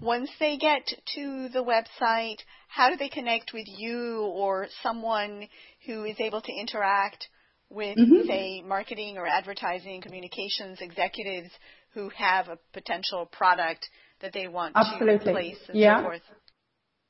Once 0.00 0.30
they 0.40 0.56
get 0.56 0.86
to 1.14 1.48
the 1.52 1.62
website, 1.62 2.38
how 2.68 2.90
do 2.90 2.96
they 2.96 3.08
connect 3.08 3.52
with 3.52 3.66
you 3.66 4.20
or 4.20 4.66
someone 4.82 5.46
who 5.86 6.04
is 6.04 6.16
able 6.18 6.40
to 6.40 6.52
interact 6.52 7.28
with, 7.68 7.98
mm-hmm. 7.98 8.26
say, 8.26 8.62
marketing 8.62 9.18
or 9.18 9.26
advertising 9.26 10.00
communications 10.00 10.78
executives 10.80 11.50
who 11.92 12.08
have 12.10 12.48
a 12.48 12.58
potential 12.72 13.26
product 13.30 13.86
that 14.20 14.32
they 14.32 14.48
want 14.48 14.74
Absolutely. 14.76 15.18
to 15.18 15.32
place 15.32 15.58
and 15.68 15.78
yeah. 15.78 15.98
so 15.98 16.04
forth? 16.04 16.22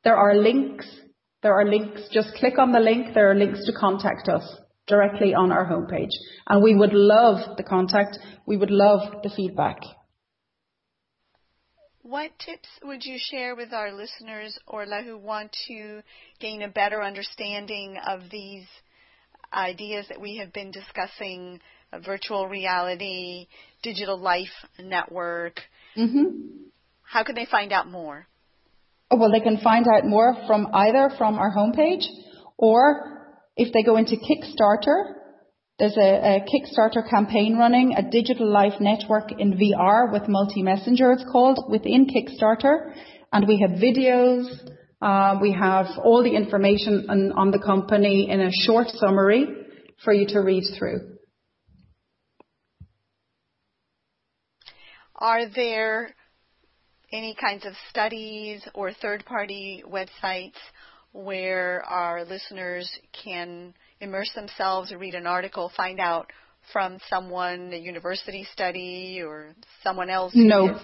There 0.03 0.17
are 0.17 0.35
links. 0.35 0.87
There 1.43 1.55
are 1.55 1.65
links. 1.65 2.03
Just 2.13 2.35
click 2.35 2.59
on 2.59 2.73
the 2.73 2.81
link. 2.81 3.15
There 3.15 3.31
are 3.31 3.35
links 3.35 3.65
to 3.67 3.73
contact 3.73 4.29
us 4.29 4.45
directly 4.87 5.35
on 5.35 5.51
our 5.51 5.67
homepage. 5.67 6.13
And 6.47 6.63
we 6.63 6.75
would 6.75 6.93
love 6.93 7.57
the 7.57 7.63
contact. 7.63 8.19
We 8.47 8.57
would 8.57 8.71
love 8.71 9.23
the 9.23 9.31
feedback. 9.31 9.79
What 12.03 12.31
tips 12.39 12.69
would 12.83 13.03
you 13.05 13.17
share 13.19 13.57
with 13.57 13.73
our 13.73 13.91
listeners, 13.91 14.59
Orla, 14.67 15.03
who 15.03 15.17
want 15.17 15.57
to 15.69 16.03
gain 16.39 16.61
a 16.61 16.69
better 16.69 17.03
understanding 17.03 17.97
of 18.07 18.21
these 18.31 18.67
ideas 19.55 20.07
that 20.11 20.21
we 20.21 20.37
have 20.37 20.53
been 20.53 20.71
discussing 20.71 21.61
virtual 22.05 22.47
reality, 22.47 23.47
digital 23.83 24.19
life 24.19 24.53
network? 24.79 25.61
Mm-hmm. 25.97 26.65
How 27.03 27.25
can 27.25 27.35
they 27.35 27.47
find 27.51 27.73
out 27.73 27.91
more? 27.91 28.27
Oh, 29.11 29.17
well, 29.17 29.33
they 29.33 29.41
can 29.41 29.59
find 29.59 29.87
out 29.89 30.05
more 30.05 30.37
from 30.47 30.69
either 30.75 31.11
from 31.17 31.39
our 31.39 31.55
homepage 31.55 32.05
or 32.59 33.24
if 33.57 33.73
they 33.73 33.83
go 33.83 33.97
into 33.97 34.17
Kickstarter, 34.17 35.15
there's 35.79 35.97
a, 35.97 36.01
a, 36.01 36.47
Kickstarter 36.47 37.09
campaign 37.09 37.57
running, 37.57 37.95
a 37.97 38.09
digital 38.09 38.49
life 38.49 38.75
network 38.81 39.31
in 39.39 39.55
VR 39.55 40.13
with 40.13 40.29
multi-messenger, 40.29 41.13
it's 41.13 41.25
called, 41.31 41.65
within 41.69 42.07
Kickstarter. 42.07 42.95
And 43.33 43.49
we 43.49 43.61
have 43.61 43.79
videos, 43.81 44.47
uh, 45.03 45.39
we 45.43 45.53
have 45.53 45.87
all 46.05 46.23
the 46.23 46.35
information 46.35 47.07
on, 47.09 47.33
on 47.33 47.51
the 47.51 47.59
company 47.59 48.31
in 48.31 48.41
a 48.41 48.51
short 48.53 48.89
summary 48.89 49.47
for 50.05 50.13
you 50.13 50.27
to 50.29 50.41
read 50.41 50.63
through. 50.79 51.17
Are 55.17 55.49
there 55.49 56.15
any 57.13 57.35
kinds 57.41 57.65
of 57.65 57.73
studies 57.91 58.63
or 58.75 58.93
third-party 58.93 59.85
websites 59.89 60.59
where 61.15 61.83
our 61.85 62.25
listeners 62.25 62.91
can 63.25 63.73
immerse 64.01 64.31
themselves 64.35 64.93
or 64.93 64.99
read 64.99 65.15
an 65.15 65.27
article, 65.27 65.71
find 65.75 66.01
out 66.01 66.31
from 66.73 66.99
someone, 67.09 67.73
a 67.73 67.77
university 67.77 68.47
study 68.53 69.23
or 69.25 69.55
someone 69.83 70.11
else? 70.11 70.33
No, 70.35 70.75
is... 70.75 70.83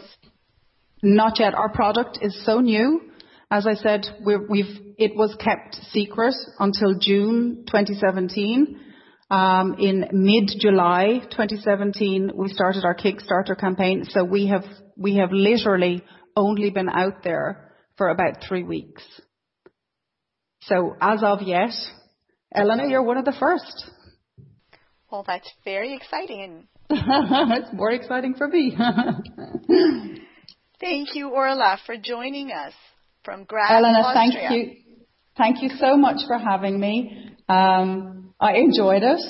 not 1.02 1.40
yet. 1.40 1.54
Our 1.54 1.68
product 1.68 2.20
is 2.22 2.44
so 2.46 2.60
new. 2.60 3.02
As 3.50 3.66
I 3.66 3.74
said, 3.74 4.06
we've 4.24 4.78
it 4.96 5.16
was 5.16 5.34
kept 5.40 5.74
secret 5.90 6.34
until 6.60 6.96
June 6.98 7.64
2017. 7.66 8.78
Um, 9.30 9.76
in 9.78 10.08
mid-July 10.12 11.20
2017, 11.30 12.32
we 12.34 12.48
started 12.48 12.84
our 12.84 12.94
Kickstarter 12.94 13.58
campaign. 13.58 14.04
So 14.08 14.22
we 14.24 14.46
have 14.46 14.64
we 14.96 15.16
have 15.16 15.32
literally 15.32 16.04
only 16.36 16.70
been 16.70 16.88
out 16.88 17.24
there 17.24 17.72
for 17.96 18.10
about 18.10 18.44
three 18.46 18.62
weeks. 18.62 19.02
So 20.62 20.96
as 21.00 21.22
of 21.22 21.42
yet, 21.42 21.70
Elena, 22.54 22.88
you're 22.88 23.02
one 23.02 23.16
of 23.16 23.24
the 23.24 23.34
first. 23.38 23.90
Well, 25.10 25.24
that's 25.26 25.50
very 25.64 25.94
exciting. 25.94 26.68
it's 26.90 27.72
more 27.72 27.90
exciting 27.90 28.34
for 28.34 28.48
me. 28.48 28.76
thank 30.80 31.14
you, 31.14 31.30
Orla, 31.30 31.78
for 31.86 31.96
joining 31.96 32.52
us 32.52 32.72
from 33.24 33.44
Graz, 33.44 33.70
Elena, 33.70 33.98
Austria. 33.98 34.48
thank 34.48 34.52
you. 34.52 34.76
Thank 35.36 35.62
you 35.62 35.70
so 35.78 35.96
much 35.96 36.26
for 36.26 36.38
having 36.38 36.78
me. 36.78 37.34
Um, 37.48 38.34
I 38.38 38.54
enjoyed 38.54 39.02
it. 39.02 39.20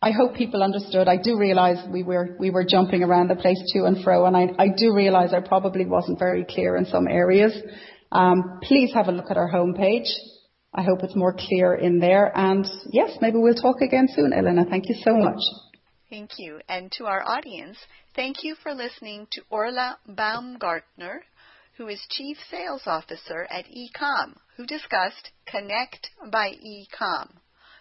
I 0.00 0.10
hope 0.10 0.34
people 0.34 0.62
understood. 0.62 1.06
I 1.06 1.16
do 1.16 1.38
realize 1.38 1.76
we 1.88 2.02
were 2.02 2.36
we 2.40 2.50
were 2.50 2.64
jumping 2.64 3.04
around 3.04 3.28
the 3.28 3.36
place 3.36 3.60
to 3.72 3.84
and 3.84 4.02
fro, 4.02 4.26
and 4.26 4.36
I, 4.36 4.48
I 4.58 4.68
do 4.76 4.94
realize 4.94 5.32
I 5.32 5.40
probably 5.40 5.86
wasn't 5.86 6.18
very 6.18 6.44
clear 6.44 6.76
in 6.76 6.86
some 6.86 7.06
areas. 7.06 7.56
Um, 8.10 8.58
please 8.62 8.92
have 8.94 9.08
a 9.08 9.12
look 9.12 9.30
at 9.30 9.36
our 9.36 9.50
homepage. 9.50 10.08
I 10.74 10.82
hope 10.82 11.02
it's 11.02 11.16
more 11.16 11.34
clear 11.38 11.74
in 11.74 11.98
there. 11.98 12.32
And 12.34 12.66
yes, 12.90 13.18
maybe 13.20 13.36
we'll 13.36 13.54
talk 13.54 13.82
again 13.82 14.08
soon, 14.14 14.32
Elena. 14.32 14.64
Thank 14.64 14.88
you 14.88 14.94
so 15.04 15.14
much. 15.14 15.40
Thank 16.08 16.30
you. 16.38 16.60
And 16.68 16.90
to 16.92 17.04
our 17.06 17.22
audience, 17.26 17.76
thank 18.14 18.42
you 18.42 18.54
for 18.62 18.74
listening 18.74 19.26
to 19.32 19.42
Orla 19.50 19.98
Baumgartner, 20.06 21.24
who 21.76 21.88
is 21.88 22.00
Chief 22.10 22.38
Sales 22.50 22.82
Officer 22.86 23.46
at 23.50 23.66
eCom, 23.66 24.36
who 24.56 24.66
discussed 24.66 25.30
Connect 25.46 26.08
by 26.30 26.50
eCom. 26.50 27.28